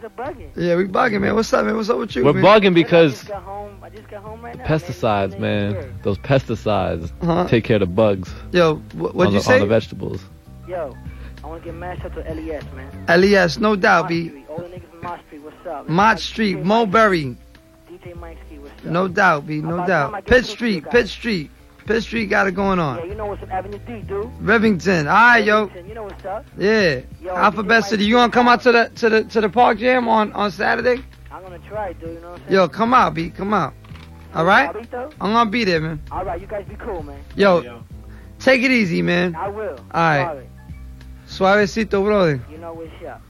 You 0.04 0.10
niggas 0.10 0.20
are 0.20 0.34
bugging. 0.34 0.50
Yeah, 0.56 0.76
we 0.76 0.86
bugging, 0.86 1.22
man. 1.22 1.36
What's 1.36 1.52
up, 1.54 1.66
man? 1.66 1.76
What's 1.76 1.90
up 1.90 1.98
with 1.98 2.16
you? 2.16 2.26
We're 2.26 2.34
man? 2.34 2.44
bugging 2.44 2.68
I 2.72 2.74
because 2.74 3.14
just 3.14 3.28
got 3.28 3.44
home. 3.44 3.78
I 3.82 3.90
just 3.90 4.08
got 4.10 4.24
home 4.24 4.42
right 4.42 4.58
now. 4.58 4.64
pesticides, 4.66 5.40
man. 5.40 6.00
Those 6.04 6.18
pesticides 6.18 7.12
Huh? 7.24 7.48
take 7.48 7.64
care 7.64 7.78
of 7.78 7.82
the 7.82 7.86
bugs 7.88 8.34
Yo, 8.52 8.76
wh- 8.76 9.16
what'd 9.16 9.34
you 9.34 9.40
the, 9.40 9.44
say? 9.46 9.56
on 9.56 9.60
the 9.62 9.66
vegetables. 9.68 10.22
Yo, 10.68 10.96
I 11.44 11.48
want 11.48 11.62
to 11.62 11.66
get 11.66 11.76
mashed 11.76 12.06
up 12.06 12.14
to 12.16 12.22
LES, 12.22 12.64
man. 12.76 13.22
LES, 13.22 13.58
no 13.60 13.76
doubt, 13.76 14.08
B. 14.10 14.44
All 14.50 14.58
the 14.58 14.64
niggas 14.66 14.90
from 14.90 15.02
Mott 15.04 15.20
Street, 15.28 15.42
what's 15.44 15.68
up? 15.68 15.90
Mott 15.90 16.20
Street, 16.20 16.60
Mulberry, 16.64 17.36
DJ 17.90 18.16
Mike 18.18 18.38
Ski, 18.48 18.60
what's 18.60 18.74
up? 18.80 18.86
no 18.86 19.08
doubt, 19.08 19.46
B, 19.48 19.62
no 19.62 19.76
About 19.76 19.88
time 19.88 20.16
I 20.16 20.20
doubt. 20.20 20.26
get 20.26 20.26
Pitt 20.28 20.46
Street, 20.46 20.84
guys. 20.86 20.92
Pitt 20.92 21.08
Street, 21.10 21.52
Pitt 21.86 22.04
Street 22.04 22.28
got 22.28 22.48
it 22.48 22.52
going 22.54 22.80
Yeah, 22.80 22.86
on. 22.86 23.10
you 23.10 23.16
know 23.16 23.26
what's 23.28 23.44
up, 23.44 23.52
Avenue 23.52 23.80
D, 23.86 24.02
dude. 24.02 24.26
Rivington, 24.42 25.08
all 25.08 25.14
right, 25.14 25.44
yo, 25.44 25.70
You 25.88 25.94
know 25.94 26.04
what's 26.04 26.26
up? 26.26 26.46
yeah. 26.58 27.02
Yo, 27.22 27.36
Alphabet 27.36 27.84
DJ 27.84 27.88
City, 27.90 28.06
you 28.06 28.16
wanna 28.16 28.32
come 28.32 28.48
out 28.48 28.62
to 28.62 28.72
the 28.72 28.92
to 28.96 29.10
the 29.10 29.24
to 29.26 29.42
the 29.42 29.50
park 29.50 29.78
jam 29.80 30.08
on 30.08 30.32
on 30.34 30.52
Saturday? 30.52 31.02
I'm 31.32 31.42
gonna 31.44 31.60
try, 31.60 31.94
dude. 31.94 32.10
You 32.16 32.20
know 32.22 32.32
what 32.32 32.40
I'm 32.42 32.48
saying? 32.48 32.54
Yo, 32.54 32.68
come 32.70 32.94
out, 32.94 33.14
B, 33.14 33.30
come 33.30 33.54
out. 33.54 33.74
All 34.36 34.46
right, 34.46 34.74
I'm 35.22 35.32
gonna 35.34 35.50
be 35.50 35.64
there, 35.64 35.80
man. 35.82 36.02
All 36.12 36.24
right, 36.26 36.40
you 36.42 36.48
guys 36.48 36.66
be 36.68 36.76
cool, 36.76 37.04
man. 37.04 37.20
Yo, 37.36 37.62
yo. 37.62 37.84
take 38.40 38.64
it 38.64 38.72
easy, 38.72 39.02
man. 39.02 39.36
I 39.36 39.50
will. 39.50 39.78
All 39.92 40.02
right. 40.02 40.48
Sorry. 41.28 41.66
Suavecito, 41.66 42.04
brother. 42.04 42.42
You 42.52 42.58
know 42.58 42.74
what's 42.74 42.92
up. 43.08 43.22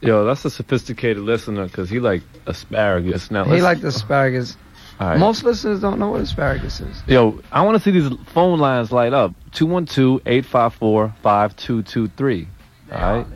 Yo, 0.00 0.24
that's 0.24 0.44
a 0.44 0.50
sophisticated 0.50 1.22
listener 1.22 1.64
because 1.66 1.88
he 1.88 2.00
like 2.00 2.22
asparagus. 2.46 3.30
Now 3.30 3.44
He 3.44 3.52
let's- 3.52 3.62
liked 3.62 3.84
asparagus. 3.84 4.56
All 4.98 5.08
right. 5.08 5.18
Most 5.18 5.44
listeners 5.44 5.80
don't 5.80 5.98
know 5.98 6.08
what 6.10 6.22
asparagus 6.22 6.80
is. 6.80 7.02
Yo, 7.06 7.38
I 7.52 7.60
want 7.62 7.76
to 7.76 7.82
see 7.82 7.90
these 7.90 8.10
phone 8.26 8.58
lines 8.58 8.90
light 8.92 9.12
up. 9.12 9.34
212-854-5223. 9.52 12.46
All 12.92 12.98
right. 12.98 13.26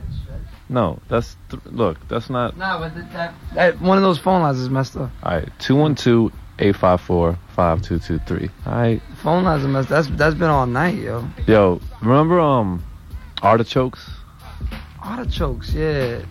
No, 0.70 0.98
that's 1.08 1.36
th- 1.50 1.62
look. 1.66 1.98
That's 2.08 2.30
not. 2.30 2.56
Nah, 2.56 2.78
but 2.78 2.94
that, 2.94 3.12
that, 3.12 3.34
that 3.54 3.78
one 3.80 3.98
of 3.98 4.04
those 4.04 4.18
phone 4.18 4.40
lines 4.42 4.58
is 4.58 4.70
messed 4.70 4.96
up. 4.96 5.10
All 5.22 5.32
right. 5.32 5.48
212-854-5223. 5.58 8.50
All 8.66 8.72
right. 8.72 9.02
Phone 9.16 9.44
lines 9.44 9.64
are 9.64 9.68
messed. 9.68 9.88
That's 9.88 10.08
that's 10.10 10.36
been 10.36 10.48
all 10.48 10.66
night, 10.66 10.94
yo. 10.96 11.26
Yo, 11.46 11.80
remember 12.00 12.38
um, 12.38 12.84
artichokes? 13.42 14.08
Artichokes, 15.02 15.72
yeah. 15.74 16.22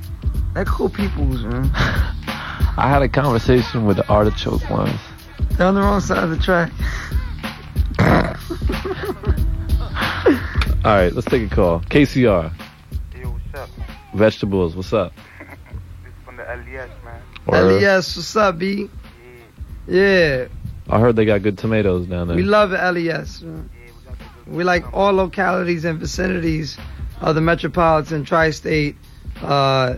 They're 0.53 0.63
cool 0.65 0.89
peoples, 0.89 1.43
man. 1.43 1.69
I 1.75 2.87
had 2.87 3.01
a 3.01 3.09
conversation 3.09 3.85
with 3.85 3.97
the 3.97 4.07
artichoke 4.07 4.69
once. 4.69 4.97
They're 5.57 5.67
on 5.67 5.75
the 5.75 5.81
wrong 5.81 5.99
side 6.01 6.23
of 6.23 6.29
the 6.29 6.37
track. 6.37 6.71
All 10.85 10.95
right, 10.95 11.11
let's 11.13 11.27
take 11.27 11.51
a 11.51 11.53
call. 11.55 11.81
KCR. 11.81 12.53
Yo, 13.15 13.29
what's 13.29 13.53
up. 13.53 13.69
Vegetables. 14.13 14.75
What's 14.75 14.93
up? 14.93 15.13
This 15.39 16.13
from 16.23 16.37
the 16.37 16.43
LES, 16.43 16.89
man. 17.03 17.21
Word. 17.45 17.81
LES, 17.81 18.15
what's 18.15 18.35
up, 18.35 18.57
B? 18.57 18.89
Yeah, 19.87 20.47
I 20.87 20.99
heard 20.99 21.15
they 21.15 21.25
got 21.25 21.41
good 21.41 21.57
tomatoes 21.57 22.05
down 22.07 22.27
there. 22.27 22.37
we 22.37 22.43
love 22.43 22.71
LES. 22.71 23.41
man. 23.41 23.69
We 24.47 24.63
like 24.63 24.93
all 24.93 25.13
localities 25.13 25.83
and 25.85 25.99
vicinities 25.99 26.77
of 27.21 27.35
the 27.35 27.41
metropolitan 27.41 28.23
tri-state 28.23 28.95
uh, 29.41 29.95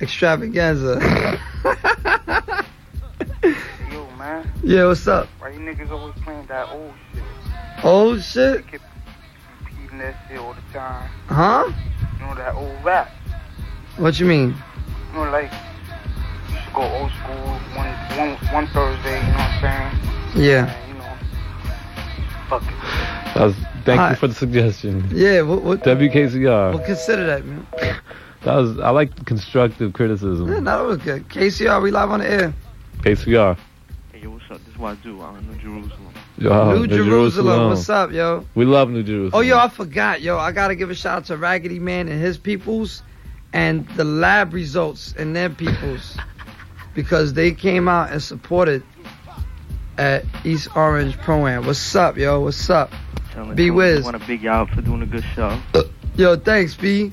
extravaganza. 0.00 0.98
Yo, 3.90 4.06
man. 4.18 4.50
Yeah, 4.68 4.84
what's 4.84 5.08
up? 5.08 5.26
Why 5.38 5.48
you 5.48 5.60
niggas 5.60 5.90
always 5.90 6.14
playing 6.22 6.44
that 6.48 6.68
old 6.68 6.92
shit? 7.14 7.22
Old 7.82 8.22
shit? 8.22 8.66
keep 8.70 8.82
Repeating 9.64 9.98
that 9.98 10.14
shit 10.28 10.38
all 10.38 10.52
the 10.52 10.78
time. 10.78 11.08
Huh? 11.26 11.72
You 12.18 12.26
know 12.26 12.34
that 12.34 12.54
old 12.54 12.84
rap? 12.84 13.08
What 13.96 14.20
you 14.20 14.26
mean? 14.26 14.54
You 15.12 15.14
know, 15.14 15.30
like, 15.30 15.50
you 16.50 16.56
should 16.58 16.74
go 16.74 16.82
old 16.82 17.10
school 17.12 17.34
one, 17.74 17.88
one, 18.18 18.36
one 18.52 18.66
Thursday, 18.66 19.16
you 19.16 19.32
know 19.32 19.38
what 19.38 19.64
I'm 19.64 19.94
saying? 20.34 20.44
Yeah. 20.44 20.86
You 20.86 20.94
know, 20.94 21.16
fuck 22.50 22.62
it. 22.62 23.34
That 23.34 23.44
was, 23.46 23.56
thank 23.86 24.00
Hi. 24.00 24.10
you 24.10 24.16
for 24.16 24.28
the 24.28 24.34
suggestion. 24.34 25.08
Yeah, 25.10 25.40
what, 25.42 25.62
what, 25.62 25.82
WKCR. 25.82 26.74
well, 26.74 26.84
consider 26.84 27.24
that, 27.24 27.46
man. 27.46 27.66
That 28.42 28.54
was. 28.54 28.78
I 28.78 28.90
like 28.90 29.24
constructive 29.24 29.94
criticism. 29.94 30.46
Yeah, 30.46 30.60
no, 30.60 30.84
it 30.84 30.86
was 30.86 30.98
good. 30.98 31.28
KCR, 31.28 31.82
we 31.82 31.90
live 31.90 32.10
on 32.10 32.20
the 32.20 32.30
air. 32.30 32.54
KCR. 32.98 33.58
Hey, 34.18 34.24
yo, 34.24 34.30
what's 34.30 34.50
up? 34.50 34.58
This 34.64 34.74
is 34.74 34.80
Wazoo 34.80 35.22
out 35.22 35.38
in 35.38 35.48
uh, 35.48 35.52
New 35.52 35.58
Jerusalem. 35.60 36.14
Yo, 36.38 36.72
New 36.72 36.86
Jerusalem, 36.88 37.70
what's 37.70 37.88
up, 37.88 38.10
yo? 38.10 38.44
We 38.56 38.64
love 38.64 38.90
New 38.90 39.04
Jerusalem. 39.04 39.32
Oh, 39.32 39.40
yo, 39.40 39.56
I 39.56 39.68
forgot, 39.68 40.20
yo. 40.22 40.38
I 40.38 40.50
gotta 40.50 40.74
give 40.74 40.90
a 40.90 40.94
shout 40.96 41.18
out 41.18 41.24
to 41.26 41.36
Raggedy 41.36 41.78
Man 41.78 42.08
and 42.08 42.20
his 42.20 42.36
peoples, 42.36 43.04
and 43.52 43.86
the 43.90 44.02
lab 44.02 44.54
results 44.54 45.14
and 45.16 45.36
their 45.36 45.50
peoples, 45.50 46.16
because 46.94 47.34
they 47.34 47.52
came 47.52 47.86
out 47.86 48.10
and 48.10 48.20
supported 48.20 48.82
at 49.98 50.24
East 50.44 50.66
Orange 50.74 51.16
Pro 51.18 51.46
Am. 51.46 51.64
What's 51.64 51.94
up, 51.94 52.16
yo? 52.16 52.40
What's 52.40 52.68
up? 52.70 52.92
Telling 53.30 53.54
B 53.54 53.68
them 53.68 53.76
Wiz. 53.76 54.04
Want 54.04 54.20
to 54.20 54.26
big 54.26 54.42
y'all 54.42 54.66
for 54.66 54.82
doing 54.82 55.02
a 55.02 55.06
good 55.06 55.24
show. 55.36 55.56
Uh, 55.74 55.84
yo, 56.16 56.34
thanks, 56.34 56.74
B. 56.74 57.12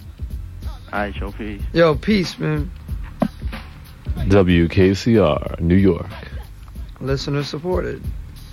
Alright, 0.92 1.16
yo, 1.18 1.32
peace. 1.32 1.62
Yo, 1.72 1.94
peace, 1.94 2.40
man. 2.40 2.72
WKCR, 4.16 5.60
New 5.60 5.76
York. 5.76 6.08
Listener 7.06 7.44
supported. 7.44 8.02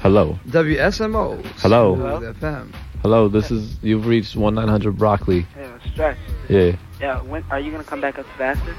Hello. 0.01 0.39
WSMO. 0.49 1.45
Hello. 1.61 1.95
Smooth 1.97 2.37
FM. 2.41 2.73
Hello. 3.03 3.29
This 3.29 3.51
is 3.51 3.77
you've 3.83 4.07
reached 4.07 4.37
one 4.37 4.55
nine 4.55 4.69
hundred 4.69 4.97
broccoli. 4.99 5.47
Yeah, 5.57 5.79
stretch. 5.93 6.19
Yeah. 6.49 6.77
Yeah, 7.01 7.21
when 7.23 7.45
are 7.51 7.59
you 7.61 7.71
gonna 7.71 7.85
come 7.85 8.01
back 8.01 8.19
up 8.19 8.27
faster? 8.37 8.75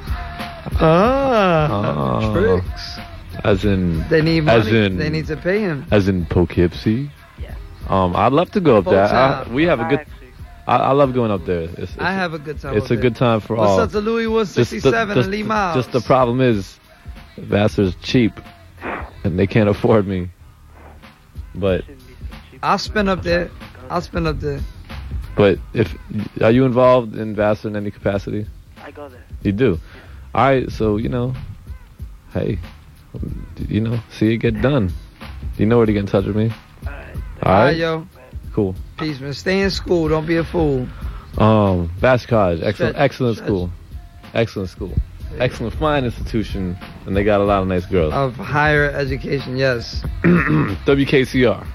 Ah, 0.80 2.20
Oh. 2.22 2.34
tricks. 2.34 2.98
As 3.44 3.66
in. 3.66 4.08
They 4.10 4.22
need 4.22 4.42
money. 4.42 4.60
As 4.62 4.68
in. 4.68 4.98
they 4.98 5.10
need 5.10 5.28
to 5.28 5.36
pay 5.38 5.60
him. 5.60 5.86
As 5.92 6.08
in 6.08 6.26
Poughkeepsie. 6.26 7.10
Yeah. 7.42 7.56
Um, 7.90 8.16
I'd 8.16 8.32
love 8.34 8.52
to 8.52 8.60
go 8.60 8.78
up 8.78 8.84
Full 8.86 8.94
there. 8.94 9.06
I, 9.06 9.48
we 9.52 9.64
have 9.64 9.80
a 9.80 9.86
good. 9.90 10.06
I, 10.68 10.78
I 10.78 10.92
love 10.92 11.14
going 11.14 11.32
up 11.32 11.46
there. 11.46 11.64
It's, 11.64 11.78
it's, 11.78 11.98
I 12.00 12.14
have 12.14 12.34
a 12.34 12.40
good 12.40 12.60
time. 12.60 12.78
It's 12.78 12.86
up 12.86 12.92
a 12.92 12.96
good 12.98 13.16
time 13.18 13.40
for 13.42 13.56
What's 13.58 13.70
all. 13.72 13.80
up 13.82 13.92
to 13.92 14.00
Louis 14.00 14.28
Wood 14.28 14.46
Just 14.46 14.56
the- 14.56 14.66
67 14.66 15.16
just 15.16 15.26
and 15.26 15.32
Lee 15.32 15.42
the- 15.42 15.48
Miles? 15.48 15.76
Just 15.76 15.92
the 15.92 16.00
problem 16.02 16.40
is, 16.40 16.80
Vassar's 17.38 17.96
cheap, 17.96 18.32
and 19.24 19.38
they 19.38 19.48
can't 19.48 19.70
afford 19.70 20.08
me. 20.08 20.30
But 21.56 21.84
I'll 22.62 22.78
spin 22.78 23.08
up 23.08 23.24
there. 23.24 23.50
I'll 23.90 24.02
spin 24.02 24.26
up 24.28 24.40
there. 24.40 24.60
but 25.36 25.60
if 25.74 25.96
are 26.42 26.52
you 26.52 26.66
involved 26.66 27.16
in 27.16 27.36
Vassar 27.36 27.68
in 27.68 27.76
any 27.76 27.92
capacity? 27.92 28.46
I 28.84 28.92
go 28.92 29.08
there. 29.10 29.24
You 29.44 29.52
do. 29.52 29.80
All 30.34 30.46
right. 30.46 30.72
So 30.72 30.98
you 30.98 31.10
know, 31.10 31.34
hey, 32.34 32.58
you 33.68 33.82
know, 33.82 34.00
see 34.12 34.34
it 34.34 34.38
get 34.38 34.62
done. 34.62 34.92
You 35.58 35.66
know 35.66 35.78
where 35.78 35.86
to 35.86 35.94
get 35.94 36.00
in 36.00 36.06
touch 36.08 36.26
with 36.26 36.36
me. 36.36 36.52
All 36.86 36.94
All 36.94 36.96
right. 37.44 37.64
right, 37.66 37.78
yo. 37.78 38.08
Cool. 38.54 38.76
Peace, 38.98 39.20
man. 39.20 39.34
Stay 39.34 39.62
in 39.62 39.70
school. 39.70 40.08
Don't 40.10 40.26
be 40.26 40.38
a 40.38 40.44
fool. 40.44 40.88
Um, 41.38 41.88
Vassar 41.98 42.28
College, 42.28 42.62
excellent, 42.62 42.96
excellent 42.98 43.38
school, 43.38 43.72
excellent 44.36 44.70
school, 44.70 44.94
excellent 45.40 45.74
fine 45.74 46.06
institution, 46.06 46.78
and 47.06 47.16
they 47.16 47.24
got 47.24 47.42
a 47.42 47.44
lot 47.44 47.62
of 47.62 47.68
nice 47.68 47.86
girls. 47.86 48.14
Of 48.14 48.36
higher 48.36 48.90
education, 48.92 49.58
yes. 49.58 50.02
WKCR. 50.24 51.66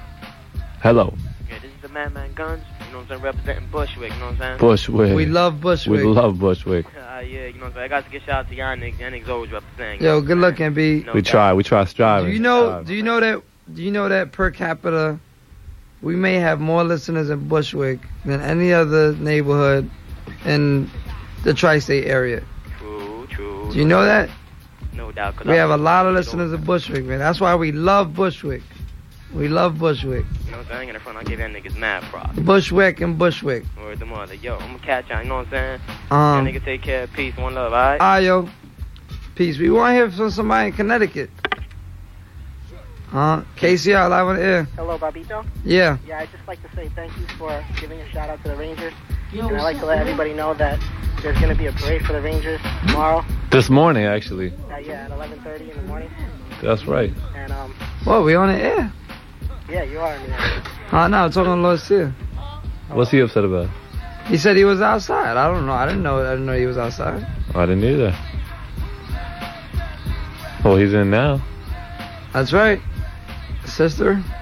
Hello, 0.82 1.14
Yeah, 1.48 1.58
this 1.58 1.70
is 1.72 1.82
the 1.82 1.88
Madman 1.88 2.32
Guns. 2.34 2.62
You 2.86 2.92
know 2.92 2.98
what 2.98 3.02
I'm 3.02 3.08
saying? 3.08 3.22
Representing 3.22 3.68
Bushwick. 3.70 4.12
You 4.12 4.18
know 4.18 4.26
what 4.26 4.32
I'm 4.34 4.38
saying? 4.38 4.58
Bushwick. 4.58 5.16
We 5.16 5.26
love 5.26 5.60
Bushwick. 5.60 6.00
We 6.00 6.06
love 6.06 6.38
Bushwick. 6.38 6.86
Uh, 6.86 7.20
yeah, 7.20 7.46
you 7.46 7.54
know 7.54 7.60
what 7.60 7.66
I'm 7.66 7.72
saying? 7.74 7.84
I 7.84 7.88
got 7.88 8.04
to 8.04 8.10
get 8.10 8.22
shout 8.22 8.46
out 8.46 8.48
to 8.48 8.54
y'all 8.54 8.76
niggas. 8.76 8.98
Y'all 9.00 9.10
niggas 9.10 9.28
always 9.28 9.50
representing. 9.52 10.02
Yo, 10.02 10.20
good 10.20 10.38
looking, 10.38 10.72
B. 10.72 11.04
we 11.12 11.22
try. 11.22 11.52
We 11.52 11.64
try 11.64 11.84
striving. 11.84 12.30
Do 12.30 12.32
you 12.34 12.40
know? 12.40 12.82
Do 12.84 12.94
you 12.94 13.02
know 13.02 13.20
that? 13.20 13.42
Do 13.74 13.82
you 13.82 13.90
know 13.90 14.08
that 14.08 14.32
per 14.32 14.50
capita, 14.50 15.18
we 16.00 16.16
may 16.16 16.34
have 16.34 16.60
more 16.60 16.84
listeners 16.84 17.28
in 17.28 17.48
Bushwick 17.48 17.98
than 18.24 18.40
any 18.40 18.72
other 18.72 19.14
neighborhood 19.16 19.90
in 20.44 20.90
the 21.44 21.54
tri-state 21.54 22.06
area. 22.06 22.42
True, 22.78 23.26
true. 23.30 23.70
Do 23.72 23.78
you 23.78 23.84
know 23.84 24.04
that? 24.04 24.30
No 25.08 25.12
doubt. 25.12 25.36
'cause 25.36 25.46
We 25.46 25.54
I- 25.54 25.56
have 25.56 25.70
a 25.70 25.76
lot 25.78 26.04
of 26.06 26.14
listeners 26.14 26.52
in 26.52 26.62
Bushwick, 26.62 27.04
man. 27.06 27.18
That's 27.18 27.40
why 27.40 27.54
we 27.54 27.72
love 27.72 28.12
Bushwick. 28.14 28.62
We 29.32 29.48
love 29.48 29.78
Bushwick. 29.78 30.24
You 30.44 30.50
know 30.52 30.58
what 30.58 30.66
I'm 30.66 30.72
saying? 30.72 30.88
In 30.88 30.94
the 30.94 31.00
front, 31.00 31.16
I'll 31.18 31.24
give 31.24 31.38
y'all 31.38 31.48
niggas 31.48 31.76
mad 31.76 32.02
props. 32.04 32.38
Bushwick 32.38 33.00
and 33.00 33.18
Bushwick. 33.18 33.64
Word 33.80 33.98
the 34.00 34.06
mother. 34.06 34.34
Yo, 34.34 34.54
I'm 34.56 34.66
gonna 34.66 34.78
catch 34.80 35.08
y'all. 35.08 35.22
You 35.22 35.28
know 35.28 35.36
what 35.36 35.46
I'm 35.46 35.50
saying? 35.50 35.80
Um, 36.10 36.46
y'all 36.46 36.54
niggas 36.54 36.64
take 36.64 36.82
care. 36.82 37.06
Peace, 37.06 37.34
one 37.38 37.54
love, 37.54 37.72
alright? 37.72 38.00
Ah, 38.02 38.18
yo. 38.18 38.48
Peace. 39.34 39.56
We 39.58 39.70
want 39.70 39.90
to 39.90 39.94
hear 39.94 40.10
from 40.10 40.30
somebody 40.30 40.66
in 40.68 40.72
Connecticut. 40.74 41.30
Huh? 43.10 43.40
KCR 43.56 44.08
live 44.10 44.26
on 44.26 44.36
the 44.36 44.42
air. 44.42 44.68
Hello, 44.76 44.98
Bobbito. 44.98 45.44
Yeah. 45.64 45.96
Yeah, 46.06 46.18
I'd 46.18 46.30
just 46.30 46.46
like 46.46 46.60
to 46.68 46.76
say 46.76 46.90
thank 46.94 47.16
you 47.18 47.24
for 47.38 47.64
giving 47.80 47.98
a 48.00 48.08
shout 48.10 48.28
out 48.28 48.42
to 48.42 48.50
the 48.50 48.56
Rangers. 48.56 48.92
Yo, 49.32 49.48
and 49.48 49.56
I'd 49.56 49.62
like 49.62 49.78
to 49.80 49.86
let 49.86 49.98
everybody 49.98 50.34
know 50.34 50.52
that 50.54 50.78
there's 51.22 51.38
going 51.38 51.48
to 51.48 51.54
be 51.58 51.66
a 51.66 51.72
parade 51.72 52.04
for 52.04 52.12
the 52.12 52.20
Rangers 52.20 52.60
tomorrow. 52.86 53.24
This 53.50 53.70
morning, 53.70 54.04
actually. 54.04 54.52
Uh, 54.70 54.76
yeah, 54.78 55.04
at 55.06 55.10
11:30 55.10 55.70
in 55.70 55.76
the 55.76 55.82
morning. 55.84 56.10
That's 56.62 56.84
right. 56.86 57.12
And 57.34 57.52
um, 57.52 57.72
What? 58.04 58.24
We 58.24 58.34
on 58.34 58.48
the 58.48 58.58
air? 58.60 58.92
yeah, 59.70 59.82
you 59.84 59.98
are. 60.00 60.16
Man. 60.18 60.62
Uh, 60.92 61.08
no, 61.12 61.28
talking 61.30 61.44
to 61.44 61.54
Lord 61.54 61.80
Sear. 61.80 62.14
What's 62.90 63.10
he 63.10 63.20
upset 63.20 63.44
about? 63.44 63.68
He 64.26 64.36
said 64.36 64.56
he 64.56 64.64
was 64.64 64.80
outside. 64.82 65.36
I 65.36 65.50
don't 65.50 65.64
know. 65.66 65.72
I 65.72 65.86
didn't 65.86 66.02
know. 66.02 66.20
I 66.20 66.30
didn't 66.30 66.46
know 66.46 66.56
he 66.58 66.66
was 66.66 66.76
outside. 66.76 67.26
I 67.54 67.64
didn't 67.66 67.84
either. 67.84 68.14
Oh, 70.64 70.76
he's 70.76 70.92
in 70.92 71.10
now. 71.10 71.40
That's 72.32 72.52
right, 72.52 72.80
sister. 73.64 74.22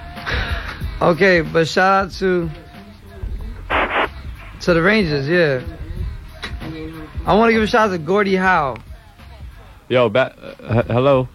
Okay, 0.99 1.41
but 1.41 1.67
shout 1.67 2.05
out 2.07 2.11
to 2.13 2.49
to 4.61 4.73
the 4.73 4.81
Rangers. 4.81 5.27
Yeah. 5.29 5.61
I 7.23 7.35
want 7.35 7.49
to 7.49 7.53
give 7.53 7.61
a 7.61 7.67
shout 7.67 7.89
out 7.89 7.91
to 7.91 7.99
Gordie 7.99 8.35
Howe. 8.35 8.77
Yo, 9.89 10.09
ba- 10.09 10.35
uh, 10.61 10.83
hello. 10.83 11.27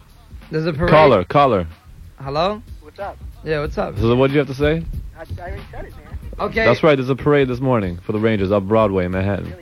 There's 0.51 0.67
a 0.67 0.73
parade. 0.73 0.91
Caller, 0.91 1.25
caller. 1.25 1.67
Hello. 2.21 2.63
What's 2.83 2.99
up? 2.99 3.17
Yeah. 3.45 3.61
What's 3.61 3.79
up? 3.79 3.99
So 3.99 4.15
what 4.15 4.27
do 4.29 4.35
you 4.35 4.39
have 4.41 4.49
to 4.49 4.55
say? 4.55 4.85
I, 5.17 5.21
I 5.21 5.41
already 5.41 5.63
said 5.71 5.85
it, 5.87 5.93
man. 5.97 6.19
Okay. 6.39 6.65
That's 6.65 6.83
right. 6.83 6.95
There's 6.97 7.09
a 7.09 7.17
parade 7.17 7.49
this 7.49 7.61
morning 7.61 7.99
for 7.99 8.13
the 8.13 8.19
Rangers 8.19 8.53
up 8.53 8.65
Broadway 8.65 9.07
in 9.07 9.13
Manhattan. 9.13 9.55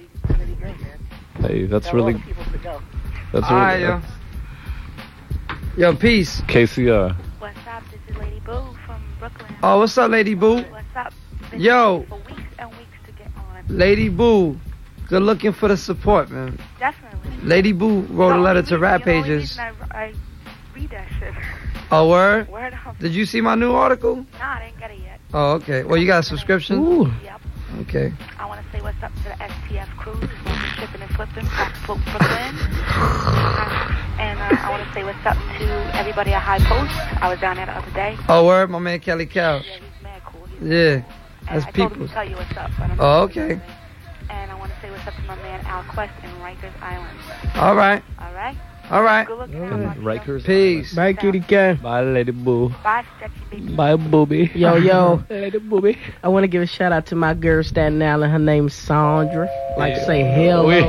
Hey, 1.40 1.64
that's 1.66 1.86
Tell 1.86 2.00
all 2.00 2.06
really 2.06 2.18
the 2.18 2.26
people 2.26 2.44
to 2.44 2.58
go. 2.58 2.82
that's 3.32 3.46
All 3.46 3.56
right, 3.56 3.74
really 3.76 4.02
yo. 5.76 5.92
Yo, 5.92 5.96
peace. 5.96 6.40
KCR. 6.42 7.16
What's 7.38 7.56
up? 7.66 7.82
This 7.90 8.00
is 8.08 8.16
Lady 8.20 8.40
Boo 8.40 8.62
from 8.84 9.02
Brooklyn. 9.18 9.54
Oh, 9.62 9.78
what's 9.78 9.96
up, 9.96 10.10
Lady 10.10 10.34
Boo? 10.34 10.56
What's 10.62 10.84
up? 10.96 11.14
Been 11.50 11.60
Yo. 11.60 12.04
For 12.08 12.16
weeks 12.16 12.42
and 12.58 12.70
weeks 12.70 12.90
to 13.06 13.12
get 13.12 13.28
on. 13.38 13.64
Lady 13.68 14.08
Boo. 14.10 14.58
Good 15.08 15.22
looking 15.22 15.52
for 15.52 15.68
the 15.68 15.76
support, 15.76 16.30
man. 16.30 16.58
Definitely. 16.78 17.09
Lady 17.42 17.72
Boo 17.72 18.00
wrote 18.02 18.36
a 18.36 18.40
letter 18.40 18.62
to 18.62 18.78
rap 18.78 19.02
pages. 19.02 19.58
I, 19.58 19.72
I 19.90 20.14
read 20.74 20.90
that 20.90 21.08
shit. 21.18 21.34
Oh, 21.90 22.08
word? 22.08 22.48
Word 22.52 22.74
up. 22.86 22.98
Did 22.98 23.12
you 23.14 23.24
see 23.26 23.40
my 23.40 23.54
new 23.54 23.72
article? 23.72 24.16
Nah, 24.16 24.24
I 24.42 24.66
didn't 24.66 24.78
get 24.78 24.90
it 24.90 25.00
yet. 25.00 25.20
Oh, 25.32 25.52
okay. 25.54 25.82
Well, 25.82 25.96
you 25.96 26.06
got 26.06 26.20
a 26.20 26.22
subscription? 26.22 26.78
Ooh. 26.78 27.10
Yep. 27.24 27.40
Okay. 27.82 28.12
I 28.38 28.46
want 28.46 28.64
to 28.64 28.70
say 28.72 28.82
what's 28.82 29.02
up 29.02 29.14
to 29.14 29.22
the 29.24 29.30
STF 29.30 29.88
crew, 29.96 30.18
tripping, 30.76 31.02
and 31.02 31.10
flipping, 31.14 31.46
Fox 31.46 31.78
Brooklyn. 31.86 32.56
And 34.20 34.38
uh, 34.38 34.42
I 34.60 34.68
want 34.70 34.86
to 34.86 34.92
say 34.92 35.02
what's 35.02 35.24
up 35.24 35.34
to 35.58 35.96
everybody 35.96 36.34
at 36.34 36.42
High 36.42 36.58
Post. 36.58 36.92
I 37.22 37.30
was 37.30 37.40
down 37.40 37.56
there 37.56 37.64
the 37.64 37.72
other 37.72 37.90
day. 37.92 38.18
Oh, 38.28 38.44
word? 38.44 38.68
My 38.68 38.78
man 38.78 39.00
Kelly 39.00 39.24
Cow. 39.24 39.62
Yeah. 40.60 40.68
And 40.68 41.04
That's 41.48 41.64
I 41.64 41.70
told 41.70 41.76
him 41.76 41.88
people. 41.90 42.06
to 42.08 42.12
tell 42.12 42.28
you 42.28 42.36
what's 42.36 42.54
up. 42.54 42.70
But 42.78 42.90
I'm 42.90 42.96
Oh, 43.00 43.22
okay. 43.22 43.58
And 44.30 44.50
I 44.50 44.54
want 44.58 44.72
to 44.72 44.80
say 44.80 44.90
what's 44.90 45.06
up 45.06 45.14
to 45.14 45.22
my 45.22 45.36
man 45.36 45.64
Al 45.66 45.82
Quest 45.84 46.12
in 46.22 46.30
Rikers 46.40 46.72
Island. 46.80 47.18
All 47.56 47.74
right. 47.74 48.02
All 48.18 48.32
right? 48.32 48.56
All 48.90 49.02
right. 49.04 49.24
Good 49.26 49.38
looking 49.38 49.62
out. 49.62 49.96
Rikers. 49.98 50.44
Peace. 50.44 50.94
Bye, 50.94 51.12
cutie 51.12 51.38
cat. 51.40 51.80
Bye, 51.80 52.02
lady 52.02 52.32
boo. 52.32 52.70
Bye, 52.82 53.04
stretchy 53.16 53.34
baby. 53.50 53.72
Bye, 53.74 53.94
booby. 53.94 54.50
Yo, 54.54 54.74
yo. 54.76 55.22
lady 55.30 55.58
booby. 55.58 55.96
I 56.24 56.28
want 56.28 56.42
to 56.42 56.48
give 56.48 56.62
a 56.62 56.66
shout 56.66 56.90
out 56.90 57.06
to 57.06 57.14
my 57.14 57.34
girl 57.34 57.62
Staten 57.62 58.02
Island. 58.02 58.32
Her 58.32 58.38
name's 58.40 58.74
Sandra. 58.74 59.48
Like 59.76 59.94
to 59.94 60.04
say 60.06 60.22
hello. 60.22 60.66
We, 60.66 60.80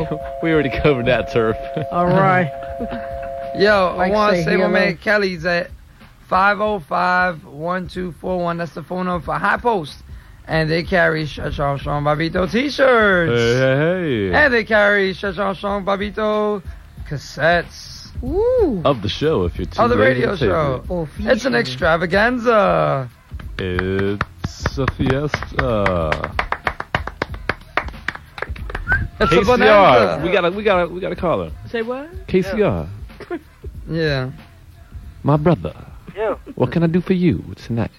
we 0.42 0.52
already 0.54 0.72
covered 0.72 1.06
that 1.06 1.32
turf. 1.32 1.56
All 1.92 2.08
right. 2.08 2.50
Yo, 3.60 3.94
Like 3.98 4.12
I 4.12 4.16
want 4.16 4.36
to 4.36 4.44
say 4.44 4.52
say 4.52 4.58
my 4.58 4.68
man 4.68 4.98
Kelly's 4.98 5.46
at 5.46 5.70
505-1241. 6.30 8.58
That's 8.58 8.74
the 8.74 8.84
phone 8.84 9.06
number 9.06 9.24
for 9.26 9.36
High 9.36 9.58
Post. 9.58 10.04
And 10.48 10.70
they 10.70 10.84
carry 10.84 11.26
Stretch 11.28 11.60
Armstrong 11.60 12.04
Bobbito 12.04 12.52
t-shirts. 12.52 13.32
Hey, 13.32 13.58
hey, 13.58 14.30
hey. 14.30 14.34
And 14.34 14.54
they 14.54 14.64
carry 14.64 15.14
Stretch 15.14 15.38
Armstrong 15.38 15.86
Bobbito 15.86 16.62
cassettes. 17.08 18.10
Woo. 18.22 18.82
Of 18.84 19.02
the 19.02 19.10
show, 19.10 19.46
if 19.46 19.58
you're 19.58 19.66
too 19.66 19.82
Of 19.82 19.90
the 19.90 19.98
radio 19.98 20.32
to 20.32 20.38
show. 20.38 20.76
it. 20.84 20.92
Oh, 20.92 21.08
it's 21.20 21.46
an 21.46 21.56
extravaganza. 21.56 23.10
It's 23.58 24.78
a 24.78 24.86
fiesta. 24.92 26.34
It's 29.20 29.32
a 29.32 29.36
KCR. 29.36 29.46
bonanza. 29.46 30.22
We 30.24 30.32
got 30.32 30.46
a 30.46 30.52
we 30.52 30.64
got 30.64 30.82
a 30.84 30.88
we 30.88 31.00
got 31.00 31.12
a 31.12 31.16
caller. 31.16 31.52
Say 31.70 31.82
what? 31.84 32.28
KCR. 32.28 32.88
Yeah. 33.88 34.32
My 35.24 35.38
brother. 35.38 35.76
Yeah. 36.16 36.36
What 36.56 36.72
can 36.72 36.84
I 36.84 36.88
do 36.88 37.02
for 37.02 37.14
you 37.14 37.44
tonight? 37.56 37.92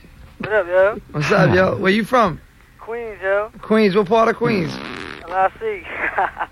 What 0.42 0.52
up, 0.52 0.66
yo? 0.66 0.98
What's 1.12 1.30
up, 1.32 1.54
yo? 1.54 1.76
Where 1.76 1.92
you 1.92 2.04
from? 2.04 2.40
Queens, 2.80 3.18
yo. 3.22 3.50
Queens. 3.60 3.94
What 3.94 4.08
part 4.08 4.28
of 4.28 4.36
Queens? 4.36 4.72
LIC. 5.28 5.84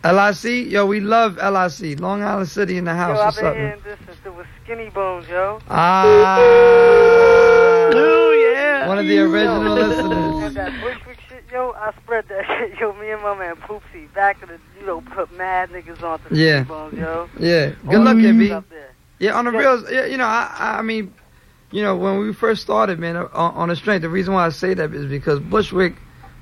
LIC? 0.05 0.67
Yo, 0.73 0.87
we 0.87 1.01
love 1.01 1.37
LIC. 1.37 2.01
Long 2.01 2.23
Island 2.23 2.49
City 2.49 2.79
in 2.79 2.85
the 2.85 2.95
house. 2.95 3.19
Yo, 3.19 3.23
I've 3.25 3.35
been 3.37 3.47
up? 3.47 3.55
man? 3.57 3.67
hearing 3.67 3.83
this 3.85 3.99
since 4.07 4.19
it 4.25 4.35
was 4.35 4.47
Skinny 4.65 4.89
Bones, 4.91 5.29
yo. 5.29 5.61
Ah. 5.69 6.39
Oh, 7.93 8.53
yeah. 8.55 8.89
One 8.89 8.99
of 8.99 9.07
the 9.07 9.19
original 9.19 9.77
And 9.77 9.89
listeners. 9.91 10.55
that 10.55 10.81
Bushwick 10.81 11.19
shit, 11.29 11.45
yo, 11.53 11.73
I 11.77 11.93
spread 12.03 12.27
that 12.29 12.47
shit. 12.71 12.79
Yo, 12.79 12.93
me 12.95 13.11
and 13.11 13.21
my 13.23 13.37
man 13.37 13.57
Poopsie 13.57 14.11
back 14.15 14.41
in 14.43 14.49
the, 14.49 14.59
you 14.81 14.87
know, 14.87 15.01
put 15.03 15.37
mad 15.37 15.69
niggas 15.71 16.03
on 16.03 16.21
to 16.21 16.35
Yeah. 16.35 16.65
Skinny 16.65 16.69
Bones, 16.69 16.95
yo. 16.99 17.29
Yeah. 17.39 17.73
Oh, 17.87 17.91
Good 17.91 18.01
looking, 18.01 18.39
B. 18.39 18.51
up. 18.53 18.65
Yeah, 19.19 19.33
on 19.33 19.45
the 19.45 19.51
Yeah. 19.53 19.59
real, 19.59 19.93
yeah, 19.93 20.05
you 20.07 20.17
know, 20.17 20.25
I, 20.27 20.51
I 20.59 20.79
I 20.79 20.83
mean, 20.83 21.13
you 21.71 21.83
know, 21.83 21.97
when 21.97 22.19
we 22.19 22.33
first 22.33 22.63
started, 22.63 22.99
man, 22.99 23.17
uh, 23.17 23.29
on, 23.33 23.55
on 23.55 23.69
the 23.69 23.77
strength, 23.77 24.03
the 24.03 24.09
reason 24.09 24.35
why 24.35 24.47
I 24.47 24.49
say 24.51 24.75
that 24.75 24.93
is 24.93 25.07
because 25.07 25.39
Bushwick 25.41 25.95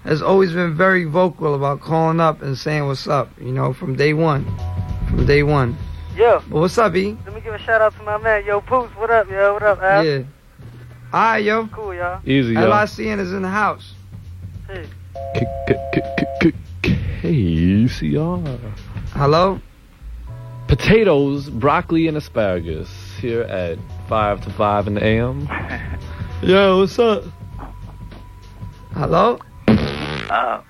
has 0.04 0.22
always 0.22 0.52
been 0.52 0.74
very 0.76 1.04
vocal 1.04 1.54
about 1.54 1.80
calling 1.80 2.20
up 2.20 2.40
and 2.42 2.56
saying 2.56 2.86
what's 2.86 3.06
up, 3.06 3.30
you 3.40 3.52
know, 3.52 3.72
from 3.72 3.96
day 3.96 4.14
one. 4.14 4.44
From 5.08 5.26
day 5.26 5.42
one. 5.42 5.76
Yo, 6.16 6.42
But 6.48 6.60
what's 6.60 6.78
up, 6.78 6.96
E? 6.96 7.16
let 7.26 7.34
me 7.34 7.40
give 7.40 7.54
a 7.54 7.58
shout 7.58 7.80
out 7.80 7.96
to 7.96 8.02
my 8.02 8.16
man, 8.18 8.44
yo, 8.44 8.60
Poops. 8.60 8.94
What 8.96 9.10
up, 9.10 9.28
yo? 9.30 9.52
What 9.52 9.62
up, 9.62 9.80
Al? 9.80 10.04
Yeah. 10.04 10.22
Alright, 11.12 11.44
yo. 11.44 11.66
Cool, 11.68 11.94
y'all. 11.94 12.20
Easy, 12.24 12.54
yo. 12.54 12.68
LICN 12.70 13.18
is 13.20 13.32
in 13.32 13.42
the 13.42 13.48
house. 13.48 13.94
Hey. 14.66 14.86
K- 15.34 15.46
K- 15.68 15.90
K- 15.94 16.26
K- 16.40 16.52
K- 16.82 16.98
KCR. 17.22 18.58
Hello? 19.12 19.60
Potatoes, 20.66 21.48
broccoli, 21.50 22.08
and 22.08 22.16
asparagus 22.16 22.90
here 23.20 23.42
at 23.42 23.78
5 24.08 24.40
to 24.42 24.50
5 24.50 24.86
in 24.86 24.94
the 24.94 25.04
AM. 25.04 25.48
Yo, 26.42 26.78
what's 26.80 26.98
up? 26.98 27.24
Hello? 28.92 29.38
Uh, 29.68 30.62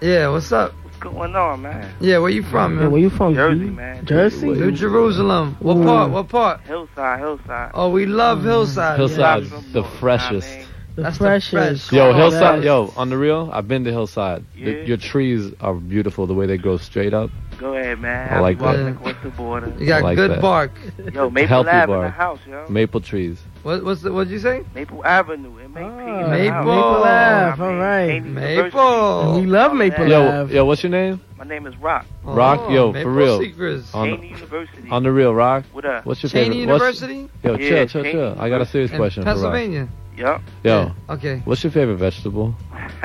Yeah, 0.00 0.28
what's 0.28 0.50
up? 0.52 0.72
what's 0.82 0.96
going 0.98 1.34
on, 1.36 1.62
man? 1.62 1.94
Yeah, 2.00 2.18
where 2.18 2.30
you 2.30 2.42
from, 2.42 2.74
Yeah, 2.74 2.82
man? 2.82 2.90
where 2.92 3.00
you 3.00 3.10
from? 3.10 3.34
Jersey, 3.34 3.64
G? 3.64 3.70
man. 3.70 4.04
Jersey? 4.06 4.46
New 4.48 4.72
Jerusalem. 4.72 5.56
What 5.60 5.76
Ooh. 5.76 5.84
part? 5.84 6.10
What 6.10 6.28
part? 6.28 6.60
Hillside, 6.62 7.18
hillside. 7.18 7.70
Oh, 7.74 7.90
we 7.90 8.06
love 8.06 8.42
Hillside. 8.42 8.98
Hillside's 8.98 9.50
Yeah. 9.50 9.60
the 9.72 9.84
freshest. 9.84 10.48
The 10.94 11.02
That's 11.02 11.18
freshest. 11.18 11.50
the 11.52 11.58
fresh. 11.88 11.92
Yo, 11.92 12.14
Hillside, 12.14 12.64
yo, 12.64 12.92
on 12.96 13.10
the 13.10 13.18
real, 13.18 13.50
I've 13.52 13.68
been 13.68 13.84
to 13.84 13.90
Hillside. 13.90 14.44
The- 14.54 14.86
your 14.86 14.96
trees 14.96 15.52
are 15.60 15.74
beautiful, 15.74 16.26
the 16.26 16.32
way 16.34 16.46
they 16.46 16.56
grow 16.56 16.78
straight 16.78 17.12
up. 17.12 17.30
Go 17.58 17.74
ahead, 17.74 18.00
man. 18.00 18.32
I 18.32 18.40
like 18.40 18.60
I'll 18.60 18.76
be 18.76 18.82
that. 18.82 18.88
across 18.92 19.14
the 19.22 19.30
border. 19.30 19.72
You 19.78 19.86
got 19.86 20.00
I 20.00 20.02
like 20.02 20.16
good 20.16 20.30
that. 20.32 20.42
bark. 20.42 20.72
Yo, 21.12 21.30
Maple 21.30 21.48
Healthy 21.48 21.70
Ave 21.70 21.82
in 21.84 21.88
the 22.00 22.04
bark. 22.04 22.14
house, 22.14 22.38
yo. 22.46 22.66
Maple 22.68 23.00
trees. 23.00 23.40
What, 23.62 23.82
what's 23.82 24.02
the, 24.02 24.12
what'd 24.12 24.30
you 24.30 24.38
say? 24.38 24.62
Maple 24.74 25.04
Avenue, 25.04 25.50
MAP. 25.68 25.82
Ah, 25.82 25.88
in 26.06 26.22
the 26.22 26.28
Maple. 26.28 26.52
house. 26.52 26.64
Maple 26.66 27.04
Ave, 27.04 27.62
all 27.62 27.76
right. 27.80 28.10
Ain't 28.10 28.26
Maple. 28.26 29.40
We 29.40 29.46
love 29.46 29.72
Maple 29.74 30.06
Yo, 30.06 30.28
Ave. 30.42 30.54
yo, 30.54 30.64
what's 30.66 30.82
your 30.82 30.90
name? 30.90 31.20
My 31.38 31.44
name 31.44 31.66
is 31.66 31.76
Rock. 31.78 32.04
Oh, 32.26 32.34
Rock, 32.34 32.60
Oh, 32.64 32.72
yo, 32.72 32.92
Maple 32.92 33.10
for 33.10 33.16
real. 33.18 33.40
Secrets. 33.40 33.94
On, 33.94 34.08
Cheyney 34.08 34.30
University. 34.30 34.88
on 34.90 35.02
the 35.02 35.10
real, 35.12 35.34
Rock. 35.34 35.64
What 35.72 35.84
up? 35.86 36.04
What's 36.04 36.22
your 36.22 36.30
Cheyney 36.30 36.52
favorite? 36.52 36.66
what's- 36.80 37.00
University? 37.00 37.30
yo, 37.42 37.52
Yeah, 37.52 37.56
chill, 37.56 37.86
chill, 37.86 38.02
Cheyney 38.04 38.12
chill. 38.12 38.36
I 38.38 38.48
got 38.50 38.60
a 38.60 38.66
serious 38.66 38.90
In 38.90 38.98
question 38.98 39.22
for 39.22 39.28
Rock. 39.30 39.36
Pennsylvania. 39.36 39.88
Yup. 40.16 40.42
Yo, 40.62 40.92
Okay. 41.10 41.40
what's 41.46 41.64
your 41.64 41.70
favorite 41.72 41.96
vegetable? 41.96 42.54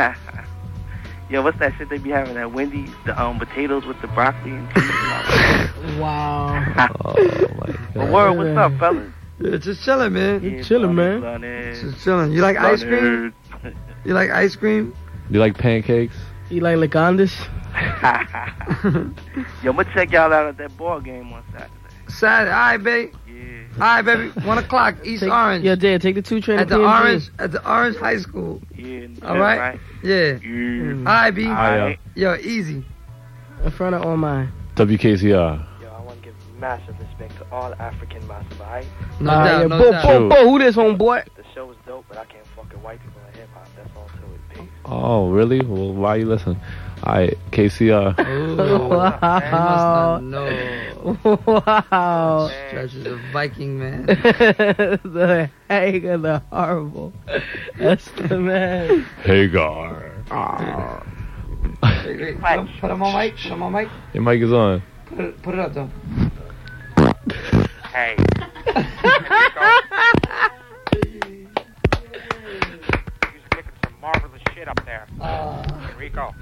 Yo, 1.31 1.41
what's 1.41 1.57
that 1.59 1.73
shit 1.77 1.89
they 1.89 1.97
be 1.97 2.09
having 2.09 2.35
at 2.35 2.51
Wendy's? 2.51 2.91
The 3.05 3.19
um 3.21 3.39
potatoes 3.39 3.85
with 3.85 4.01
the 4.01 4.07
broccoli 4.07 4.51
and 4.51 4.67
cheese. 4.73 4.83
and 4.83 5.99
Wow. 6.01 6.89
Oh 7.05 7.13
my 7.57 7.73
But 7.93 7.93
god. 7.93 8.11
word, 8.11 8.31
what's 8.33 8.57
up, 8.57 8.73
fellas? 8.77 9.13
Yeah, 9.39 9.57
just 9.57 9.83
chilling, 9.85 10.11
man. 10.13 10.43
You 10.43 10.63
chilling, 10.63 10.93
man. 10.95 11.21
Blunted, 11.21 11.73
Just 11.75 12.03
chilling. 12.03 12.33
You 12.33 12.41
like 12.41 12.57
ice 12.57 12.83
cream? 12.83 13.33
You 14.03 14.13
like 14.13 14.29
ice 14.31 14.55
cream? 14.55 14.93
You 15.29 15.39
like 15.39 15.57
pancakes? 15.57 16.17
You 16.49 16.61
like 16.61 16.75
Lagondas? 16.77 17.33
Yo, 19.63 19.71
I'ma 19.71 19.83
check 19.93 20.11
y'all 20.11 20.33
out 20.33 20.47
at 20.47 20.57
that 20.57 20.75
ball 20.75 20.99
game 20.99 21.31
on 21.31 21.43
Saturday. 21.53 21.71
Saturday. 22.11 22.51
All 22.51 22.57
right, 22.59 22.77
baby. 22.77 23.11
Yeah. 23.27 23.33
All 23.75 23.79
right, 23.79 24.01
baby. 24.01 24.29
One 24.47 24.57
o'clock, 24.57 24.95
East 25.03 25.23
Take, 25.23 25.31
Orange. 25.31 25.63
Yeah, 25.63 25.75
Dad, 25.75 26.01
take 26.01 26.15
the 26.15 26.21
two 26.21 26.41
train 26.41 26.59
at 26.59 26.67
the 26.69 26.75
PNG. 26.77 27.01
Orange, 27.01 27.29
at 27.39 27.51
the 27.51 27.69
Orange 27.71 27.97
High 27.97 28.17
School. 28.17 28.61
Yeah. 28.75 28.85
in 28.85 29.13
the 29.15 29.27
All 29.27 29.33
fifth, 29.33 29.41
right. 29.41 29.79
Yeah. 30.03 30.37
Yeah. 30.43 30.91
All 30.97 31.03
right, 31.03 31.31
B. 31.31 31.47
Alright. 31.47 31.99
Yo, 32.15 32.35
easy. 32.37 32.83
In 33.63 33.71
front 33.71 33.95
of 33.95 34.03
all 34.03 34.17
mine. 34.17 34.51
WKCR. 34.75 35.65
Yo, 35.81 35.89
I 35.89 36.01
want 36.01 36.17
to 36.19 36.25
give 36.25 36.35
massive 36.59 36.99
respect 36.99 37.37
to 37.37 37.45
all 37.51 37.73
African 37.75 38.25
massive, 38.27 38.59
alright? 38.61 38.85
No 39.19 39.31
All 39.31 39.37
right, 39.39 39.45
doubt, 39.47 39.61
yeah, 39.61 39.67
no 39.67 39.77
bo, 39.77 39.91
doubt. 39.91 40.03
bo, 40.03 40.29
bo, 40.29 40.49
who 40.49 40.59
this, 40.59 40.75
homeboy? 40.75 41.25
The 41.35 41.43
show 41.53 41.69
is 41.71 41.77
dope, 41.85 42.05
but 42.09 42.17
I 42.17 42.25
can't 42.25 42.45
fuck 42.55 42.71
with 42.71 42.81
white 42.81 42.99
people 43.03 43.21
in 43.33 43.39
hip 43.39 43.49
hop. 43.53 43.67
That's 43.77 43.89
all 43.95 44.05
to 44.07 44.13
it. 44.13 44.59
Peace. 44.59 44.69
Oh, 44.85 45.29
really? 45.29 45.61
Well, 45.61 45.93
why 45.93 46.15
you 46.17 46.25
listen? 46.25 46.59
Alright, 47.03 47.37
KCR. 47.51 48.19
Ooh, 48.27 48.87
Wow. 48.89 49.19
You 49.21 49.51
must 49.51 49.51
not 49.51 50.23
know. 50.23 50.90
Wow. 51.03 52.51
Stretch 52.67 52.93
is 52.93 53.05
a 53.07 53.15
Viking 53.33 53.79
man. 53.79 54.05
the 54.05 55.49
Hagar, 55.67 56.17
the 56.17 56.43
horrible. 56.51 57.13
That's 57.77 58.05
the 58.11 58.37
man. 58.37 59.05
Hagar. 59.23 60.13
Wait, 61.81 62.19
wait, 62.19 62.39
put 62.39 62.49
him, 62.51 62.69
put 62.79 62.91
him 62.91 63.01
on 63.03 63.15
mic. 63.15 63.33
Put 63.33 63.51
him 63.51 63.63
on 63.63 63.73
mic. 63.73 63.89
Your 64.13 64.23
mic 64.23 64.41
is 64.41 64.51
on. 64.51 64.83
Put 65.07 65.19
it, 65.19 65.41
put 65.41 65.55
it 65.55 65.59
up 65.59 65.73
though. 65.73 65.89
Hey. 67.91 68.15
He's 73.33 73.43
making 73.55 73.73
some 73.83 73.95
marvelous 73.99 74.41
shit 74.53 74.67
up 74.67 74.85
there. 74.85 75.07
Uh. 75.19 75.89
Enrico. 75.93 76.33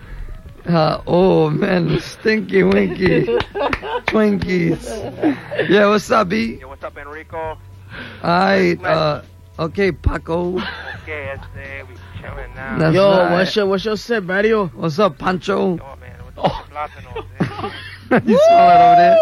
Uh, 0.69 1.01
oh 1.07 1.49
man, 1.49 1.99
stinky 1.99 2.61
winky, 2.61 3.25
Twinkies. 4.05 4.85
Yeah, 5.67 5.87
what's 5.89 6.11
up, 6.11 6.29
B? 6.29 6.57
Yo, 6.61 6.67
what's 6.67 6.83
up, 6.83 6.95
Enrico? 6.95 7.57
Alright, 8.23 8.83
uh, 8.85 9.23
okay, 9.57 9.91
Paco. 9.91 10.59
Okay, 11.01 11.33
este, 11.33 11.87
we 11.89 11.95
chilling 12.21 12.53
now. 12.53 12.77
That's 12.77 12.93
Yo, 12.95 13.09
right. 13.09 13.31
what's 13.31 13.55
your 13.55 13.65
what's 13.65 13.83
your 13.83 13.97
set, 13.97 14.23
Mario? 14.23 14.67
What's 14.67 14.99
up, 14.99 15.17
Pancho? 15.17 15.77
Yo, 15.77 15.95
man, 15.99 16.15
what's 16.23 16.37
up 16.37 16.67
with 16.67 16.71
Platanos, 16.71 17.25
eh? 18.11 18.19
you 18.27 18.39
smell 18.45 18.69
it 18.69 18.81
over 18.85 18.95
there? 19.01 19.17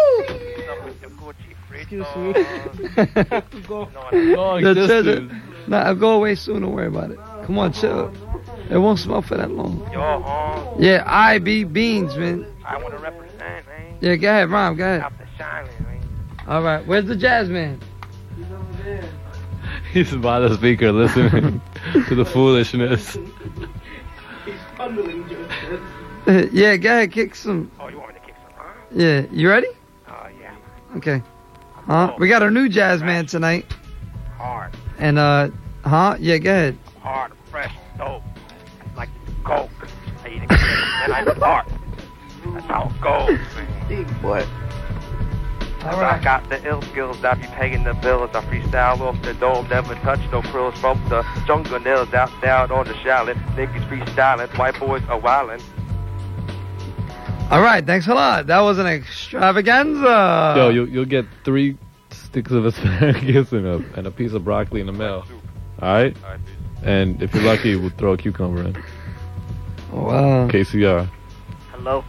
What's 0.52 0.68
up 0.68 0.84
with 0.84 1.00
the 1.00 1.08
Gucci 1.08 1.54
Excuse 1.80 3.52
me. 3.56 3.62
Go. 3.68 3.88
Long 4.36 4.62
The 4.62 4.74
distance. 4.74 5.04
children- 5.06 5.42
Nah, 5.66 5.80
I'll 5.82 5.94
go 5.94 6.12
away 6.12 6.34
soon. 6.34 6.62
Don't 6.62 6.72
worry 6.72 6.86
about 6.86 7.10
it. 7.10 7.18
Come 7.44 7.58
on, 7.58 7.72
chill. 7.74 8.10
It 8.70 8.78
won't 8.78 8.98
smell 8.98 9.22
for 9.22 9.36
that 9.36 9.50
long. 9.50 9.88
Yo, 9.92 10.00
um, 10.02 10.82
Yeah, 10.82 11.02
I 11.06 11.38
be 11.38 11.64
beans, 11.64 12.16
man. 12.16 12.46
I 12.64 12.76
want 12.76 12.94
to 12.94 12.98
represent, 13.00 13.66
man. 13.66 13.96
Yeah, 14.00 14.16
go 14.16 14.28
ahead, 14.28 14.50
Rom, 14.50 14.76
go 14.76 14.84
ahead. 14.84 15.00
Out 15.00 15.12
the 15.18 15.26
shining. 15.38 15.70
All 16.46 16.62
right, 16.62 16.86
where's 16.86 17.06
the 17.06 17.16
jazz 17.16 17.48
man? 17.48 17.80
He's 18.36 18.46
over 18.46 18.82
there. 18.82 19.04
He's 19.92 20.14
by 20.16 20.40
the 20.40 20.54
speaker 20.54 20.92
listening 20.92 21.60
to 22.08 22.14
the 22.14 22.24
foolishness. 22.24 23.16
yeah, 26.52 26.76
go 26.76 26.90
ahead, 26.90 27.12
kick 27.12 27.34
some. 27.34 27.70
Oh, 27.80 27.88
you 27.88 27.98
want 27.98 28.14
me 28.14 28.20
to 28.20 28.26
kick 28.26 28.34
some, 28.42 28.52
huh? 28.56 28.72
Yeah, 28.92 29.26
you 29.30 29.48
ready? 29.48 29.68
Oh, 30.08 30.26
yeah. 30.40 30.54
Okay. 30.96 31.22
Huh? 31.86 32.14
We 32.18 32.28
got 32.28 32.42
our 32.42 32.50
new 32.50 32.68
jazz 32.68 33.02
man 33.02 33.26
tonight. 33.26 33.72
Hard. 34.36 34.76
And 34.98 35.18
uh, 35.18 35.48
huh? 35.84 36.16
Yeah, 36.20 36.38
go 36.38 36.50
ahead. 36.50 36.78
Hard, 37.00 37.32
fresh, 37.50 37.74
dope. 37.96 38.22
Like 39.48 39.70
coke. 39.70 39.88
I 40.24 40.28
eat 40.28 40.42
it, 40.42 40.48
then 40.48 41.12
I 41.12 41.34
start. 41.36 41.68
That's 42.52 42.66
how 42.66 42.92
it 42.94 43.00
goes, 43.00 43.38
man. 43.54 43.88
Big 43.88 44.22
boy. 44.22 44.46
I 45.80 46.20
got 46.22 46.48
the 46.48 46.62
ill 46.66 46.82
skills 46.82 47.20
that 47.22 47.40
be 47.40 47.46
paying 47.48 47.84
the 47.84 47.94
bills. 47.94 48.30
I 48.34 48.44
freestyle 48.44 49.00
off 49.00 49.22
the 49.22 49.32
dome, 49.34 49.68
never 49.68 49.94
touch 49.96 50.20
no 50.32 50.42
frills 50.42 50.78
from 50.78 51.02
the 51.08 51.24
jungle 51.46 51.78
nails 51.80 52.12
out 52.12 52.30
down 52.42 52.72
on 52.72 52.86
the 52.86 52.94
shallot. 52.98 53.36
Niggas 53.54 53.88
freestyling, 53.88 54.48
white 54.58 54.78
boys 54.78 55.02
are 55.08 55.20
wildin'. 55.20 55.62
All 57.50 57.62
right, 57.62 57.86
thanks 57.86 58.06
a 58.08 58.14
lot. 58.14 58.48
That 58.48 58.60
was 58.60 58.78
an 58.78 58.86
extravaganza. 58.86 60.54
Yo, 60.56 60.68
you'll, 60.68 60.88
you'll 60.88 61.04
get 61.06 61.24
three 61.44 61.78
sticks 62.10 62.50
of 62.50 62.66
asparagus 62.66 63.52
and 63.52 63.66
a, 63.66 63.84
and 63.96 64.06
a 64.06 64.10
piece 64.10 64.32
of 64.32 64.44
broccoli 64.44 64.80
in 64.80 64.86
the 64.86 64.92
mail. 64.92 65.24
All 65.80 65.88
right? 65.88 66.16
And 66.82 67.22
if 67.22 67.32
you're 67.34 67.44
lucky, 67.44 67.76
we'll 67.76 67.90
throw 67.90 68.12
a 68.12 68.18
cucumber 68.18 68.62
in. 68.62 68.76
Wow. 69.92 70.48
KCR. 70.48 71.08
Hello? 71.72 72.04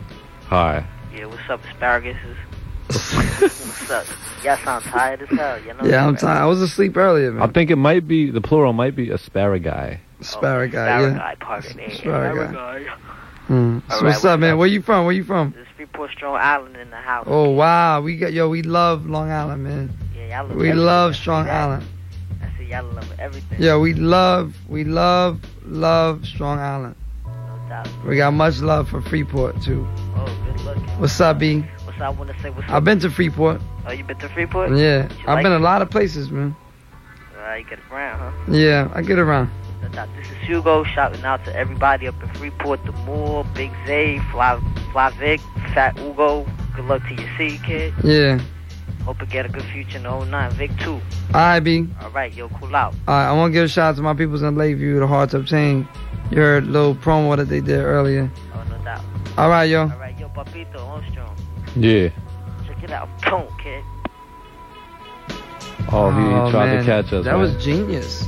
Hi. 0.48 0.86
Yeah, 1.16 1.26
what's 1.26 1.50
up, 1.50 1.64
asparagus? 1.66 2.18
what's 2.88 3.90
up? 3.92 4.06
Y'all 4.44 4.58
sound 4.58 4.84
tired 4.86 5.22
as 5.22 5.30
hell, 5.30 5.60
you 5.62 5.74
know? 5.74 5.86
Yeah, 5.86 6.06
I'm 6.08 6.16
tired. 6.16 6.38
I 6.42 6.46
was 6.46 6.62
asleep 6.62 6.98
earlier, 6.98 7.32
man. 7.32 7.48
I 7.48 7.52
think 7.52 7.70
it 7.72 7.76
might 7.76 8.08
be, 8.08 8.32
the 8.32 8.42
plural 8.42 8.74
might 8.74 8.96
be 8.96 9.10
asparagus. 9.12 10.00
Asparagus, 10.20 10.74
yeah. 10.76 11.00
Asparagus, 11.02 11.38
pardon 11.40 11.78
me. 11.78 11.86
Asparagus. 11.86 12.50
Asparagus. 12.50 13.00
Hmm. 13.48 13.80
So 13.90 13.96
All 13.96 14.04
what's 14.04 14.26
up, 14.26 14.40
man? 14.40 14.58
Where 14.58 14.68
you 14.68 14.82
from? 14.82 15.06
Where 15.06 15.14
you 15.14 15.24
from? 15.24 15.52
This 15.58 15.68
Freeport 15.76 16.12
Strong 16.12 16.36
Island 16.36 16.76
in 16.78 16.90
the 16.92 16.98
house. 16.98 17.26
Oh 17.28 17.50
wow, 17.50 18.00
we 18.00 18.16
got 18.16 18.32
yo. 18.32 18.48
We 18.48 18.62
love 18.62 19.08
Long 19.08 19.32
Island, 19.32 19.64
man. 19.64 19.92
Yeah, 20.16 20.42
y'all 20.42 20.48
love 20.48 20.56
We 20.58 20.68
everything. 20.70 20.86
love 20.86 21.16
Strong 21.16 21.50
Island. 21.50 21.84
I 22.44 22.58
see 22.60 22.66
y'all 22.66 22.86
love 22.86 23.12
everything. 23.20 23.60
Yeah, 23.60 23.78
we 23.78 23.96
love, 23.96 24.54
we 24.68 24.84
love, 24.84 25.42
love 25.66 26.28
Strong 26.28 26.60
Island. 26.60 26.96
We 28.06 28.18
got 28.18 28.32
much 28.34 28.60
love 28.62 28.90
for 28.90 29.02
Freeport 29.02 29.62
too. 29.62 29.88
Oh, 30.16 30.26
good 30.46 30.62
looking. 30.62 30.84
What's 31.00 31.20
up, 31.22 31.40
B? 31.40 31.62
What's 31.86 32.00
up? 32.00 32.02
I 32.02 32.10
want 32.10 32.32
to 32.32 32.42
say 32.42 32.50
what's 32.50 32.68
up. 32.68 32.74
I've 32.76 32.84
been 32.84 33.00
to 33.00 33.10
Freeport. 33.10 33.62
Oh, 33.86 33.92
you 33.92 34.04
been 34.04 34.18
to 34.20 34.30
Freeport? 34.30 34.76
Yeah, 34.76 35.08
I've 35.22 35.28
like 35.28 35.44
been 35.44 35.52
it? 35.52 35.58
a 35.58 35.64
lot 35.64 35.82
of 35.82 35.90
places, 35.90 36.32
man. 36.32 36.56
Uh, 37.38 37.54
you 37.56 37.66
get 37.66 37.80
around, 37.92 38.20
huh? 38.20 38.52
Yeah, 38.52 38.92
I 38.94 39.02
get 39.02 39.20
around. 39.20 39.50
No 39.82 39.88
doubt. 39.90 40.10
This 40.16 40.28
is 40.28 40.38
Hugo 40.48 40.84
shouting 40.84 41.24
out 41.24 41.46
to 41.46 41.56
everybody 41.56 42.08
up 42.08 42.22
in 42.22 42.30
Freeport, 42.30 42.84
the 42.86 42.92
Moore, 42.92 43.46
Big 43.54 43.72
Zay, 43.86 44.20
Fly, 44.32 44.60
Fly 44.92 45.10
Vic, 45.12 45.40
Fat 45.74 45.98
Ugo. 46.00 46.46
Good 46.76 46.86
luck 46.86 47.02
to 47.08 47.14
your 47.14 47.30
C 47.38 47.60
kid. 47.66 47.94
Yeah. 48.04 48.40
Hope 49.06 49.22
you 49.22 49.28
get 49.28 49.46
a 49.46 49.50
good 49.50 49.64
future 49.64 49.98
in 49.98 50.04
09. 50.04 50.52
Vic 50.52 50.72
too. 50.80 50.94
All 50.94 51.02
right, 51.34 51.60
B. 51.60 51.88
All 52.02 52.10
right, 52.12 52.34
yo, 52.34 52.50
cool 52.50 52.76
out. 52.76 52.94
All 53.08 53.16
right, 53.16 53.30
I 53.30 53.34
want 53.34 53.52
to 53.52 53.54
give 53.54 53.66
a 53.66 53.68
shout 53.68 53.92
out 53.92 53.96
to 53.96 54.02
my 54.02 54.14
peoples 54.14 54.42
in 54.42 54.56
Lakeview, 54.56 55.00
the 55.00 55.08
Hard 55.08 55.30
to 55.32 55.38
Obtain. 55.38 55.88
You 56.32 56.38
heard 56.38 56.68
little 56.68 56.96
promo 56.96 57.36
that 57.38 57.46
they 57.50 57.62
did 57.62 57.80
earlier. 57.80 58.30
Oh, 58.54 58.64
no 58.70 58.78
doubt. 58.84 59.02
All 59.38 59.50
right, 59.50 59.64
yo. 59.70 59.82
All 59.82 59.88
right, 59.98 60.18
yo, 60.20 60.30
Papito 60.30 60.80
Armstrong. 60.88 61.36
Yeah. 61.76 62.10
Check 62.68 62.84
it 62.84 62.92
out. 62.92 63.10
Boom, 63.24 63.48
kid. 63.58 63.84
Oh, 65.92 66.12
he 66.12 66.22
Oh, 66.22 66.52
tried 66.52 66.66
man, 66.68 66.78
to 66.80 66.84
catch 66.86 67.06
us. 67.14 67.26
That 67.26 67.32
man. 67.32 67.40
was 67.40 67.64
genius. 67.64 68.28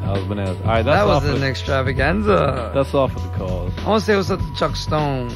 That 0.00 0.12
was 0.12 0.24
bananas. 0.24 0.56
All 0.62 0.66
right, 0.66 0.82
that's 0.82 0.96
that 0.96 1.06
off 1.06 1.22
was 1.24 1.30
of, 1.34 1.42
an 1.42 1.48
extravaganza. 1.48 2.72
That's 2.74 2.94
off 2.94 3.14
of 3.14 3.22
the 3.22 3.28
calls. 3.38 3.72
I 3.84 3.88
want 3.88 4.00
to 4.00 4.06
say 4.06 4.16
what's 4.16 4.30
up 4.30 4.40
to 4.40 4.54
Chuck 4.56 4.74
Stone. 4.76 5.30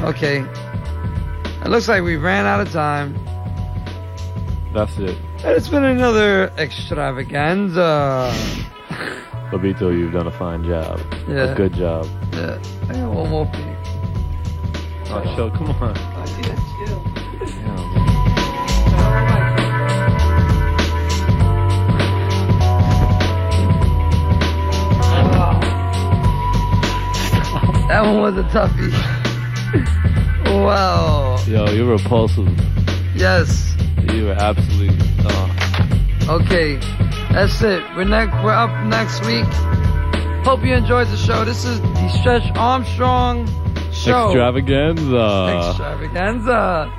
Okay. 0.00 0.38
It 1.64 1.68
looks 1.68 1.88
like 1.88 2.02
we 2.02 2.16
ran 2.16 2.44
out 2.44 2.60
of 2.60 2.70
time. 2.72 3.14
That's 4.74 4.96
it. 4.98 5.16
And 5.38 5.56
it's 5.56 5.68
been 5.68 5.84
another 5.84 6.52
extravaganza. 6.58 8.32
Bobbito, 9.50 9.96
you've 9.96 10.12
done 10.12 10.26
a 10.26 10.30
fine 10.32 10.64
job. 10.64 11.00
Yeah. 11.28 11.52
A 11.52 11.54
good 11.54 11.72
job. 11.74 12.06
Yeah. 12.32 12.58
I 12.88 12.94
got 12.94 13.12
one 13.12 13.30
more 13.30 13.46
for 13.46 13.58
you. 13.58 13.76
Oh, 15.08 15.22
show, 15.36 15.50
come 15.50 15.70
on. 15.70 15.96
I 15.96 16.24
need 16.36 16.46
a 16.46 16.56
chill. 16.84 17.02
Yeah. 17.46 18.06
that 27.88 28.02
one 28.04 28.18
was 28.20 28.36
a 28.36 28.42
toughie. 28.50 28.92
wow. 30.64 31.38
Yo, 31.46 31.70
you're 31.70 31.96
repulsive. 31.96 32.48
Yes. 33.14 33.76
You 34.12 34.24
were 34.26 34.32
absolutely. 34.32 34.98
Uh, 35.24 35.65
Okay. 36.28 36.76
That's 37.32 37.60
it. 37.62 37.82
We're 37.96 38.04
next. 38.04 38.32
We're 38.42 38.52
up 38.52 38.70
next 38.86 39.24
week. 39.26 39.44
Hope 40.44 40.64
you 40.64 40.74
enjoyed 40.74 41.08
the 41.08 41.16
show. 41.16 41.44
This 41.44 41.64
is 41.64 41.80
the 41.80 42.08
Stretch 42.20 42.50
Armstrong 42.56 43.46
show. 43.92 44.26
extravaganza. 44.26 45.68
Extravaganza 45.68 46.92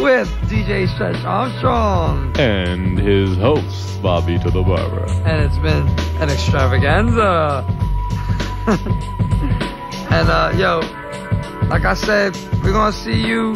with 0.00 0.28
DJ 0.48 0.88
Stretch 0.94 1.22
Armstrong. 1.24 2.32
and 2.38 2.98
his 2.98 3.36
host, 3.36 4.00
Bobbito 4.02 4.50
the 4.52 4.62
Barber. 4.62 5.06
and 5.26 5.42
it's 5.44 5.58
been 5.58 5.86
an 6.22 6.30
extravaganza. 6.30 7.64
and 10.10 10.28
uh, 10.28 10.52
yo, 10.56 10.80
like 11.68 11.84
I 11.84 11.94
said, 11.94 12.36
we're 12.62 12.72
gonna 12.72 12.92
see 12.92 13.20
you 13.26 13.54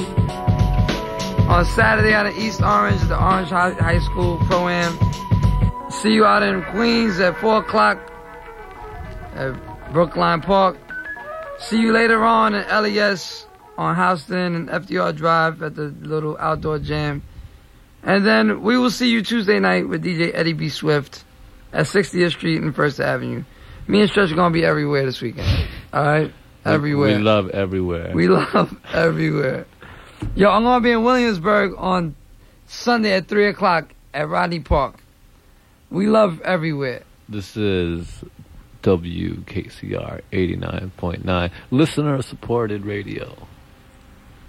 on 1.48 1.64
Saturday 1.64 2.14
out 2.14 2.26
of 2.26 2.36
East 2.36 2.62
Orange, 2.62 3.00
the 3.02 3.22
Orange 3.22 3.48
High, 3.48 3.72
High 3.72 3.98
School 4.00 4.38
Pro 4.46 4.68
Am. 4.68 4.98
See 5.90 6.12
you 6.12 6.24
out 6.24 6.42
in 6.42 6.62
Queens 6.64 7.20
at 7.20 7.36
four 7.38 7.58
o'clock 7.58 7.98
at 9.34 9.52
Brookline 9.92 10.40
Park. 10.40 10.76
See 11.58 11.80
you 11.80 11.92
later 11.92 12.24
on 12.24 12.54
in 12.54 12.66
LES 12.68 13.46
on 13.76 13.94
Houston 13.96 14.54
and 14.54 14.68
FDR 14.68 15.14
Drive 15.14 15.62
at 15.62 15.76
the 15.76 15.94
little 16.00 16.36
outdoor 16.38 16.78
jam. 16.78 17.22
And 18.02 18.26
then 18.26 18.62
we 18.62 18.76
will 18.78 18.90
see 18.90 19.08
you 19.08 19.22
Tuesday 19.22 19.58
night 19.60 19.88
with 19.88 20.04
DJ 20.04 20.30
Eddie 20.34 20.52
B. 20.52 20.68
Swift 20.68 21.24
at 21.72 21.86
60th 21.86 22.30
Street 22.30 22.60
and 22.60 22.74
First 22.74 23.00
Avenue. 23.00 23.44
Me 23.86 24.00
and 24.00 24.10
Stretch 24.10 24.32
are 24.32 24.34
gonna 24.34 24.52
be 24.52 24.64
everywhere 24.64 25.04
this 25.04 25.20
weekend. 25.20 25.68
All 25.92 26.04
right, 26.04 26.32
everywhere. 26.64 27.16
We 27.16 27.22
love 27.22 27.50
everywhere. 27.50 28.12
We 28.14 28.28
love 28.28 28.76
everywhere. 28.92 29.66
Yo, 30.36 30.50
I'm 30.50 30.64
gonna 30.64 30.80
be 30.80 30.90
in 30.90 31.04
Williamsburg 31.04 31.74
on 31.76 32.14
Sunday 32.66 33.12
at 33.12 33.28
three 33.28 33.46
o'clock 33.46 33.94
at 34.12 34.28
Rodney 34.28 34.60
Park. 34.60 34.96
We 35.90 36.06
love 36.08 36.40
everywhere. 36.40 37.02
This 37.28 37.56
is 37.56 38.24
WKCR 38.82 40.22
89.9, 40.32 41.50
listener 41.70 42.20
supported 42.22 42.84
radio. 42.84 43.36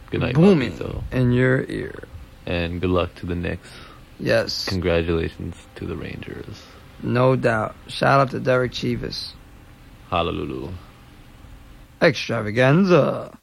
Good 0.10 0.22
night, 0.22 0.36
Booming 0.36 0.72
Papito. 0.74 1.04
in 1.12 1.32
your 1.32 1.64
ear. 1.66 2.04
And 2.48 2.82
good 2.82 2.90
luck 2.90 3.14
to 3.16 3.26
the 3.26 3.36
Knicks. 3.36 3.70
Yes. 4.20 4.66
Congratulations 4.68 5.56
to 5.76 5.86
the 5.86 5.96
Rangers. 5.96 6.64
No 7.04 7.36
doubt. 7.36 7.76
Shout 7.88 8.20
out 8.22 8.32
to 8.32 8.40
Derek 8.40 8.72
Chivas. 8.72 9.34
Hallelujah. 10.10 10.74
Extravaganza. 12.02 13.38